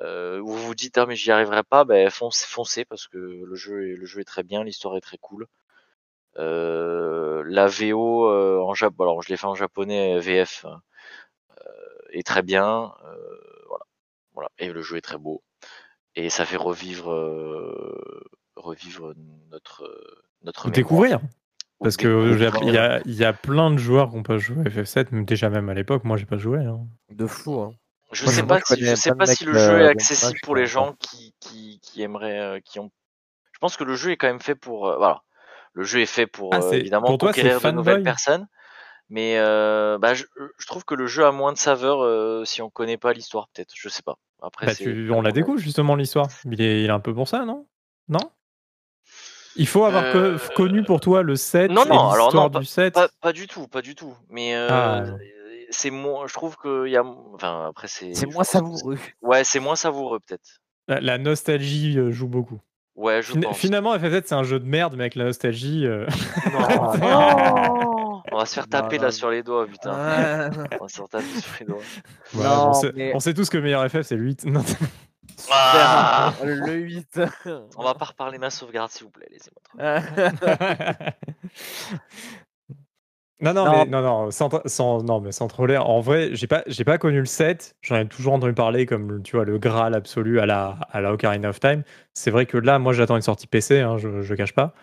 [0.00, 3.54] euh, vous vous dites ah mais j'y arriverai pas, ben foncez, foncez parce que le
[3.56, 5.46] jeu est, le jeu est très bien, l'histoire est très cool.
[6.38, 10.82] Euh, la VO euh, en Jap, alors je l'ai fait en japonais euh, VF hein,
[11.66, 11.72] euh,
[12.12, 13.84] est très bien, euh, voilà,
[14.34, 15.42] voilà et le jeu est très beau
[16.16, 18.22] et ça fait revivre euh,
[18.56, 19.14] revivre
[19.50, 19.82] notre
[20.42, 20.74] notre mémoire.
[20.74, 21.20] Découvrir.
[21.80, 24.36] Ou Parce que il y a, il y a plein de joueurs qui ont pas
[24.38, 26.58] joué à FF7, même déjà même à l'époque, moi j'ai pas joué.
[26.58, 26.80] hein.
[27.10, 27.60] De fou.
[27.60, 27.72] Hein.
[28.12, 29.90] Je Moi, sais pas si, je sais pas si le euh, jeu est de mon
[29.90, 32.90] accessible pour les gens qui, qui, qui aimeraient, euh, qui ont.
[33.52, 35.22] Je pense que le jeu est quand même fait pour, euh, voilà,
[35.72, 38.46] le jeu est fait pour Ah, euh, évidemment pour toi, conquérir de nouvelles personnes,
[39.08, 40.24] mais euh, bah, je,
[40.58, 43.48] je trouve que le jeu a moins de saveur euh, si on connaît pas l'histoire,
[43.54, 43.72] peut-être.
[43.74, 44.16] Je sais pas.
[44.42, 46.26] Après, Bah, tu- on la découvre justement l'histoire.
[46.46, 47.66] Il est, il est un peu pour ça, non?
[48.08, 48.32] Non?
[49.60, 52.60] Il faut avoir Euh, connu pour toi le set non, et non, alors l'histoire non,
[52.60, 52.94] du set.
[52.94, 54.14] Pas, pas du tout, pas du tout.
[54.30, 55.04] Mais euh, Ah.
[55.70, 56.26] c'est moins.
[56.26, 57.04] Je trouve que il y a.
[57.34, 58.14] Enfin, après c'est.
[58.14, 58.96] C'est moins savoureux.
[58.96, 60.60] c'est- Ouais, c'est moins savoureux peut-être.
[60.88, 62.58] La, la nostalgie euh, joue beaucoup.
[62.96, 63.56] Ouais, je Fin- pense.
[63.58, 65.86] Finalement, FF7 c'est un jeu de merde, mais avec la nostalgie.
[65.86, 66.06] euh,
[67.00, 69.12] Non, On va se faire taper non, là non.
[69.12, 69.92] sur les doigts, putain.
[69.94, 70.50] Ah,
[70.80, 71.82] On va se faire taper sur les doigts.
[72.34, 74.44] Non, on, sait, mais- on sait tous que le meilleur FF c'est le 8.
[75.50, 76.32] Ah.
[76.44, 77.20] Le 8.
[77.76, 81.12] On va pas reparler ma sauvegarde, s'il vous plaît, laissez-moi tranquille.
[83.42, 83.72] non, non, Non.
[83.72, 85.78] mais non, non, sans, sans- non, mais sans troller.
[85.78, 87.74] En vrai, j'ai pas, j'ai pas connu le set.
[87.82, 91.12] J'en ai toujours entendu parler comme, tu vois, le Graal absolu à la, à la
[91.12, 91.82] Ocarina of Time.
[92.14, 94.74] C'est vrai que là, moi, j'attends une sortie PC, hein, je, je cache pas.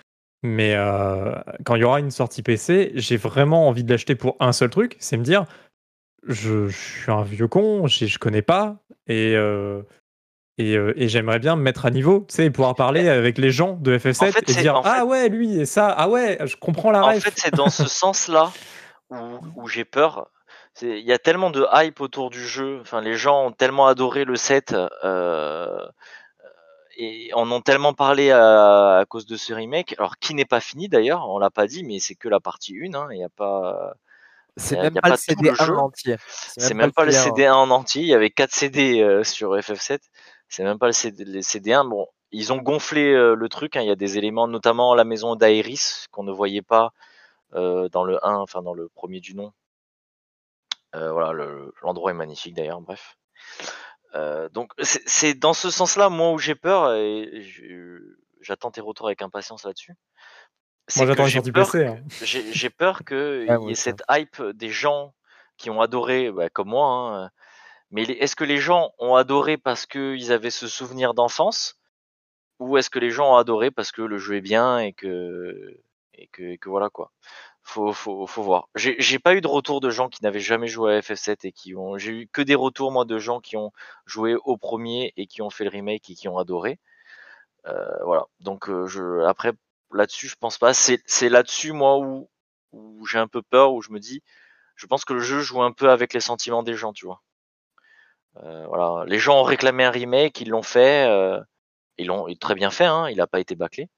[0.44, 1.34] Mais euh,
[1.66, 4.70] quand il y aura une sortie PC, j'ai vraiment envie de l'acheter pour un seul
[4.70, 5.46] truc, c'est me dire,
[6.28, 8.78] je, je suis un vieux con, j'ai- je connais pas,
[9.08, 9.82] et, euh,
[10.58, 13.38] et, euh, et j'aimerais bien me mettre à niveau, tu sais, et pouvoir parler avec
[13.38, 15.66] les gens de FF7 En fait, et c'est- dire, en fait- ah ouais, lui et
[15.66, 17.24] ça, ah ouais, je comprends la En ref.
[17.24, 18.52] fait, c'est dans ce sens-là
[19.10, 19.16] où,
[19.56, 20.30] où j'ai peur.
[20.82, 22.80] il y a tellement de hype autour du jeu.
[22.82, 25.78] Enfin, les gens ont tellement adoré le set euh,
[26.98, 29.96] et en ont tellement parlé à, à cause de ce remake.
[30.00, 32.76] Alors, qui n'est pas fini d'ailleurs, on l'a pas dit, mais c'est que la partie
[32.76, 32.94] 1.
[32.96, 33.94] hein, Il n'y a pas.
[34.60, 35.78] C'est même pas, le tout le CD1 jeu.
[35.78, 36.16] entier.
[36.28, 38.02] C'est même pas le CD1 en entier.
[38.02, 40.00] Il y avait 4 CD euh, sur FF7.
[40.50, 41.88] C'est même pas le CD, les CD1.
[41.88, 43.76] Bon, ils ont gonflé euh, le truc.
[43.76, 43.82] hein.
[43.82, 46.94] Il y a des éléments, notamment la maison d'Aeris qu'on ne voyait pas
[47.54, 49.54] euh, dans le 1, enfin dans le premier du nom.
[50.96, 52.82] Euh, voilà, le- l'endroit est magnifique d'ailleurs.
[52.82, 53.18] Bref.
[54.16, 57.46] Euh, donc c'est c'est dans ce sens-là, moi où j'ai peur et
[58.42, 59.94] j'attends tes retours avec impatience là-dessus.
[60.88, 61.86] C'est Moi, que j'attends une j'ai peur PC.
[61.86, 62.00] hein.
[62.24, 65.14] j'ai j'ai peur qu'il y ait cette hype des gens
[65.58, 66.88] qui ont adoré, bah, comme moi.
[67.26, 67.30] hein,
[67.92, 71.78] Mais est-ce que les gens ont adoré parce qu'ils avaient ce souvenir d'enfance?
[72.60, 75.80] Ou est-ce que les gens ont adoré parce que le jeu est bien et que
[76.14, 77.12] et que, et que voilà quoi?
[77.64, 78.70] Faut, faut, faut voir.
[78.76, 81.52] J'ai j'ai pas eu de retour de gens qui n'avaient jamais joué à FF7 et
[81.52, 81.98] qui ont.
[81.98, 83.72] J'ai eu que des retours moi de gens qui ont
[84.06, 86.80] joué au premier et qui ont fait le remake et qui ont adoré.
[87.68, 88.28] Euh, voilà.
[88.40, 89.54] Donc euh, je après
[89.94, 90.74] là-dessus je pense pas.
[90.74, 92.30] C'est c'est là-dessus moi où
[92.74, 94.24] où j'ai un peu peur où je me dis
[94.76, 97.22] je pense que le jeu joue un peu avec les sentiments des gens tu vois.
[98.44, 99.04] Euh, voilà.
[99.08, 101.08] Les gens ont réclamé un remake, ils l'ont fait.
[101.08, 101.40] euh,
[101.98, 102.86] ils l'ont très bien fait.
[102.86, 103.90] Hein, il a pas été bâclé.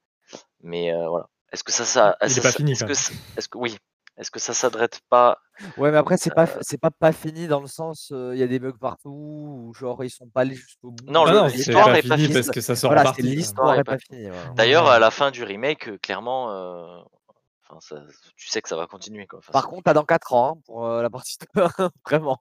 [0.62, 1.26] Mais euh, voilà.
[1.52, 3.76] Est-ce que ça ça Il est ça- pas fini, Est-ce que est-ce que oui.
[4.16, 5.38] Est-ce que ça s'adresse pas
[5.78, 8.42] Ouais, mais après, c'est Euh, pas, c'est pas pas fini dans le sens, il y
[8.42, 11.04] a des bugs partout, ou genre ils sont pas allés jusqu'au bout.
[11.10, 12.34] Non, Ah non, c'est l'histoire pas est pas fini finie.
[12.34, 14.28] parce que ça sort Voilà, l'histoire est est pas finie.
[14.56, 17.00] D'ailleurs, à la fin du remake, clairement, euh,
[17.70, 18.02] enfin, ça,
[18.36, 19.26] tu sais que ça va continuer.
[19.26, 19.38] Quoi.
[19.38, 21.62] Enfin, Par contre, t'as dans 4 ans hein, pour euh, la partie 2,
[22.04, 22.40] vraiment.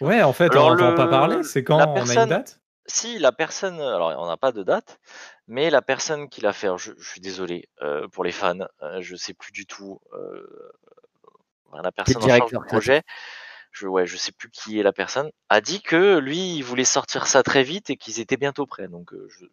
[0.00, 1.42] Ouais, en fait, Alors, on n'entend le- pas parler.
[1.42, 2.60] C'est quand la on a une date?
[2.86, 4.98] si la personne, alors on n'a pas de date,
[5.46, 9.00] mais la personne qui l'a fait, je, je suis désolé euh, pour les fans, euh,
[9.00, 10.72] je sais plus du tout euh,
[11.82, 13.02] la personne en charge directeur du projet.
[13.70, 16.84] Je, ouais, je sais plus qui est la personne, a dit que lui, il voulait
[16.84, 18.88] sortir ça très vite et qu'ils étaient bientôt prêts.
[18.88, 19.44] Donc, euh, je,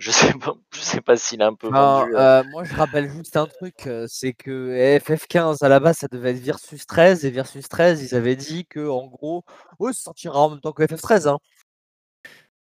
[0.00, 2.14] je sais pas, je sais pas s'il a un peu Non, vendu.
[2.16, 5.98] euh, euh, moi je rappelle juste un truc, euh, c'est que FF15 à la base
[5.98, 9.44] ça devait être Versus 13 et Versus 13 ils avaient dit que en gros,
[9.78, 11.28] oh, ça sortira en même temps que FF13.
[11.28, 11.38] Hein.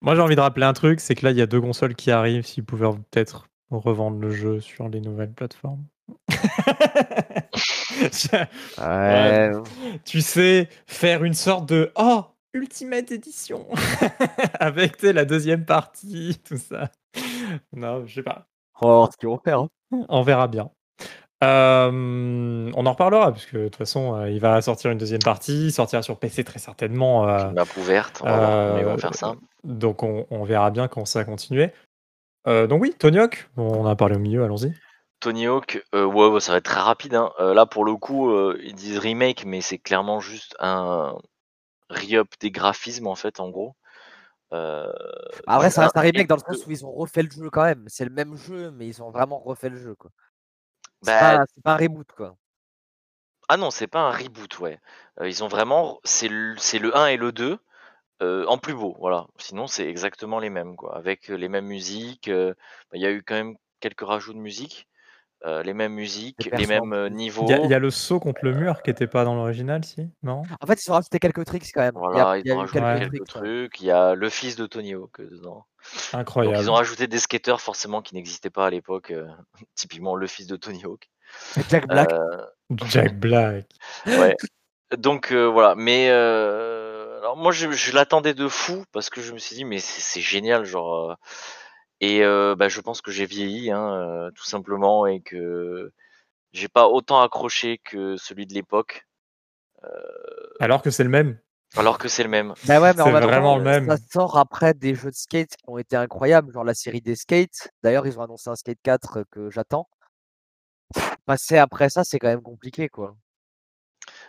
[0.02, 1.94] Moi, j'ai envie de rappeler un truc c'est que là, il y a deux consoles
[1.96, 2.44] qui arrivent.
[2.46, 5.86] S'ils pouvaient peut-être revendre le jeu sur les nouvelles plateformes.
[8.80, 9.52] Ouais.
[10.06, 13.68] tu sais, faire une sorte de Oh, Ultimate Edition
[14.60, 16.90] avec la deuxième partie, tout ça.
[17.74, 18.48] Non, je sais pas.
[18.82, 19.60] Oh, ce qu'ils vont faire.
[19.60, 19.70] hein.
[20.10, 20.70] On verra bien.
[21.44, 25.22] Euh, on en reparlera, parce que de toute façon, euh, il va sortir une deuxième
[25.24, 27.28] partie, il sortira sur PC très certainement.
[27.28, 29.34] euh, une map ouverte, on va ils euh, vont faire ça.
[29.64, 31.72] donc on, on verra bien quand ça va continuer.
[32.48, 34.74] Euh, donc oui, Tony Hawk, on en a parlé au milieu, allons-y.
[35.20, 37.16] Tony Hawk, euh, ouais, ouais, ça va être très rapide.
[37.16, 37.32] Hein.
[37.40, 41.16] Euh, là, pour le coup, euh, ils disent remake, mais c'est clairement juste un
[41.92, 43.76] re-up des graphismes, en fait, en gros.
[44.54, 44.92] Euh,
[45.46, 47.50] Après, ça reste un un- remake dans le sens où ils ont refait le jeu
[47.52, 47.86] quand même.
[47.88, 49.96] C'est le même jeu, mais ils ont vraiment refait le jeu.
[49.96, 50.12] quoi.
[51.02, 52.38] C'est Bah, pas, c'est pas un reboot quoi.
[53.50, 54.80] Ah non, c'est pas un reboot, ouais.
[55.20, 57.60] Euh, ils ont vraiment, c'est le, c'est le 1 et le 2
[58.22, 59.28] euh, en plus beau, voilà.
[59.38, 60.96] Sinon, c'est exactement les mêmes, quoi.
[60.98, 62.30] Avec euh, les mêmes musiques.
[62.30, 62.54] bah,
[62.94, 64.88] Il y a eu quand même quelques rajouts de musique.
[65.46, 67.46] Euh, les mêmes musiques, Les mêmes euh, niveaux.
[67.48, 69.36] Il y, a- il y a le saut contre le mur qui n'était pas dans
[69.36, 70.44] l'original, si Non?
[70.62, 71.94] En fait, ils ont rajouté quelques tricks quand même.
[71.96, 73.82] Il y a- Voilà, il ils y a, ont eu rajouté quelques trucs.
[73.82, 75.66] Il y a le fils de Tony Hawk euh, dedans.
[76.14, 76.58] Donc, Incroyable.
[76.64, 79.10] ils ont rajouté des skateurs, forcément, qui n'existaient pas à l'époque.
[79.12, 79.28] euh,
[79.76, 81.10] typiquement, le fils de Tony Hawk.
[81.70, 82.12] Jack Black.
[82.14, 82.46] Euh,
[82.90, 83.66] Jack Black.
[84.06, 84.36] ouais.
[84.98, 89.32] Donc euh, voilà, mais euh, alors moi je, je l'attendais de fou parce que je
[89.32, 91.16] me suis dit mais c'est c'est génial genre euh,
[92.02, 95.94] et euh, bah, je pense que j'ai vieilli hein, euh, tout simplement et que
[96.52, 99.08] j'ai pas autant accroché que celui de l'époque
[100.60, 101.40] Alors que c'est le même.
[101.78, 102.54] alors que c'est le même.
[102.66, 103.88] Bah ouais, mais en c'est vraiment le même.
[103.88, 107.16] ça sort après des jeux de skate qui ont été incroyables, genre la série des
[107.16, 107.70] skates.
[107.82, 109.88] D'ailleurs, ils ont annoncé un skate 4 que j'attends.
[111.26, 113.16] Passer après ça, c'est quand même compliqué, quoi.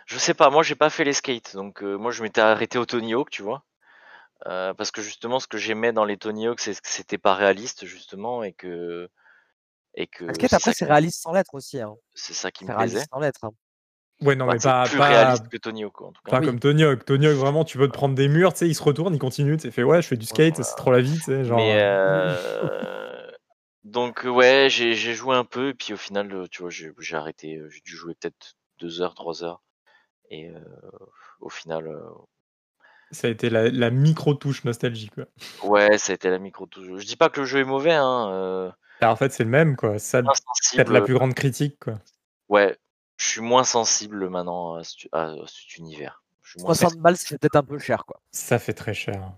[0.05, 2.77] Je sais pas, moi j'ai pas fait les skates donc euh, moi je m'étais arrêté
[2.77, 3.63] au Tony Hawk tu vois.
[4.45, 7.33] Euh, parce que justement ce que j'aimais dans les Tony Hawk c'est que c'était pas
[7.33, 9.07] réaliste justement et que
[9.95, 11.79] et que après, c'est réaliste sans lettres aussi.
[11.79, 11.95] Hein.
[12.13, 12.95] c'est ça qui me plaisait.
[12.95, 13.43] réaliste sans lettres.
[13.45, 13.51] hein.
[14.21, 16.31] Ouais, non, Bah, mais pas, plus pas, réaliste que Tony Hawk en tout cas.
[16.31, 16.45] pas Oui.
[16.45, 17.05] comme Tony Hawk.
[17.05, 19.19] Tony Hawk, vraiment, tu veux te prendre des murs, tu sais, il se retourne, il
[19.19, 20.63] continue, tu sais, fait ouais, je fais du skate, Voilà.
[20.69, 21.57] c'est trop la vie, tu sais, genre.
[21.57, 23.31] Mais euh, euh,
[23.83, 27.15] donc ouais, j'ai j'ai joué un peu et puis au final, tu vois, j'ai j'ai
[27.15, 27.61] arrêté.
[27.69, 29.61] J'ai dû jouer peut-être deux heures, trois heures.
[30.29, 30.59] Et euh,
[31.41, 32.01] au final, euh,
[33.13, 35.25] Ça a été la, la micro-touche nostalgie, quoi.
[35.63, 36.85] ouais, ça a été la micro touche.
[36.97, 38.29] Je dis pas que le jeu est mauvais, hein.
[38.31, 38.71] Euh,
[39.01, 39.99] Alors, en fait, c'est le même, quoi.
[39.99, 40.93] Ça, peut-être insensible.
[40.93, 41.93] la plus grande critique, quoi.
[42.49, 42.77] Ouais,
[43.17, 46.23] je suis moins sensible maintenant à, ce- à cet univers.
[46.41, 48.19] Je suis moins 60 balles, c'est peut-être un peu cher, quoi.
[48.31, 49.31] Ça fait très cher.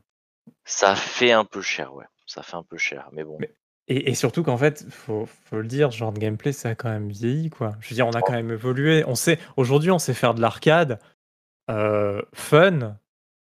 [0.63, 2.05] Ça fait un peu cher, ouais.
[2.25, 3.37] Ça fait un peu cher, mais bon.
[3.39, 3.53] Mais-
[3.87, 6.75] Et, et surtout qu'en fait, faut, faut le dire, ce genre de gameplay, ça a
[6.75, 7.75] quand même vieilli, quoi.
[7.81, 9.03] Je veux dire, on a quand même évolué.
[9.05, 10.99] On sait, aujourd'hui, on sait faire de l'arcade
[11.69, 12.97] euh, fun,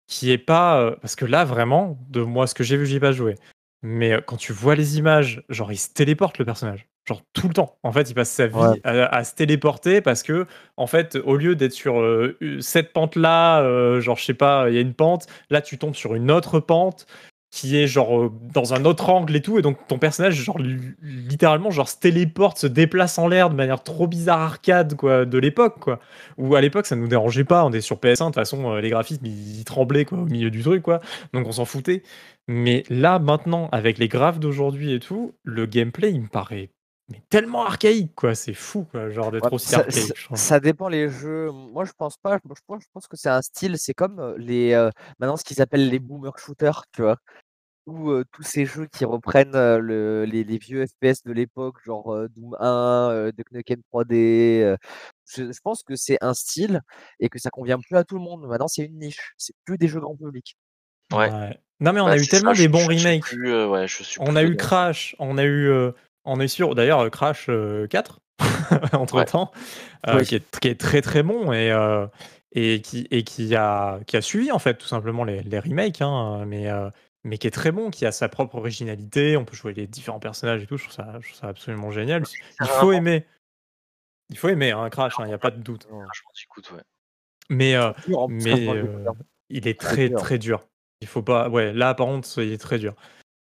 [0.07, 0.79] qui est pas.
[0.81, 3.35] euh, parce que là, vraiment, de moi, ce que j'ai vu, j'y ai pas joué.
[3.83, 6.87] Mais euh, quand tu vois les images, genre, il se téléporte le personnage.
[7.07, 7.77] Genre, tout le temps.
[7.83, 8.81] En fait, il passe sa vie Ouais.
[8.83, 13.61] à, à se téléporter parce que, en fait, au lieu d'être sur euh, cette pente-là,
[13.61, 16.31] euh, genre, je sais pas, il y a une pente, là, tu tombes sur une
[16.31, 17.05] autre pente
[17.49, 20.59] qui est genre euh, dans un autre angle et tout et donc ton personnage genre
[20.59, 25.25] li- littéralement genre se téléporte se déplace en l'air de manière trop bizarre arcade quoi
[25.25, 25.99] de l'époque quoi.
[26.37, 28.81] Ou à l'époque ça nous dérangeait pas on est sur PS1 de toute façon euh,
[28.81, 30.99] les graphismes ils tremblaient quoi au milieu du truc quoi.
[31.33, 32.03] Donc on s'en foutait.
[32.47, 36.69] Mais là maintenant avec les graphes d'aujourd'hui et tout le gameplay il me paraît
[37.09, 40.89] mais tellement archaïque quoi c'est fou quoi genre d'être Ouais, aussi ça, archaïque ça- dépend
[40.89, 41.51] les jeux.
[41.51, 42.37] Moi, je pense pas.
[42.43, 43.77] Je pense, je pense que c'est un style.
[43.77, 44.89] C'est comme euh, les euh,
[45.19, 47.17] maintenant ce qu'ils appellent les boomer shooters, tu vois.
[47.85, 51.75] Ou euh, tous ces jeux qui reprennent euh, le- les, les vieux FPS de l'époque,
[51.85, 54.61] genre euh, Doom 1, euh, Duke Nukem 3D.
[54.63, 54.75] euh,
[55.33, 56.81] je, je pense que c'est un style
[57.21, 58.45] et que ça convient plus à tout le monde.
[58.45, 59.33] Maintenant, c'est une niche.
[59.37, 60.57] C'est plus des jeux grand public.
[61.13, 61.29] Ouais.
[61.79, 63.69] non mais on Bah, a eu tellement ça, des je- bons je remakes plus, euh,
[63.69, 64.57] ouais, je suis On a eu.
[64.57, 65.93] Crash, on a eu, euh,
[66.27, 68.19] on est sûr, d'ailleurs euh, Crash euh, 4
[68.93, 69.51] entre temps,
[70.07, 70.25] Oui.
[70.25, 72.05] qui, est, qui est très très bon et, euh,
[72.51, 76.01] et, qui, et qui, a, qui a suivi en fait tout simplement les, les remakes,
[76.01, 76.89] hein, mais, euh,
[77.23, 79.37] mais qui est très bon, qui a sa propre originalité.
[79.37, 80.77] On peut jouer les différents personnages et tout.
[80.77, 82.23] Je trouve ça, je trouve ça absolument génial.
[82.61, 83.25] Il faut aimer.
[84.29, 85.87] Il faut aimer un Crash, il n'y a pas de doute.
[85.89, 86.03] Ouais.
[87.49, 87.95] Mais, hein.
[89.49, 90.67] il est Très très dur.
[91.01, 91.47] Il faut pas.
[91.49, 92.93] Ouais, là par contre, il est très dur.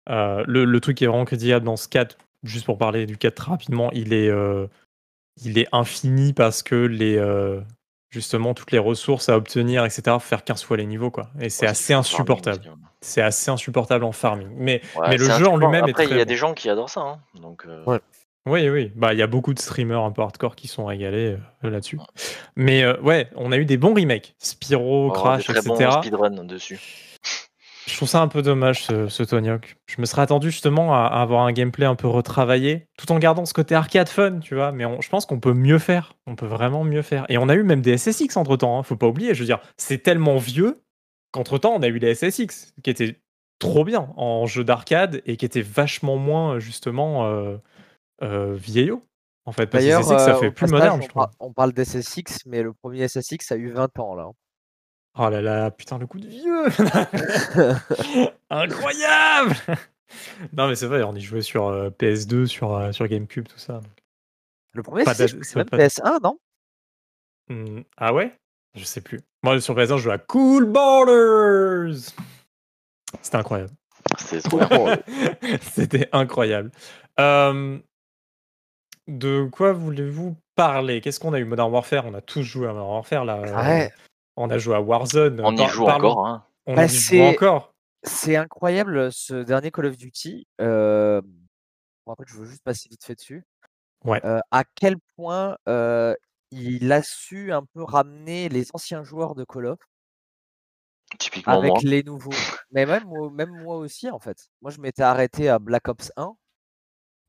[0.09, 3.49] Le, le truc qui est vraiment critiquable dans ce 4, juste pour parler du 4
[3.49, 4.67] rapidement, il est, euh,
[5.43, 7.61] il est infini parce que les, euh,
[8.11, 11.31] justement toutes les ressources à obtenir, etc., faut faire 15 fois les niveaux quoi.
[11.41, 12.61] Et c'est Ouais, assez insupportable.
[13.01, 14.49] C'est assez insupportable en farming.
[14.57, 16.29] Mais Ouais, Mais le jeu en lui-même est Après, il y a bon.
[16.29, 17.01] des gens qui adorent ça.
[17.01, 17.99] hein, Donc, euh, Ouais.
[18.47, 18.93] Oui, oui.
[18.95, 21.99] Bah, il y a beaucoup de streamers un peu hardcore qui sont régalés euh, là-dessus.
[22.57, 24.35] Mais euh, ouais, on a eu des bons remakes.
[24.39, 25.85] Spyro, avoir Crash, des très etc.
[25.87, 26.79] bons speedrun dessus.
[27.87, 29.77] Je trouve ça un peu dommage, ce, ce Tony Hawk.
[29.87, 33.19] Je me serais attendu justement à, à avoir un gameplay un peu retravaillé, tout en
[33.19, 34.73] gardant ce côté arcade fun, tu vois.
[34.73, 36.15] Mais on- je pense qu'on peut mieux faire.
[36.27, 37.27] On peut vraiment mieux faire.
[37.29, 39.35] Et on a eu même des SSX entre temps, faut pas oublier.
[39.35, 40.81] Je veux dire, c'est tellement vieux
[41.33, 43.21] qu'entre temps, on a eu les SSX qui étaient
[43.59, 47.57] trop bien en jeu d'arcade et qui étaient vachement moins, justement, euh,
[48.23, 49.03] euh, vieillots.
[49.47, 51.27] En fait, parce que SSX, ça euh, fait plus passage, moderne, je on, trouve.
[51.39, 54.29] on parle d'SSX, mais le premier SSX a eu 20 ans là.
[55.17, 56.65] Oh là là, putain, le coup de vieux
[58.51, 59.55] Incroyable
[60.53, 63.59] Non mais c'est vrai, on y jouait sur euh, PS2, sur, euh, sur GameCube, tout
[63.59, 63.81] ça.
[64.73, 66.39] Le premier c'est même pas- PS1, non?
[67.49, 68.33] Hmm, ah ouais?
[68.75, 69.21] Je sais plus.
[69.45, 71.95] Moi sur PS1, je jouais à Cool Borders
[73.23, 73.71] C'était incroyable.
[74.19, 74.99] C'est trop bien.
[75.63, 76.73] C'était incroyable.
[77.21, 77.79] Euh,
[79.07, 81.01] de quoi voulez-vous parler?
[81.01, 81.45] Qu'est-ce qu'on a eu?
[81.45, 83.37] Modern Warfare On a tous joué à Modern Warfare là.
[83.39, 83.93] euh, Ouais.
[84.37, 85.41] On a joué à Warzone.
[85.45, 86.27] On y joue encore.
[86.27, 86.45] Hein.
[86.67, 87.73] On Bah, y joue c'est- encore.
[88.07, 90.47] C'est incroyable ce dernier Call of Duty.
[90.61, 91.23] Euh...
[92.07, 93.45] bon, après, je veux juste passer vite fait dessus.
[94.05, 94.21] Ouais.
[94.27, 96.15] Euh, à quel point euh,
[96.51, 99.79] il a su un peu ramener les anciens joueurs de Call of
[101.19, 101.81] Typiquement avec moi.
[101.83, 102.33] les nouveaux.
[102.73, 104.49] Mais même, moi- même moi aussi, en fait.
[104.63, 106.35] Moi, je m'étais arrêté à Black Ops 1,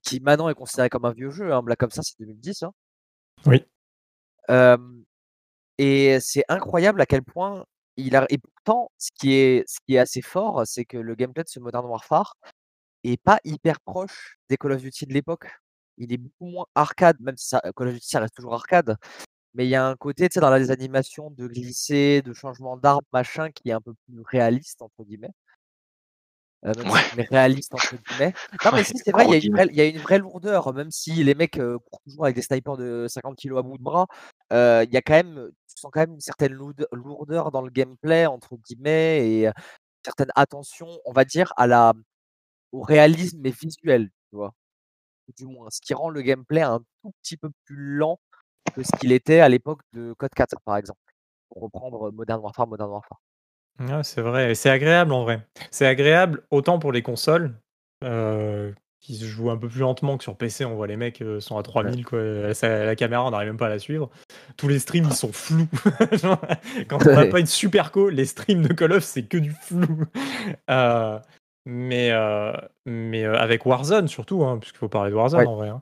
[0.02, 1.54] qui maintenant est considéré comme un vieux jeu.
[1.54, 1.62] hein.
[1.62, 2.64] Black Ops 1, c'est 2010.
[2.64, 2.72] hein.
[3.46, 3.64] Oui.
[4.50, 4.78] Euh,
[5.78, 7.66] et c'est incroyable à quel point
[7.98, 8.26] il a.
[8.30, 11.50] Et pourtant, ce qui est, ce qui est assez fort, c'est que le gameplay de
[11.50, 12.36] ce Modern Warfare
[13.04, 15.48] est pas hyper proche des Call of Duty de l'époque.
[15.98, 18.98] Il est beaucoup moins arcade, même si ça, Call of Duty ça reste toujours arcade.
[19.56, 22.78] Mais il y a un côté, tu sais, dans les animations de glisser, de changement
[22.78, 25.32] d'arme, machin, qui est un peu plus réaliste, entre guillemets.
[26.66, 27.28] Euh, même Ouais.
[27.30, 28.34] réaliste, entre guillemets.
[28.64, 30.18] Non, mais si, c'est vrai, il y, a une vraie, il y a une vraie
[30.18, 33.62] lourdeur, même si les mecs euh, courent toujours avec des snipers de 50 kilos à
[33.62, 34.08] bout de bras.
[34.52, 37.62] euh, Il y a quand même, tu sens quand même une certaine lourde- lourdeur dans
[37.62, 41.94] le gameplay, entre guillemets, et euh, une certaine attention, on va dire, à la,
[42.72, 44.52] au réalisme mais visuel, tu vois.
[45.38, 48.20] Du moins, ce qui rend le gameplay un tout petit peu plus lent
[48.76, 51.00] que ce qu'il était à l'époque de Code 4, par exemple.
[51.50, 53.20] Pour reprendre Modern Warfare, Modern Warfare.
[53.80, 55.42] Ouais, c'est vrai, et c'est agréable en vrai.
[55.72, 57.54] C'est agréable autant pour les consoles,
[58.04, 58.72] euh,
[59.02, 60.66] qui se jouent un peu plus lentement que sur PC.
[60.66, 62.20] On voit les mecs euh, sont à 3000, quoi.
[62.24, 64.10] La, la caméra, on n'arrive même pas à la suivre.
[64.58, 65.68] Tous les streams, ils sont flous.
[66.88, 69.52] Quand on n'a pas une super co, les streams de Call of, c'est que du
[69.52, 70.06] flou.
[70.70, 71.20] Euh,
[71.68, 72.12] mais
[72.86, 75.48] mais avec Warzone surtout, hein, puisqu'il faut parler de Warzone Ouais.
[75.48, 75.70] en vrai.
[75.70, 75.82] hein.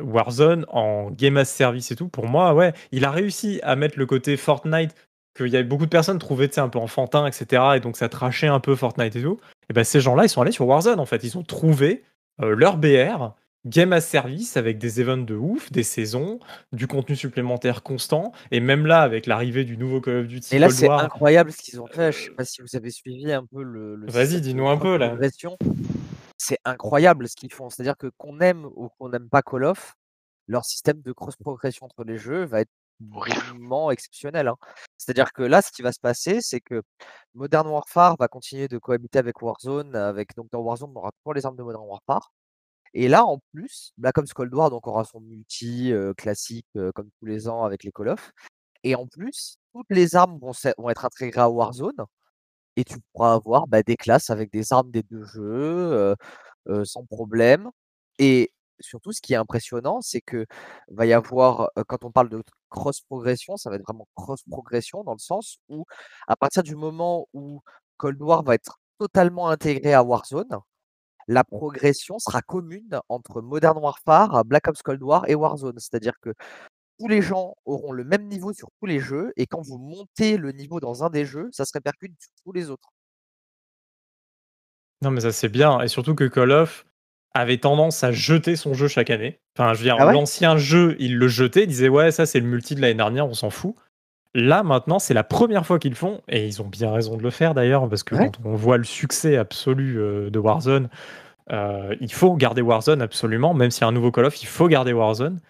[0.00, 3.98] Warzone en game as service et tout, pour moi, ouais, il a réussi à mettre
[3.98, 4.94] le côté Fortnite
[5.38, 7.62] qu'il y avait beaucoup de personnes trouvaient un peu enfantin, etc.
[7.76, 9.38] Et donc ça trachait un peu Fortnite et tout.
[9.70, 11.24] Et ben ces gens-là, ils sont allés sur Warzone en fait.
[11.24, 12.02] Ils ont trouvé
[12.40, 13.32] euh, leur BR,
[13.66, 16.38] game as service avec des events de ouf, des saisons,
[16.72, 18.32] du contenu supplémentaire constant.
[18.50, 20.56] Et même là, avec l'arrivée du nouveau Call of Duty.
[20.56, 22.12] Et là, c'est incroyable ce qu'ils ont fait.
[22.12, 23.96] Je sais pas si vous avez suivi un peu le.
[23.96, 25.16] le Vas-y, dis-nous un peu là.
[26.40, 27.68] C'est incroyable ce qu'ils font.
[27.68, 29.96] C'est-à-dire que qu'on aime ou qu'on n'aime pas Call of,
[30.46, 32.70] leur système de cross-progression entre les jeux va être
[33.00, 34.48] vraiment exceptionnel.
[34.48, 34.56] Hein.
[34.96, 36.82] C'est-à-dire que là, ce qui va se passer, c'est que
[37.34, 39.94] Modern Warfare va continuer de cohabiter avec Warzone.
[39.96, 42.32] Avec, donc dans Warzone, on aura toujours les armes de Modern Warfare.
[42.94, 47.26] Et là, en plus, Black Ops Cold War donc, aura son multi classique comme tous
[47.26, 48.32] les ans avec les Call of.
[48.84, 50.52] Et en plus, toutes les armes vont,
[50.90, 52.04] être intégrées à Warzone.
[52.76, 56.14] Et tu pourras avoir bah, des classes avec des armes des deux jeux
[56.84, 57.70] sans problème.
[58.18, 60.46] Et surtout, ce qui est impressionnant, c'est que
[60.88, 65.04] va y avoir, quand on parle de cross progression, ça va être vraiment cross progression
[65.04, 65.84] dans le sens où,
[66.26, 67.60] à partir du moment où
[67.96, 70.58] Cold War va être totalement intégré à Warzone,
[71.26, 75.78] la progression sera commune entre Modern Warfare, Black Ops Cold War et Warzone.
[75.78, 76.32] C'est-à-dire que
[76.98, 80.36] tous les gens auront le même niveau sur tous les jeux, et quand vous montez
[80.36, 82.88] le niveau dans un des jeux, ça se répercute sur tous les autres.
[85.02, 86.84] Non, mais ça c'est bien, et surtout que Call of
[87.34, 89.38] avait tendance à jeter son jeu chaque année.
[89.56, 92.40] Enfin, je veux dire, ah l'ancien jeu, il le jetait, il disait ouais, ça c'est
[92.40, 93.74] le multi de l'année dernière, on s'en fout.
[94.34, 97.22] Là, maintenant, c'est la première fois qu'ils le font, et ils ont bien raison de
[97.22, 100.88] le faire d'ailleurs, parce que quand on voit le succès absolu euh, de Warzone,
[101.50, 104.46] euh, il faut garder Warzone absolument, même s'il y a un nouveau Call of, il
[104.46, 105.40] faut garder Warzone.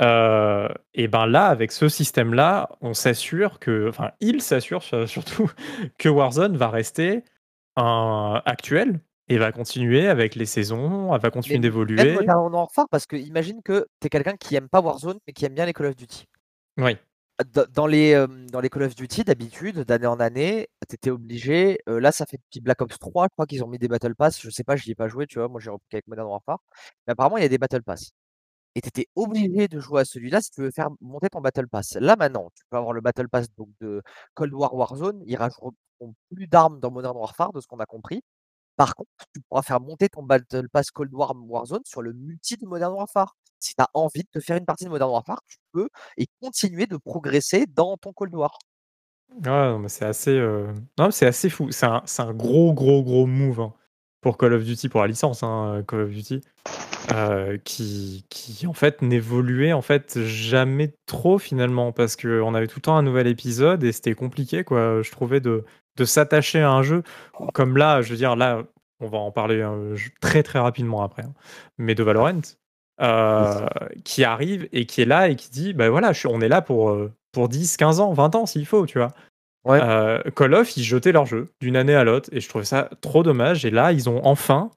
[0.00, 5.50] Euh, et ben là, avec ce système-là, on s'assure que, enfin, il s'assure surtout
[5.98, 7.24] que Warzone va rester
[7.76, 9.00] un actuel
[9.30, 12.14] et va continuer avec les saisons, elle va continuer d'évoluer.
[12.14, 15.44] Modern Warfare, parce que imagine que tu es quelqu'un qui aime pas Warzone, mais qui
[15.44, 16.26] aime bien les Call of Duty.
[16.78, 16.96] Oui.
[17.72, 21.78] Dans les, dans les Call of Duty, d'habitude, d'année en année, tu étais obligé.
[21.86, 24.40] là, ça fait depuis Black Ops 3, je crois qu'ils ont mis des Battle Pass.
[24.42, 25.48] Je sais pas, je n'y ai pas joué, tu vois.
[25.48, 26.58] Moi, j'ai repris avec Modern Warfare.
[27.06, 28.10] Mais apparemment, il y a des Battle Pass.
[28.74, 31.68] Et tu étais obligé de jouer à celui-là si tu veux faire monter ton Battle
[31.68, 31.96] Pass.
[32.00, 34.02] Là, maintenant, tu peux avoir le Battle Pass donc, de
[34.34, 35.22] Cold War Warzone.
[35.26, 35.72] Ils rajouteront
[36.34, 38.22] plus d'armes dans Modern Warfare, de ce qu'on a compris.
[38.76, 42.56] Par contre, tu pourras faire monter ton Battle Pass Cold War Warzone sur le multi
[42.56, 43.36] de Modern Warfare.
[43.58, 46.26] Si tu as envie de te faire une partie de Modern Warfare, tu peux et
[46.40, 48.58] continuer de progresser dans ton Cold War.
[49.44, 50.72] Mais c'est assez, euh,
[51.10, 51.70] c'est assez fou.
[51.70, 53.72] C'est un, un, gros, gros, gros move hein,
[54.20, 56.40] pour Call of Duty, pour la licence hein, Call of Duty,
[57.12, 62.78] euh, qui, qui en fait n'évoluait en fait jamais trop finalement parce qu'on avait tout
[62.78, 65.02] le temps un nouvel épisode et c'était compliqué quoi.
[65.02, 65.64] Je trouvais de
[65.96, 67.02] de s'attacher à un jeu.
[67.52, 68.62] Comme là, je veux dire, là,
[69.00, 71.32] on va en parler euh, très très rapidement après, hein,
[71.78, 72.40] mais de Valorant,
[73.00, 73.66] euh,
[74.04, 76.60] qui arrive et qui est là et qui dit, ben voilà, je, on est là
[76.62, 79.12] pour, euh, pour 10, 15 ans, 20 ans s'il faut, tu vois.
[80.36, 83.22] Call of, ils jetaient leur jeu d'une année à l'autre et je trouvais ça trop
[83.22, 83.64] dommage.
[83.66, 84.70] Et là, ils ont enfin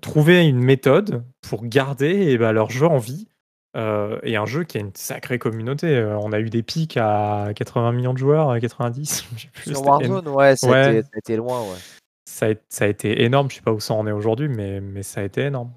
[0.00, 3.28] trouvé une méthode pour garder et eh ben, leur jeu en vie
[3.76, 5.96] euh, et un jeu qui a une sacrée communauté.
[5.96, 9.26] Euh, on a eu des pics à 80 millions de joueurs, à 90.
[9.66, 11.60] Sur Warzone, ouais, ça, A été, loin.
[11.60, 11.78] Ouais.
[12.24, 13.50] Ça, a, été énorme.
[13.50, 15.72] Je sais pas où ça en est aujourd'hui, mais, mais ça a été énorme.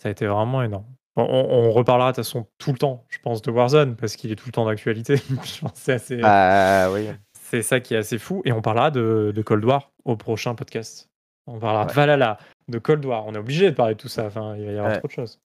[0.00, 0.86] Ça a été vraiment énorme.
[1.14, 4.36] On, reparlera de toute façon tout le temps, je pense, de Warzone, parce qu'il est
[4.36, 5.16] tout le temps d'actualité.
[5.74, 6.20] c'est assez.
[6.22, 7.08] Ah, oui.
[7.34, 8.40] C'est ça qui est assez fou.
[8.46, 11.10] Et on parlera de, Cold War au prochain podcast.
[11.46, 12.38] On parlera de Valhalla,
[12.68, 13.26] de Cold War.
[13.26, 14.24] On est obligé de parler de tout ça.
[14.24, 15.38] Enfin, il va y avoir trop de choses.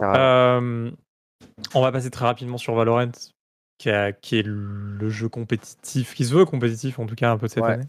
[0.00, 0.90] Euh,
[1.74, 3.12] on va passer très rapidement sur Valorant,
[3.78, 7.64] qui, est le jeu compétitif, qui se veut compétitif en tout cas un peu cette
[7.64, 7.86] année.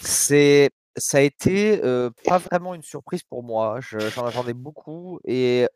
[0.00, 3.80] C'est, ça a été euh, pas vraiment une surprise pour moi.
[3.80, 5.66] j'en attendais beaucoup et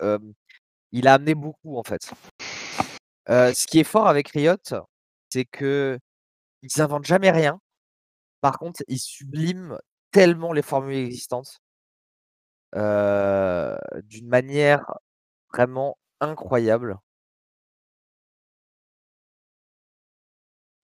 [0.92, 2.10] il a amené beaucoup en fait.
[3.28, 4.56] Euh, ce qui est fort avec Riot,
[5.30, 5.98] c'est que
[6.62, 7.60] ils inventent jamais rien.
[8.40, 9.78] Par contre, ils subliment
[10.10, 11.60] tellement les formules existantes
[12.74, 14.84] euh, d'une manière
[15.52, 16.98] vraiment incroyable.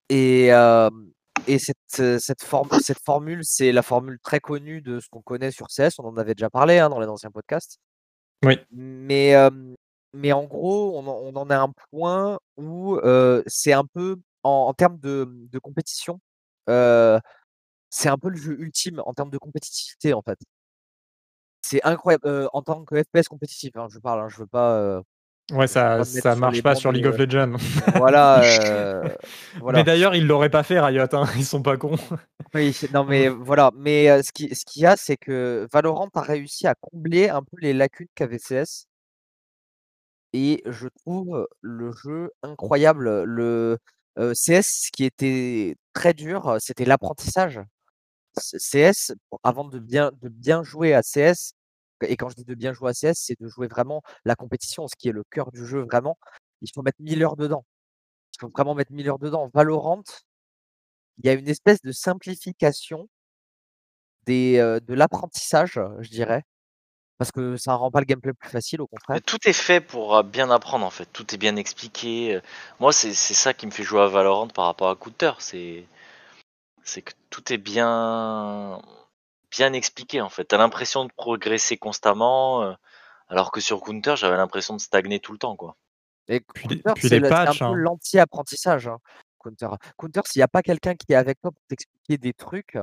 [0.09, 0.49] Et,
[1.47, 5.67] et cette, cette, cette formule, c'est la formule très connue de ce qu'on connaît sur
[5.69, 5.99] CS.
[5.99, 7.79] On en avait déjà parlé hein, dans les anciens podcasts.
[8.45, 8.59] Oui.
[8.71, 9.35] Mais,
[10.13, 12.99] mais en gros, on, on en a un point où
[13.47, 16.21] c'est un peu, en, termes de, de compétition,
[16.69, 20.39] c'est un peu le jeu ultime en termes de compétitivité, en fait.
[21.63, 22.49] C'est incroyable.
[22.53, 25.03] en tant que FPS compétitif, hein, je parle, hein, je veux pas.
[25.53, 27.55] Ouais, ça, ça marche pas sur League of Legends.
[27.95, 28.43] Voilà,
[29.73, 31.07] Mais d'ailleurs, ils l'auraient pas fait, Riot.
[31.13, 31.27] Hein.
[31.37, 31.97] Ils sont pas cons.
[32.53, 33.71] Oui, non, mais voilà.
[33.77, 37.57] Mais ce qu'il ce y a, c'est que Valorant a réussi à combler un peu
[37.61, 38.87] les lacunes qu'avait CS.
[40.33, 43.23] Et je trouve le jeu incroyable.
[43.23, 43.79] Le
[44.17, 47.61] CS, ce qui était très dur, c'était l'apprentissage.
[48.37, 49.13] CS,
[49.45, 51.55] avant de bien, de bien jouer à CS,
[52.03, 54.89] et quand je dis de bien jouer à CS, c'est de jouer vraiment la compétition,
[54.89, 56.19] ce qui est le cœur du jeu vraiment.
[56.63, 57.65] Il faut mettre 1000 heures dedans.
[58.35, 59.51] Il faut vraiment mettre 1000 heures dedans.
[59.55, 60.03] Valorant,
[61.19, 63.09] il y a une espèce de simplification
[64.27, 66.43] des, de l'apprentissage, je dirais.
[67.19, 69.19] Parce que ça rend pas le gameplay plus facile, au contraire.
[69.25, 71.07] tout est fait pour bien apprendre en fait.
[71.07, 72.41] Tout est bien expliqué.
[72.79, 75.33] Moi, c'est ça qui me fait jouer à Valorant par rapport à Counter.
[75.39, 75.87] C'est
[76.87, 78.81] c'est que tout est bien
[79.57, 80.45] bien expliqué en fait.
[80.45, 82.73] T'as l'impression de progresser constamment, euh,
[83.29, 85.77] alors que sur Counter, j'avais l'impression de stagner tout le temps, quoi.
[86.29, 87.73] Et Counter, c'est un peu hein.
[87.75, 88.89] l'anti-apprentissage.
[88.89, 88.99] Hein,
[89.43, 89.69] Counter,
[89.99, 92.79] Counter s'il n'y a pas quelqu'un qui est avec toi pour t'expliquer des trucs,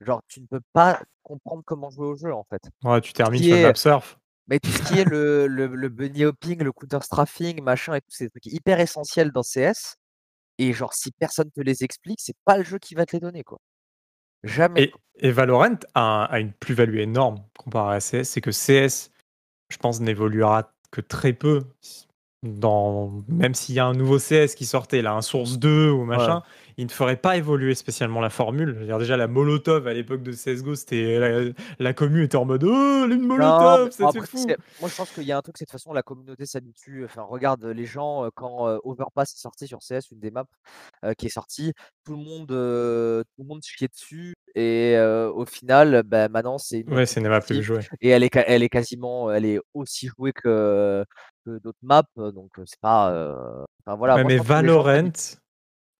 [0.00, 2.62] genre tu ne peux pas comprendre comment jouer au jeu en fait.
[2.82, 4.18] Ouais, tu termines sur le surf.
[4.46, 8.14] Mais tout ce qui est le, le, bunny hopping, le counter strafing, machin et tous
[8.14, 9.96] ces trucs hyper essentiels dans CS,
[10.58, 13.20] et genre, si personne te les explique, c'est pas le jeu qui va te les
[13.20, 13.58] donner, quoi.
[14.44, 14.92] Jamais.
[15.18, 19.10] Et, Valorant a, une plus-value énorme comparé à CS, c'est que CS,
[19.70, 21.62] je pense, n'évoluera que très peu.
[22.42, 26.04] Dans, même s'il y a un nouveau CS qui sortait, là, un Source 2 ou
[26.04, 26.42] machin,
[26.76, 28.76] il ne ferait pas évoluer spécialement la formule.
[28.80, 32.44] Je dire, déjà, la Molotov à l'époque de CSGO, c'était la, la commune était en
[32.44, 34.46] mode Oh, une Molotov, c'est fou.
[34.80, 37.04] Moi, je pense qu'il y a un truc, c'est de toute façon, la communauté s'habitue.
[37.04, 40.44] Enfin, regarde les gens, quand Overpass est sorti sur CS, une des maps
[41.16, 41.72] qui est sortie,
[42.04, 44.34] tout le monde, tout le monde chiait dessus.
[44.54, 47.80] Et au final, bah, maintenant, c'est une, ouais, c'est une map plus jouée.
[48.00, 51.04] Et elle est, elle est quasiment elle est aussi jouée que,
[51.46, 52.02] d'autres maps.
[52.16, 53.36] Donc, c'est pas.
[53.86, 54.24] Enfin, voilà.
[54.24, 55.12] mais Valorant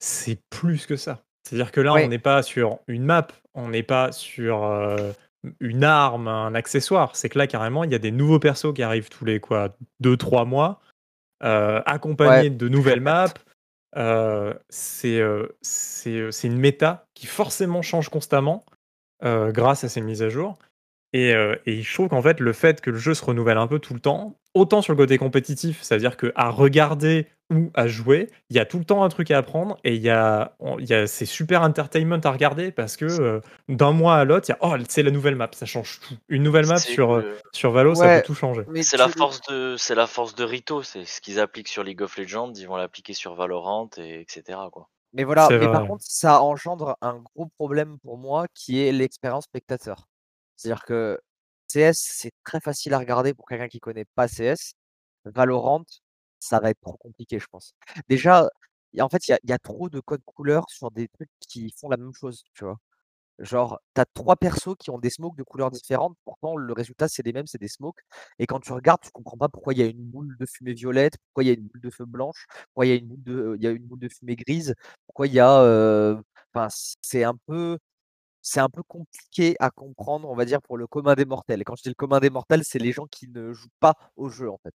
[0.04, 1.24] c'est plus que ça.
[1.42, 5.12] C'est-à-dire que là, on n'est pas sur une map, on n'est pas sur euh,
[5.60, 7.16] une arme, un accessoire.
[7.16, 9.74] C'est que là, carrément, il y a des nouveaux persos qui arrivent tous les quoi,
[10.02, 10.80] 2-3 mois,
[11.42, 13.32] euh, accompagnés de nouvelles maps.
[13.96, 18.64] Euh, c'est une méta qui forcément change constamment
[19.22, 20.58] grâce à ces mises à jour.
[21.14, 21.32] Et,
[21.64, 23.94] et je trouve qu'en fait, le fait que le jeu se renouvelle un peu tout
[23.94, 28.58] le temps, autant sur le côté compétitif, c'est-à-dire qu'à regarder ou à jouer, il y
[28.58, 31.06] a tout le temps un truc à apprendre et il y a, il y a
[31.06, 34.58] c'est super entertainment à regarder parce que euh, d'un mois à l'autre, il y a
[34.62, 36.14] oh c'est la nouvelle map, ça change tout.
[36.28, 37.22] Une nouvelle map sur
[37.52, 38.62] sur Valo, ça peut tout changer.
[38.68, 41.84] Mais c'est la force de c'est la force de Rito, c'est ce qu'ils appliquent sur
[41.84, 44.88] League of Legends, ils vont l'appliquer sur Valorant et etc quoi.
[45.12, 49.44] Mais voilà, mais par contre, ça engendre un gros problème pour moi qui est l'expérience
[49.44, 50.08] spectateur.
[50.56, 51.18] C'est-à-dire que
[51.68, 54.74] CS, c'est très facile à regarder pour quelqu'un qui connaît pas CS.
[55.24, 55.84] Valorant,
[56.40, 57.74] ça va être trop compliqué, je pense.
[58.08, 58.48] Déjà,
[59.00, 61.96] en fait, il y a, trop de codes couleurs sur des trucs qui font la
[61.96, 62.78] même chose, tu vois.
[63.40, 67.08] Genre, tu as trois persos qui ont des smokes de couleurs différentes, pourtant le résultat
[67.08, 68.00] c'est les mêmes, c'est des smokes.
[68.38, 70.74] Et quand tu regardes, tu comprends pas pourquoi il y a une boule de fumée
[70.74, 73.08] violette, pourquoi il y a une boule de feu blanche, pourquoi il y a une
[73.08, 74.74] boule de, y a une boule de fumée grise,
[75.06, 76.16] pourquoi il y a.
[76.54, 76.68] Enfin,
[77.02, 77.78] c'est un peu
[78.44, 81.62] c'est un peu compliqué à comprendre, on va dire, pour le commun des mortels.
[81.62, 83.94] Et quand je dis le commun des mortels, c'est les gens qui ne jouent pas
[84.16, 84.74] au jeu, en fait.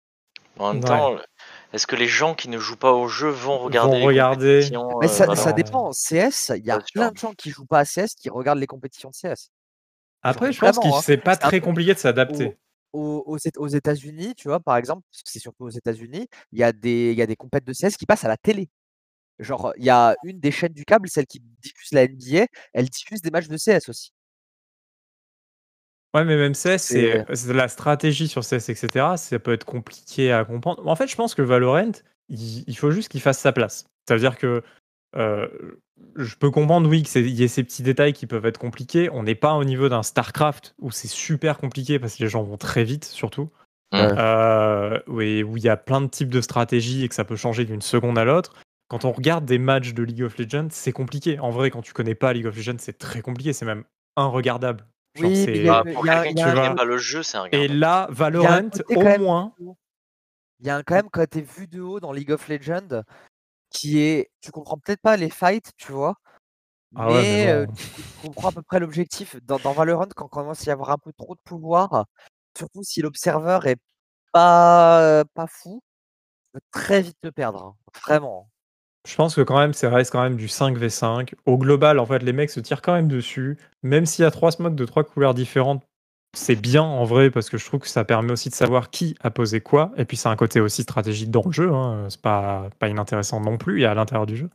[0.58, 1.16] En même temps,
[1.72, 4.60] est-ce que les gens qui ne jouent pas au jeu vont regarder les regarder.
[4.60, 5.90] compétitions Mais ça, ça dépend.
[5.90, 8.68] CS, il y a plein de gens qui jouent pas à CS qui regardent les
[8.68, 9.50] compétitions de CS.
[10.22, 11.00] Après, je pense que hein.
[11.02, 12.56] c'est pas très compliqué de s'adapter.
[12.92, 17.10] Aux, aux, États-Unis, tu vois, par exemple, c'est surtout aux États-Unis, il y a des,
[17.10, 18.70] il y a des compètes de CS qui passent à la télé.
[19.38, 22.88] Genre, il y a une des chaînes du câble, celle qui diffuse la NBA, elle
[22.88, 24.12] diffuse des matchs de CS aussi.
[26.14, 29.16] Ouais, mais même CS, c'est la stratégie sur CS, etc.
[29.16, 30.86] Ça peut être compliqué à comprendre.
[30.86, 31.92] En fait, je pense que Valorant,
[32.30, 33.84] il, faut juste qu'il fasse sa place.
[34.08, 34.62] Ça veut dire que
[35.16, 35.46] euh,
[36.16, 39.10] je peux comprendre, oui, qu'il y ait ces petits détails qui peuvent être compliqués.
[39.12, 42.42] On n'est pas au niveau d'un StarCraft où c'est super compliqué parce que les gens
[42.42, 43.50] vont très vite, surtout.
[43.94, 47.64] Euh, où il y a plein de types de stratégies et que ça peut changer
[47.64, 48.52] d'une seconde à l'autre
[48.88, 51.38] quand on regarde des matchs de League of Legends, c'est compliqué.
[51.40, 53.52] En vrai, quand tu connais pas League of Legends, c'est très compliqué.
[53.52, 53.84] C'est même
[54.16, 54.86] inregardable.
[55.16, 59.18] Genre, oui, a, pour quelqu'un qui ne pas le jeu, c'est Et là, Valorant, au
[59.18, 59.54] moins.
[60.60, 63.02] Il y a quand même côté vu de haut dans League of Legends
[63.70, 64.30] qui est.
[64.40, 66.16] Tu comprends peut-être pas les fights, tu vois.
[66.94, 69.36] Ah mais, euh, tu, comprends à peu près l'objectif.
[69.42, 72.06] Dans, Valorant, quand il commence à y avoir un peu trop de pouvoir,
[72.56, 73.76] surtout si l'observeur est
[74.32, 75.82] pas, pas fou,
[76.44, 77.64] tu peux très vite te perdre.
[77.64, 77.76] Hein.
[78.06, 78.48] Vraiment.
[79.06, 81.32] Je pense que quand même, ça reste quand même du 5v5.
[81.46, 83.56] Au global, en fait, les mecs se tirent quand même dessus.
[83.82, 85.82] Même s'il y a trois smokes de trois couleurs différentes,
[86.36, 89.16] c'est bien en vrai parce que je trouve que ça permet aussi de savoir qui
[89.22, 89.92] a posé quoi.
[89.96, 91.72] Et puis c'est un côté aussi stratégique dans le jeu.
[91.72, 92.06] Hein.
[92.10, 93.78] C'est pas, pas inintéressant non plus.
[93.78, 94.50] Il y a à l'intérieur du jeu.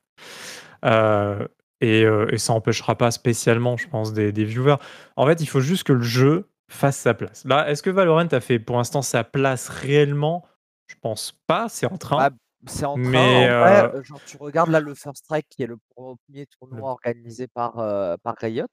[0.86, 1.48] Euh,
[1.84, 4.76] euh, et, ça n'empêchera pas spécialement, je pense, des, viewers.
[5.15, 7.44] En fait, il faut juste que le jeu fasse sa place.
[7.45, 10.45] Là, est-ce que Valorant a fait pour l'instant sa place réellement?
[10.88, 11.68] Je pense pas.
[11.69, 12.30] C'est en train.
[12.68, 15.64] C'est en train, Mais, en vrai, euh, genre tu regardes là le First Strike qui
[15.64, 18.68] est le premier tournoi organisé par, euh, par Riot,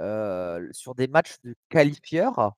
[0.00, 2.52] euh, sur des matchs de qualifieurs,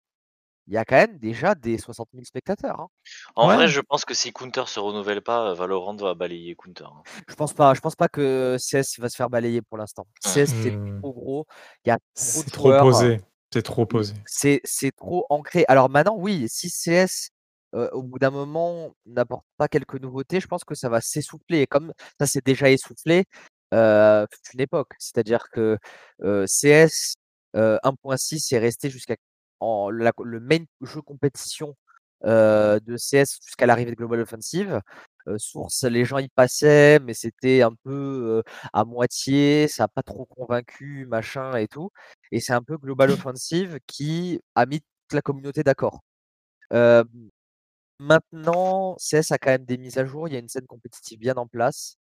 [0.68, 2.80] il y a quand même déjà des 60 000 spectateurs.
[2.80, 2.88] hein.
[3.36, 3.56] En Ouais.
[3.56, 6.84] vrai, je pense que si Counter se renouvelle pas, Valorant va balayer Counter.
[6.84, 7.02] hein.
[7.28, 10.06] Je pense pas, je pense pas que CS va se faire balayer pour l'instant.
[10.20, 11.00] CS c'est Hmm.
[11.00, 11.46] trop gros,
[11.84, 12.82] il y a trop c'est de trop joueurs.
[12.82, 13.20] posé.
[13.52, 14.14] C'est trop posé.
[14.26, 15.64] C'est c'est trop ancré.
[15.68, 17.30] Alors maintenant, oui, si CS,
[17.72, 21.60] au bout d'un moment, n'apporte pas quelques nouveautés, je pense que ça va s'essouffler.
[21.60, 23.24] Et comme ça s'est déjà essoufflé,
[23.72, 24.26] une
[24.60, 24.92] époque.
[24.98, 25.78] C'est-à-dire que,
[26.46, 27.14] CS,
[27.56, 29.16] heu, 1.6 est resté jusqu'à
[29.62, 31.76] le main jeu compétition,
[32.24, 34.80] de CS jusqu'à l'arrivée de Global Offensive.
[35.38, 38.42] Source, les gens y passaient, mais c'était un peu,
[38.72, 41.90] à moitié, ça a pas trop convaincu, machin et tout.
[42.32, 46.00] Et c'est un peu Global Offensive qui a mis toute la communauté d'accord.
[48.00, 51.18] Maintenant, CS a quand même des mises à jour, il y a une scène compétitive
[51.20, 51.96] bien en place.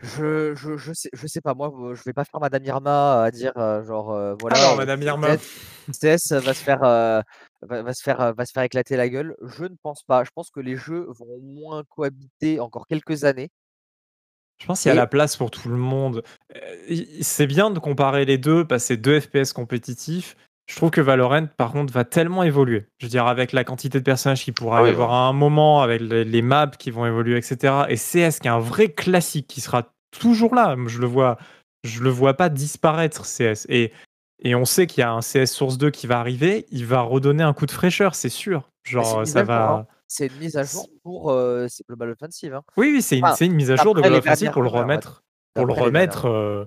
[0.00, 3.30] Je je je sais je sais pas, moi, je vais pas faire madame Irma à
[3.30, 5.36] dire, heu, genre, heu, voilà, Alors, heu, Madame CS Irma.
[5.92, 7.22] CS va se faire, va
[7.82, 9.36] va se faire, va se faire éclater la gueule.
[9.42, 10.24] Je ne pense pas.
[10.24, 13.50] Je pense que les jeux vont moins cohabiter encore quelques années.
[14.60, 16.22] Je pense qu'il y a Et la place pour tout le monde.
[16.56, 20.36] Euh, C'est bien de comparer les deux, parce que c'est deux FPS compétitifs.
[20.72, 22.86] Je trouve que Valorant, par contre, va tellement évoluer.
[22.98, 25.28] Je veux dire, avec la quantité de personnages qu'il pourra Ah y oui, avoir à
[25.28, 27.84] un moment, avec les, les maps qui vont évoluer, etc.
[27.90, 30.74] Et CS, qui est un vrai classique, qui sera toujours là.
[30.86, 31.36] Je le vois,
[31.84, 33.66] je le vois pas disparaître, CS.
[33.68, 33.92] Et,
[34.42, 36.64] et on sait qu'il y a un CS Source 2 qui va arriver.
[36.70, 38.70] Il va redonner un coup de fraîcheur, c'est sûr.
[38.86, 39.56] c'est une Genre, mise ça à jour, hein.
[39.56, 39.86] va.
[40.08, 41.38] C'est une mise à jour pour,
[41.68, 42.62] c'est Global Offensive, hein.
[42.78, 44.68] Oui, oui, c'est une, Enfin, c'est une mise à jour de Global Offensive pour le
[44.68, 45.22] remettre,
[45.52, 46.66] pour le remettre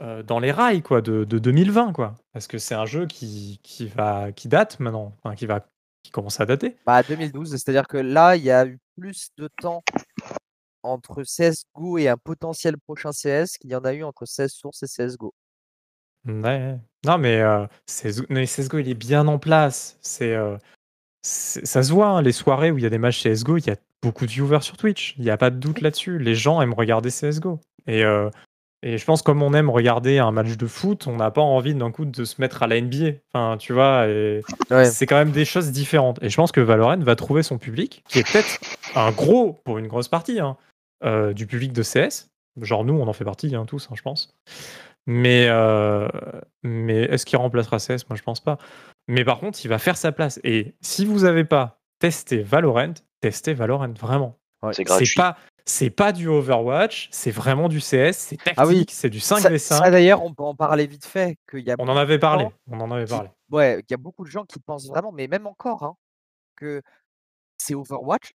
[0.00, 1.92] euh, dans les rails quoi, de, de 2020.
[1.92, 2.14] Quoi.
[2.32, 5.66] Parce que c'est un jeu qui, qui, va, qui date maintenant, enfin, qui, va,
[6.02, 6.76] qui commence à dater.
[6.86, 9.82] Bah, 2012, c'est-à-dire que là, il y a eu plus de temps
[10.82, 14.82] entre CS:GO et un potentiel prochain CS qu'il y en a eu entre CS Source
[14.82, 15.34] et CS:GO.
[16.26, 16.76] Ouais.
[17.04, 19.98] Non, mais, euh, CSGO, mais CSGO, il est bien en place.
[20.02, 20.56] C'est, euh,
[21.22, 23.70] ça se voit, hein, les soirées où il y a des matchs CSGO, il y
[23.70, 25.14] a beaucoup de viewers sur Twitch.
[25.18, 26.18] Il n'y a pas de doute là-dessus.
[26.18, 27.60] Les gens aiment regarder CSGO.
[27.86, 28.30] Et, euh,
[28.82, 31.74] et je pense comme on aime regarder un match de foot, on n'a pas envie
[31.74, 33.18] d'un coup de se mettre à la NBA.
[33.32, 34.84] Enfin, tu vois, et Ouais.
[34.84, 36.22] c'est quand même des choses différentes.
[36.22, 38.58] Et je pense que Valorant va trouver son public, qui est peut-être
[38.94, 40.56] un gros, pour une grosse partie, hein,
[41.04, 42.28] euh, du public de CS.
[42.60, 44.34] Genre nous, on en fait partie, hein, tous, hein, je pense.
[45.06, 46.08] Mais, euh,
[46.62, 48.58] mais est-ce qu'il remplacera CS Moi, je pense pas.
[49.08, 50.38] Mais par contre, il va faire sa place.
[50.44, 54.36] Et si vous n'avez pas testé Valorant, testez Valorant, vraiment.
[54.62, 54.72] Ouais.
[54.72, 55.14] C'est C'est gratuit.
[55.16, 55.36] pas,
[55.68, 58.86] c'est pas du Overwatch, c'est vraiment du CS, c'est tactique, Ah oui.
[58.88, 59.58] c'est du Ça, 5v5.
[59.58, 61.36] ça, d'ailleurs, on peut en parler vite fait.
[61.50, 62.48] qu'il y a On en avait parlé.
[62.70, 63.30] On en avait qui- parlé.
[63.50, 65.96] Ouais, il y a beaucoup de gens qui pensent vraiment, mais même encore, hein,
[66.56, 66.82] que
[67.58, 68.32] c'est Overwatch.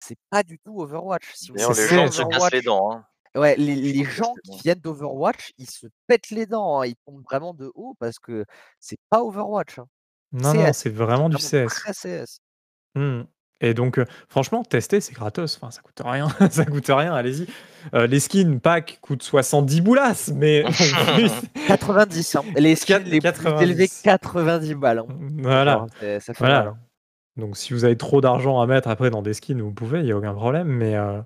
[0.00, 1.32] C'est pas du tout Overwatch.
[1.34, 2.92] Si les gens se cassent les dents.
[2.92, 3.04] hein.
[3.34, 6.80] Ouais, les, les gens qui viennent d'Overwatch, ils se pètent les dents.
[6.80, 8.44] hein, Ils tombent vraiment de haut parce que
[8.80, 9.78] c'est pas Overwatch.
[9.78, 9.86] hein.
[10.32, 11.66] Non, non, c'est vraiment du CS.
[11.66, 12.38] Très CS.
[12.94, 13.22] Hmm.
[13.60, 15.56] Et donc, euh, franchement, tester, c'est gratos.
[15.60, 16.28] Enfin, ça coûte rien.
[16.50, 17.46] ça coûte rien, allez-y.
[17.94, 21.32] Euh, les skins pack coûtent 70 boulasses, mais en plus,
[21.66, 22.36] 90.
[22.36, 22.42] hein.
[22.56, 23.62] Les skins les plus 90.
[23.62, 24.98] élevés, 90 balles.
[24.98, 25.06] hein.
[25.38, 25.86] voilà.
[26.00, 26.58] Ça fait Voilà.
[26.58, 26.76] mal, hein.
[27.38, 30.04] Donc, si vous avez trop d'argent à mettre après dans des skins, vous pouvez, il
[30.06, 30.68] n'y a aucun problème.
[30.68, 31.20] Mais, euh,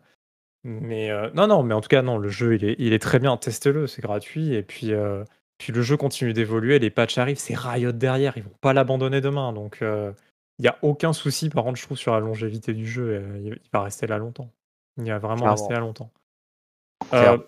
[0.64, 2.98] mais euh, non, non, mais en tout cas, non, le jeu, il est, il est
[2.98, 3.36] très bien.
[3.36, 4.54] Testez-le, c'est gratuit.
[4.54, 5.24] Et puis, euh,
[5.58, 6.78] puis, le jeu continue d'évoluer.
[6.80, 7.38] Les patchs arrivent.
[7.38, 8.32] C'est Riot derrière.
[8.36, 9.52] Ils vont pas l'abandonner demain.
[9.52, 10.10] Donc, euh,
[10.60, 13.14] il n'y a aucun souci, par contre, je trouve, sur la longévité du jeu.
[13.14, 14.50] Euh, il, va rester là longtemps.
[14.98, 15.52] Il va vraiment Clairement.
[15.54, 16.10] rester là longtemps.
[17.14, 17.38] Euh,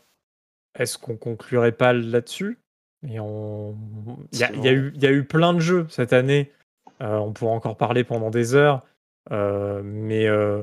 [0.78, 2.58] Est-ce qu'on conclurait pas là-dessus?
[3.06, 3.74] On...
[4.32, 6.50] il, y a, y a eu, il y a eu plein de jeux cette année.
[7.02, 8.82] Euh, on pourra encore parler pendant des heures.
[9.30, 10.62] Euh, mais euh,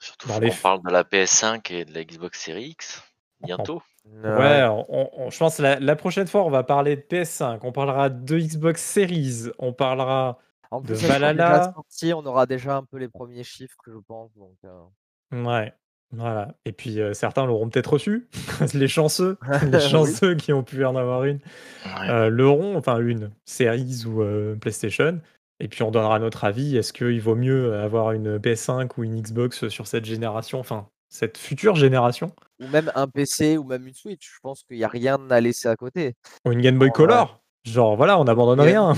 [0.00, 3.02] Surtout les qu'on f- parle de la PS5 et de la Xbox Series X
[3.40, 3.82] bientôt.
[4.24, 7.60] ouais, on- on- je pense que la, la prochaine fois, on va parler de PS5.
[7.62, 9.50] On parlera de Xbox Series.
[9.60, 10.40] On parlera.
[10.74, 11.72] En de plus, déjà Valhalla.
[11.74, 14.30] sorties, on aura déjà un peu les premiers chiffres, je pense.
[14.36, 15.72] Donc, euh, Ouais.
[16.16, 16.54] Voilà.
[16.64, 18.28] Et puis euh, certains l'auront peut-être reçu.
[18.74, 19.36] les chanceux.
[19.70, 21.40] Les chanceux qui ont pu en avoir une.
[21.84, 22.10] Ouais.
[22.10, 25.20] euh, l'auront, enfin une, Series ou euh, PlayStation.
[25.60, 26.76] Et puis on donnera notre avis.
[26.76, 31.38] Est-ce qu'il vaut mieux avoir une PS5 ou une Xbox sur cette génération, enfin cette
[31.38, 34.32] future génération, ou même un PC ou même une Switch.
[34.34, 36.14] Je pense qu'il n'y a rien à laisser à côté.
[36.44, 36.90] ou une Game Boy.
[36.90, 38.94] Color Genre voilà, on n'abandonne rien.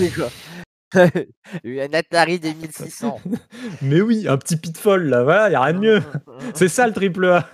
[1.64, 3.20] Une Atari 2600.
[3.82, 6.02] Mais oui, un petit pitfall là, voilà, il y a rien de mieux.
[6.54, 7.48] C'est ça le triple A.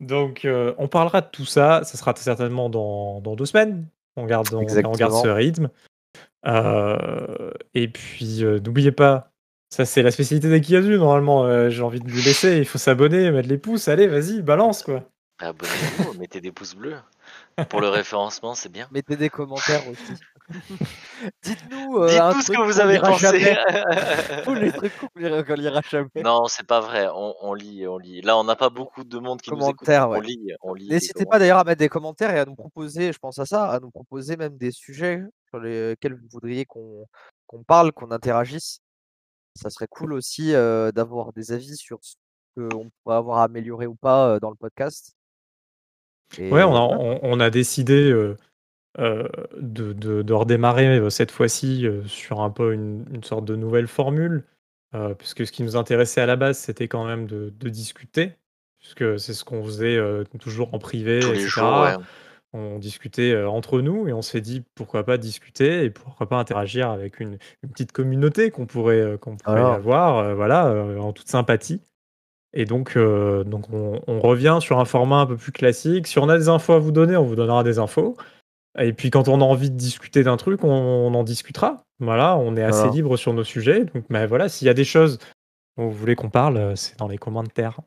[0.00, 1.82] Donc euh, on parlera de tout ça.
[1.84, 3.86] Ça sera certainement dans, dans deux semaines.
[4.16, 5.22] On garde, on, on garde Exactement.
[5.22, 5.68] ce rythme.
[6.46, 9.32] Euh, et puis euh, n'oubliez pas
[9.70, 11.44] Ça, c'est la spécialité des Kiazu, normalement.
[11.44, 12.58] euh, J'ai envie de lui laisser.
[12.58, 13.88] Il faut s'abonner, mettre les pouces.
[13.88, 15.04] Allez, vas-y, balance, quoi.
[15.38, 16.96] Abonnez-vous, mettez des pouces bleus.
[17.68, 18.88] Pour le référencement, c'est bien.
[18.90, 20.14] Mettez des commentaires aussi.
[21.42, 23.26] Dites-nous euh, Dites un tout ce truc que vous avez pensé.
[24.44, 26.08] Tous les trucs qu'on lira, qu'on lira jamais.
[26.22, 27.08] non, c'est pas vrai.
[27.12, 28.20] On, on lit, on lit.
[28.22, 29.88] Là, on n'a pas beaucoup de monde qui nous écoute.
[29.88, 30.20] On ouais.
[30.20, 30.86] lit, on lit.
[30.88, 33.46] les N'hésitez pas d'ailleurs à mettre des commentaires et à nous proposer, je pense à
[33.46, 37.06] ça, à nous proposer même des sujets sur lesquels vous voudriez qu'on
[37.66, 38.80] parle, qu'on interagisse.
[39.54, 42.14] Ça serait cool aussi euh, d'avoir des avis sur ce
[42.56, 45.14] qu'on pourrait avoir amélioré ou pas euh, dans le podcast.
[46.38, 48.36] Et Ouais, on a, on, on a décidé euh,
[48.98, 49.28] euh,
[49.60, 53.56] de, de- de redémarrer euh, cette fois-ci euh, sur un peu une, une sorte de
[53.56, 54.44] nouvelle formule,
[54.94, 58.32] euh, puisque ce qui nous intéressait à la base, c'était quand même de, de discuter,
[58.80, 61.48] puisque c'est ce qu'on faisait euh, toujours en privé, Tous les etc.
[61.60, 61.96] jours, ouais.
[62.52, 66.38] On discutait euh, entre nous et on s'est dit pourquoi pas discuter et pourquoi pas
[66.38, 69.72] interagir avec une, une petite communauté qu'on pourrait, euh, qu'on pourrait Alors.
[69.74, 71.82] avoir, euh, voilà, euh, en toute sympathie.
[72.54, 76.06] Et donc, euh, donc on, on revient sur un format un peu plus classique.
[76.06, 78.16] Si on a des infos à vous donner, on vous donnera des infos.
[78.78, 81.82] Et puis quand on a envie de discuter d'un truc, on, on en discutera.
[81.98, 82.92] Voilà, on est assez Voilà.
[82.92, 83.84] libre sur nos sujets.
[83.86, 85.18] Donc, mais voilà, s'il y a des choses
[85.78, 87.80] dont vous voulez qu'on parle, euh, c'est dans les commentaires.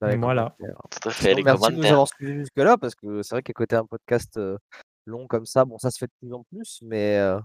[0.00, 0.54] Dans les Voilà.
[0.58, 0.82] commentaires.
[0.90, 1.92] Tout à fait, les merci de nous commentaires.
[1.92, 4.58] avoir suivis jusque-là parce que c'est vrai qu'à côté un podcast euh,
[5.06, 7.36] long comme ça, bon, ça se fait de plus en plus, mais euh,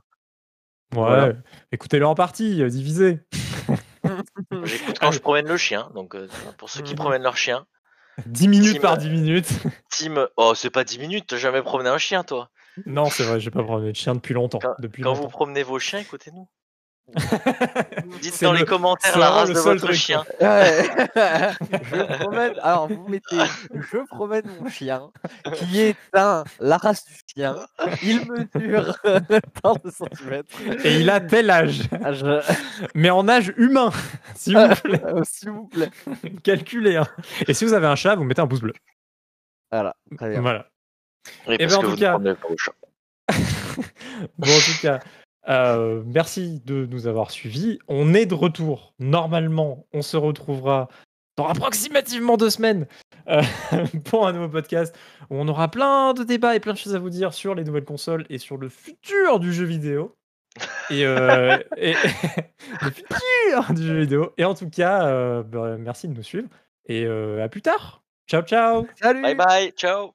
[0.94, 1.34] Ouais, Voilà.
[1.72, 3.20] écoutez-le en partie, divisé.
[4.64, 5.90] J'écoute quand je promène le chien.
[5.95, 6.28] Donc, euh,
[6.58, 7.66] pour ceux qui promènent leur chien,
[8.26, 9.48] 10 minutes Team- par 10 minutes.
[9.91, 10.28] Team.
[10.38, 12.49] Oh, c'est pas 10 minutes, t'as jamais promené un chien, toi.
[12.85, 14.60] Non, c'est vrai, j'ai pas promené de chien depuis longtemps.
[14.60, 16.48] Quand, depuis quand vous promenez vos chiens, écoutez-nous.
[18.22, 20.23] Dites dans le- les commentaires la race le de votre truc, chien.
[20.39, 20.84] Ouais.
[21.15, 22.53] je promène.
[22.61, 23.38] Alors vous mettez,
[23.73, 25.10] je promène mon chien,
[25.56, 27.57] qui est un la race du chien.
[28.03, 28.95] Il mesure
[29.61, 30.56] tant de centimètres.
[30.85, 32.41] Et il a tel âge, Ah, je-
[32.95, 33.89] mais en âge humain,
[34.35, 35.02] s'il vous plaît.
[35.03, 35.89] Euh, S'il vous plaît.
[36.43, 36.95] Calculez.
[36.98, 37.07] hein.
[37.48, 38.73] Et si vous avez un chat, vous mettez un pouce bleu.
[39.72, 39.95] Voilà.
[40.18, 40.41] Très bien.
[40.41, 40.68] Voilà.
[41.48, 42.18] Oui, Eh ben, en que tout vous cas-.
[44.38, 44.99] Bon, en tout cas,
[45.49, 47.80] euh, merci de nous avoir suivis.
[47.88, 48.93] On est de retour.
[48.99, 50.89] Normalement, on se retrouvera
[51.38, 52.88] dans approximativement deux semaines
[53.27, 53.41] euh,
[54.06, 54.95] pour un nouveau podcast
[55.30, 57.64] où on aura plein de débats et plein de choses à vous dire sur les
[57.64, 60.15] nouvelles consoles et sur le futur du jeu vidéo.
[60.89, 61.93] Et, euh, et-
[62.81, 64.34] le futur du jeu vidéo.
[64.38, 66.49] Et en tout cas, euh, bah, merci de nous suivre
[66.85, 68.03] et euh, à plus tard.
[68.30, 68.85] Ciao, ciao.
[69.02, 69.22] Salut.
[69.22, 70.14] Bye bye, ciao.